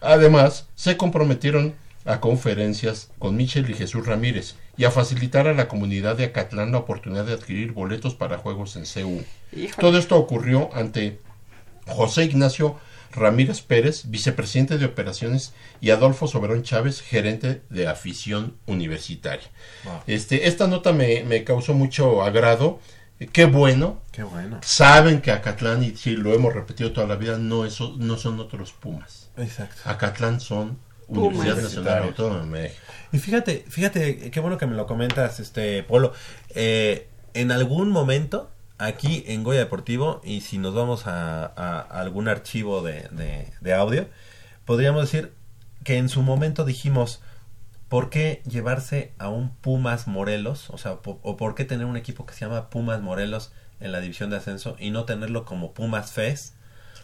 [0.01, 1.75] Además, se comprometieron
[2.05, 6.73] a conferencias con Michel y Jesús Ramírez y a facilitar a la comunidad de Acatlán
[6.73, 9.23] la oportunidad de adquirir boletos para juegos en CU.
[9.53, 9.77] Híjole.
[9.79, 11.19] Todo esto ocurrió ante
[11.87, 12.77] José Ignacio
[13.13, 19.49] Ramírez Pérez, vicepresidente de operaciones, y Adolfo Soberón Chávez, gerente de afición universitaria.
[20.07, 22.81] Este, esta nota me, me causó mucho agrado.
[23.33, 24.01] Qué bueno.
[24.13, 24.61] Qué bueno.
[24.63, 28.39] Saben que Acatlán, y sí, lo hemos repetido toda la vida, no, es- no son
[28.41, 29.31] otros Pumas.
[29.37, 29.81] Exacto.
[29.85, 30.79] Acatlán son
[31.09, 31.35] Pumas.
[31.39, 32.03] Universidad Nacional.
[32.05, 32.81] Autónoma de México.
[33.13, 36.13] Y fíjate, fíjate, qué bueno que me lo comentas, este Polo.
[36.51, 41.45] Eh, en algún momento, aquí en Goya Deportivo, y si nos vamos a,
[41.81, 44.09] algún archivo de, de- de audio,
[44.65, 45.33] podríamos decir
[45.85, 47.21] que en su momento dijimos,
[47.89, 50.71] ¿por qué llevarse a un Pumas Morelos?
[50.71, 53.93] O sea, po- o por qué tener un equipo que se llama Pumas Morelos en
[53.93, 56.55] la división de ascenso y no tenerlo como Pumas FES?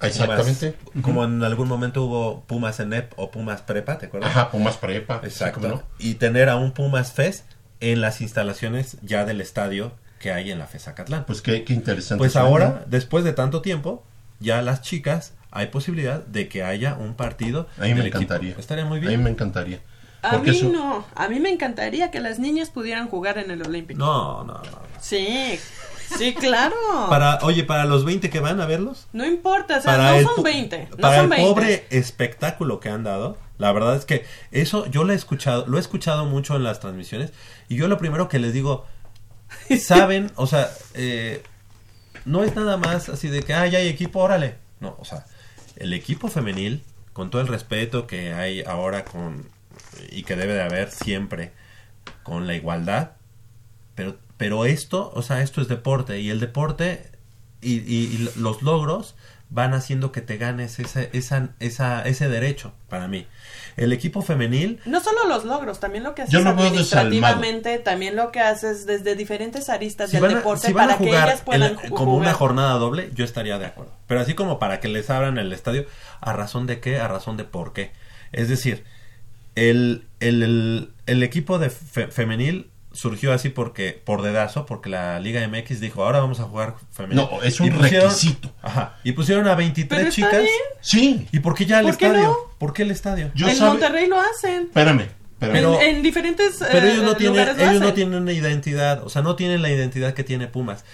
[0.03, 0.73] Exactamente.
[0.73, 4.31] Pumas- como en algún momento hubo Pumas ENEP o Pumas Prepa, ¿te acuerdas?
[4.31, 5.21] Ajá, Pumas Prepa.
[5.25, 5.61] Exacto.
[5.61, 5.83] sí, ¿cómo no?
[5.99, 7.45] Y tener a un Pumas Fest
[7.81, 9.93] en las instalaciones ya del estadio
[10.25, 11.25] que hay en la FES Acatlán.
[11.27, 12.19] Pues qué, qué interesante.
[12.19, 14.03] Pues ahora, después de tanto tiempo,
[14.41, 17.69] ya las chicas hay posibilidad de que haya un partido.
[17.79, 18.17] A mí me equipo.
[18.17, 18.55] encantaría.
[18.59, 19.23] Estaría muy A mí bien.
[19.23, 19.81] me encantaría.
[20.23, 23.61] A mí eso- no, a mí me encantaría que las niñas pudieran jugar en el
[23.61, 23.99] Olímpico.
[23.99, 24.79] No, no, no.
[24.99, 25.59] Sí,
[26.17, 26.75] sí, claro.
[27.11, 30.17] Para, oye, para los 20 que van a verlos, No importa, o sea, para no
[30.17, 30.89] el, son po- 20.
[30.93, 31.47] No para son el 20.
[31.51, 35.77] pobre espectáculo que han dado, la verdad es que eso yo lo he escuchado, lo
[35.77, 37.35] he escuchado mucho en las transmisiones
[37.69, 38.87] y yo lo primero que les digo,
[39.81, 41.43] saben, o sea, eh,
[42.25, 44.57] no es nada más así de que, ah, hay equipo, órale.
[44.81, 45.27] No, o sea,
[45.77, 46.83] el equipo femenil,
[47.13, 49.49] con todo el respeto que hay ahora con
[50.11, 51.53] y que debe de haber siempre
[52.23, 53.13] con la igualdad,
[53.95, 57.11] pero pero esto, o sea, esto es deporte y el deporte
[57.63, 59.15] y, los logros
[59.49, 63.27] van haciendo que te ganes ese, esa, esa, ese derecho para mí.
[63.77, 68.41] El equipo femenil No solo los logros, también lo que haces administrativamente, también lo que
[68.41, 72.15] haces desde diferentes aristas si del a, deporte si para que ellas puedan ju- como
[72.17, 73.93] una jornada doble, yo estaría de acuerdo.
[74.07, 75.87] Pero así como para que les abran el estadio,
[76.21, 76.99] ¿a razón de qué?
[76.99, 77.91] ¿A razón de por qué?
[78.33, 78.85] Es decir,
[79.55, 85.21] el, el, el, el equipo de fe- femenil surgió así porque por dedazo, porque la
[85.21, 87.17] Liga MX dijo, ahora vamos a jugar femenil.
[87.31, 88.51] No, es un Y pusieron- requisito.
[88.63, 88.99] Ajá.
[89.05, 90.41] Y pusieron a 23 Pero está chicas.
[90.43, 90.55] bien.
[90.81, 92.27] Sí, ¿Y por qué ya el ¿Por qué estadio?
[92.29, 92.37] no?
[92.59, 93.31] ¿Por qué el estadio?
[93.35, 94.63] yo en sabe- Monterrey lo hacen.
[94.65, 95.01] Espérame,
[95.33, 95.53] espérame.
[95.53, 99.09] Pero- en, en diferentes Pero eh, ellos no tienen, ellos no tienen una identidad, o
[99.11, 100.85] sea, no tienen la identidad que tiene Pumas.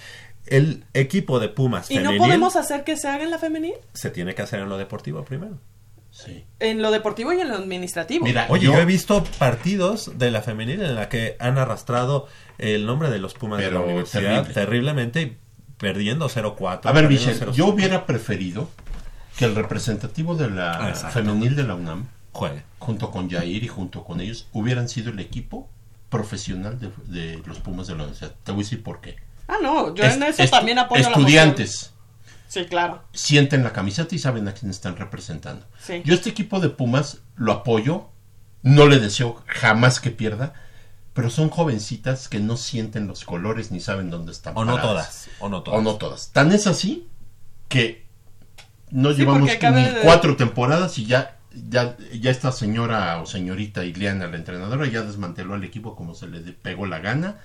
[0.47, 3.75] El equipo de Pumas ¿Y no podemos hacer que se haga en la femenil?
[3.95, 5.59] se tiene que hacer en lo deportivo primero.
[6.11, 6.45] Sí.
[6.59, 8.25] En lo deportivo y en lo administrativo.
[8.25, 12.29] Mira, Oye, yo- yo, he visto partidos de la femenil en la que han arrastrado
[12.59, 14.55] el nombre de los Pumas de la universidad terrible.
[14.55, 15.37] terriblemente y
[15.79, 16.91] perdiendo 0-4.
[16.91, 17.53] A ver, Michelle, 0-5.
[17.55, 18.69] yo hubiera preferido
[19.39, 21.21] que el representativo de la Ah, exacto.
[21.21, 22.63] femenil de la UNAM, Juegue.
[22.79, 25.71] junto con Jair y junto con ellos, hubieran sido el equipo
[26.11, 28.35] profesional de, de los Pumas de la universidad.
[28.45, 29.17] Te voy a decir por qué.
[29.49, 32.00] Ah, no, yo Est- en eso también apoyo la Estudiantes moción.
[32.51, 33.05] Sí, claro.
[33.13, 35.65] sienten la camiseta y saben a quién están representando.
[35.81, 36.03] Sí.
[36.05, 38.09] Yo este equipo de Pumas lo apoyo,
[38.63, 40.53] no le deseo jamás que pierda,
[41.15, 44.55] pero son jovencitas que no sienten los colores ni saben dónde están.
[44.57, 45.79] O no todas, o no todas.
[45.79, 46.33] O no todas.
[46.33, 47.07] Tan es así
[47.69, 48.05] que
[48.91, 53.85] no Sí, llevamos ni de- cuatro temporadas y ya, ya, ya esta señora o señorita
[53.85, 57.37] Ileana, la entrenadora, ya desmanteló al equipo como se le pegó la gana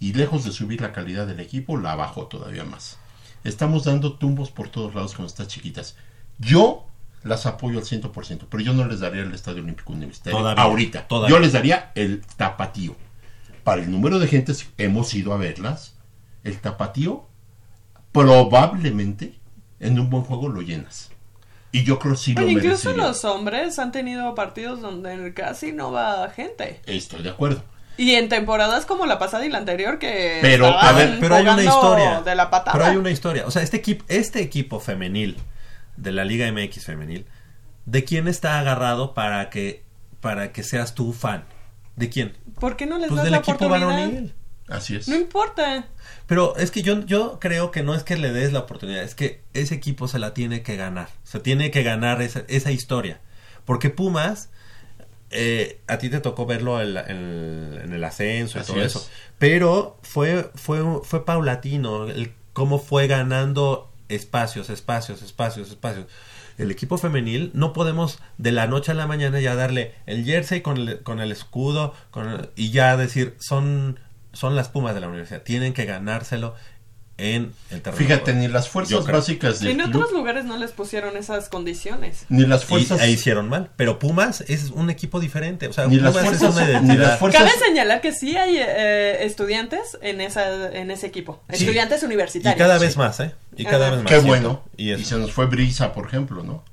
[0.00, 2.98] y lejos de subir la calidad del equipo, la bajó todavía más.
[3.44, 5.96] Estamos dando tumbos por todos lados con estas chiquitas.
[6.38, 6.86] Yo
[7.22, 11.06] las apoyo al 100%, pero yo no les daría el Estadio Olímpico Universitario Todavía, ahorita.
[11.08, 11.36] todavía.
[11.36, 12.96] Yo les daría el tapatío.
[13.62, 15.94] Para el número de gentes que hemos ido a verlas,
[16.42, 17.26] el tapatío
[18.12, 19.38] probablemente
[19.80, 21.10] en un buen juego lo llenas.
[21.72, 23.06] Y yo creo que sí lo incluso merecería.
[23.06, 26.80] los hombres han tenido partidos donde casi no va gente.
[26.86, 27.64] Estoy de acuerdo.
[27.96, 31.46] Y en temporadas como la pasada y la anterior que Pero, a ver, Pero hay
[31.46, 32.20] una historia.
[32.22, 32.72] de la patada.
[32.72, 33.46] Pero hay una historia.
[33.46, 35.36] O sea, este equipo, este equipo femenil
[35.96, 37.24] de la Liga MX femenil,
[37.86, 39.84] ¿de quién está agarrado para que
[40.20, 41.44] para que seas tú fan?
[41.96, 42.36] ¿De quién?
[42.58, 43.86] ¿Por qué no les Pues das del la equipo oportunidad?
[43.86, 44.34] varonil.
[44.68, 45.06] Así es.
[45.06, 45.84] No importa.
[46.26, 49.14] Pero es que yo, yo creo que no es que le des la oportunidad, es
[49.14, 51.08] que ese equipo se la tiene que ganar.
[51.22, 53.20] Se tiene que ganar esa, esa historia.
[53.66, 54.48] Porque Pumas,
[55.30, 58.82] eh, a ti te tocó verlo en, la- en- en el ascenso y Así todo
[58.82, 58.94] es.
[58.96, 59.08] eso.
[59.38, 66.06] Pero fue, fue, fue paulatino el cómo fue ganando espacios, espacios, espacios, espacios.
[66.56, 70.60] El equipo femenil no podemos de la noche a la mañana ya darle el jersey
[70.60, 73.98] con el, con el escudo con el- y ya decir son,
[74.32, 75.42] son las pumas de la universidad.
[75.42, 76.54] Tienen que ganárselo
[77.16, 77.96] en el terreno.
[78.04, 82.24] Fíjate, ni las fuerzas básicas del En club, otros lugares no les pusieron esas condiciones.
[82.28, 83.70] ni las Y fuerzas, ahí hicieron mal.
[83.76, 85.68] Pero Pumas es un equipo diferente.
[85.68, 87.08] O sea, ni las Pumas es fuerzas, una ni identidad.
[87.10, 91.40] las fuerzas, Cabe señalar que sí hay eh, estudiantes en esa en ese equipo.
[91.50, 91.64] Sí.
[91.64, 92.58] Estudiantes Y universitarios.
[92.58, 93.32] cada vez más, ¿eh?
[93.56, 93.94] Y cada Ajá.
[93.96, 94.12] vez más.
[94.12, 94.64] qué bueno.
[94.76, 96.64] Y Y, se nos fue Brisa, por ejemplo, ¿no?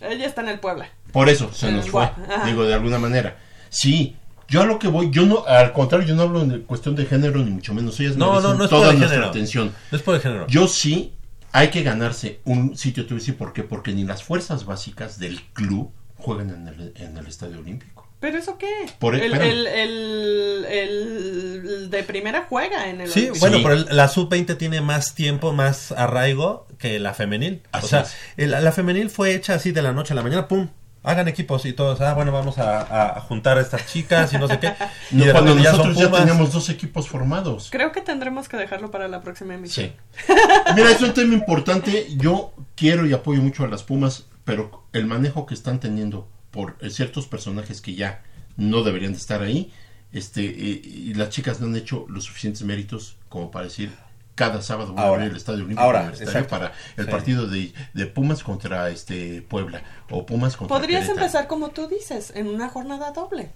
[0.00, 0.88] Ella está en el Puebla.
[1.12, 2.08] Por eso se nos fue,
[2.46, 3.36] digo, de alguna manera.
[3.70, 4.16] Sí,
[4.48, 7.06] yo a lo que voy, yo no, al contrario, yo no hablo de cuestión de
[7.06, 7.98] género, ni mucho menos.
[8.00, 9.30] Ellas No, no, no es toda por el nuestra género.
[9.30, 9.72] atención.
[9.90, 10.46] No es por el género.
[10.48, 11.12] Yo sí,
[11.52, 14.64] hay que ganarse un sitio, te voy a decir por qué, porque ni las fuerzas
[14.66, 18.08] básicas del club juegan en el, en el Estadio Olímpico.
[18.20, 18.86] ¿Pero eso qué?
[18.98, 19.50] Por- el, espérame.
[19.50, 23.40] el, el- el de primera juega en el Sí, Olímpico.
[23.40, 23.62] bueno, Sí.
[23.62, 27.62] pero el- la sub-20 tiene más tiempo, más arraigo que la femenil.
[27.72, 28.06] Así o sea,
[28.36, 30.68] la femenil fue hecha así de la noche a la mañana, ¡pum!
[31.04, 34.48] Hagan equipos y todos, ah, bueno, vamos a, a juntar a estas chicas y no
[34.48, 34.72] sé qué.
[35.12, 36.20] Y No, cuando ya nosotros ya Pumas.
[36.20, 37.68] teníamos dos equipos formados.
[37.70, 39.92] Creo que tendremos que dejarlo para la próxima emisión.
[40.26, 40.32] Sí.
[40.74, 42.08] Mira, es un tema importante.
[42.16, 46.76] Yo quiero y apoyo mucho a las Pumas, pero el manejo que están teniendo por
[46.80, 48.22] eh, ciertos personajes que ya
[48.56, 49.72] no deberían de estar ahí,
[50.12, 53.92] este, y, y las chicas no han hecho los suficientes méritos como para decir
[54.34, 56.58] cada sábado voy a Ahora, abrir el Estadio Olímpico ahora, Universitario exacto.
[56.58, 57.10] para el Sí.
[57.10, 61.20] partido de, de Pumas contra este Puebla o Pumas contra Podrías Querétaro.
[61.26, 63.50] empezar como tú dices, en una jornada doble.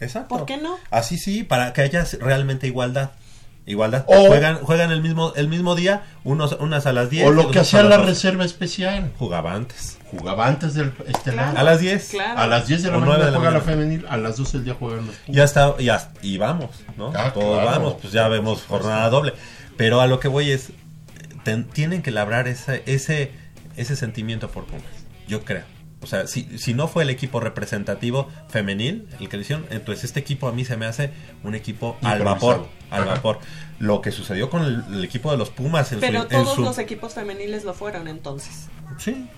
[0.00, 0.36] Exacto.
[0.36, 0.76] ¿Por qué no?
[0.90, 3.10] Así sí, para que haya realmente igualdad.
[3.64, 4.04] Igualdad.
[4.08, 7.28] O- juegan juegan el mismo el mismo día, unos unas a las 10.
[7.28, 8.08] O lo que hacía a la 12.
[8.10, 9.12] reserva especial.
[9.18, 9.98] Jugaba antes.
[10.10, 11.52] Jugaba antes del estelar.
[11.52, 11.58] Claro.
[11.60, 12.08] A las 10.
[12.10, 12.40] Claro.
[12.40, 14.36] A las 10 de la O mañana nueve de la juega la femenil, a las
[14.36, 15.36] 12 del día juegan los Pumas.
[15.36, 17.12] Ya está, ya, y vamos, ¿no?
[17.14, 17.70] Ah, Todos claro.
[17.70, 19.32] vamos, pues ya vemos jornada doble.
[19.76, 20.70] Pero a lo que voy es,
[21.44, 23.32] ten- tienen que labrar ese, ese,
[23.76, 24.84] ese sentimiento por Pumas,
[25.28, 25.64] yo creo.
[26.02, 30.02] O sea, si, si no fue el equipo representativo femenil el que lo hicieron, entonces
[30.04, 31.12] este equipo a mí se me hace
[31.44, 32.66] un equipo al vapor.
[32.90, 33.14] Al Ajá.
[33.14, 33.38] vapor.
[33.78, 36.54] Lo que sucedió con el, el equipo de los Pumas en Pero su, en todos
[36.56, 38.66] su- los equipos femeniles lo fueron entonces.
[38.98, 39.28] Sí.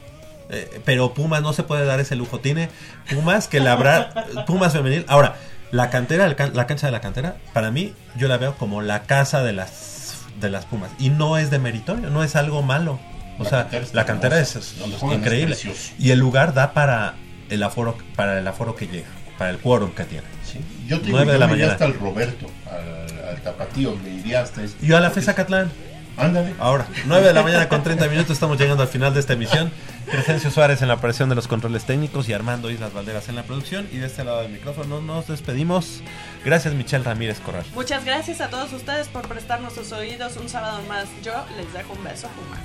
[0.50, 2.40] Eh, pero Pumas no se puede dar ese lujo.
[2.40, 2.70] Tiene
[3.10, 4.26] Pumas que labrar.
[4.46, 5.04] Pumas femenil.
[5.08, 5.36] Ahora,
[5.70, 9.42] la cantera, la cancha de la cantera, para mí, yo la veo como la casa
[9.42, 9.93] de las
[10.44, 10.90] de las Pumas.
[10.98, 13.00] Y no es de meritorio, no es algo malo.
[13.38, 14.84] O La sea, cantera la cantera es, hermosa.
[14.96, 15.54] es es increíble.
[15.56, 15.92] precioso.
[15.98, 17.14] Y el lugar da para
[17.50, 19.08] el aforo, para el aforo que llega,
[19.38, 20.26] para el quórum que tiene.
[20.44, 20.60] Sí.
[20.86, 21.72] Yo te digo, 9 de yo la me mañana.
[21.72, 24.86] hasta el Roberto, al, al Tapatío, me iría hasta este.
[24.86, 25.72] Yo a la FESA Catlán.
[26.16, 26.54] Ándale.
[26.58, 29.72] Ahora, 9 de la mañana con 30 minutos, estamos llegando al final de esta emisión.
[30.10, 33.42] Crescencio Suárez en la operación de los controles técnicos y Armando Islas Valderas en la
[33.42, 33.88] producción.
[33.90, 36.02] Y de este lado del micrófono nos despedimos.
[36.44, 37.64] Gracias, Michelle Ramírez Corral.
[37.74, 41.06] Muchas gracias a todos ustedes por prestarnos sus oídos un sábado más.
[41.24, 42.60] Yo les dejo un beso, Puma.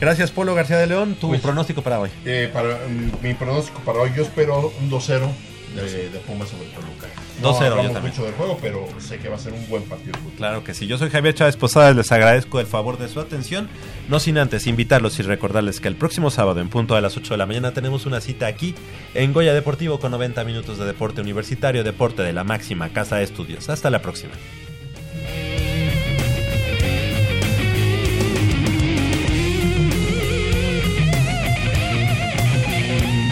[0.00, 1.16] Gracias, Polo García de León.
[1.20, 2.10] Tu Pues- pronóstico para hoy.
[2.24, 5.30] Eh, para, mm, mi pronóstico para hoy, yo espero un 2-0
[5.76, 7.06] de, de Pumas sobre Toluca.
[7.40, 8.02] No 2-0 yo también.
[8.02, 10.12] mucho del juego, pero sé que va a ser un buen partido.
[10.36, 10.86] Claro que sí.
[10.86, 11.96] Yo soy Javier Chávez Posadas.
[11.96, 13.68] Les agradezco el favor de su atención.
[14.08, 17.34] No sin antes invitarlos y recordarles que el próximo sábado, en punto a las 8
[17.34, 18.74] de la mañana, tenemos una cita aquí
[19.14, 23.24] en Goya Deportivo con 90 minutos de deporte universitario, deporte de la máxima casa de
[23.24, 23.68] estudios.
[23.68, 24.32] Hasta la próxima.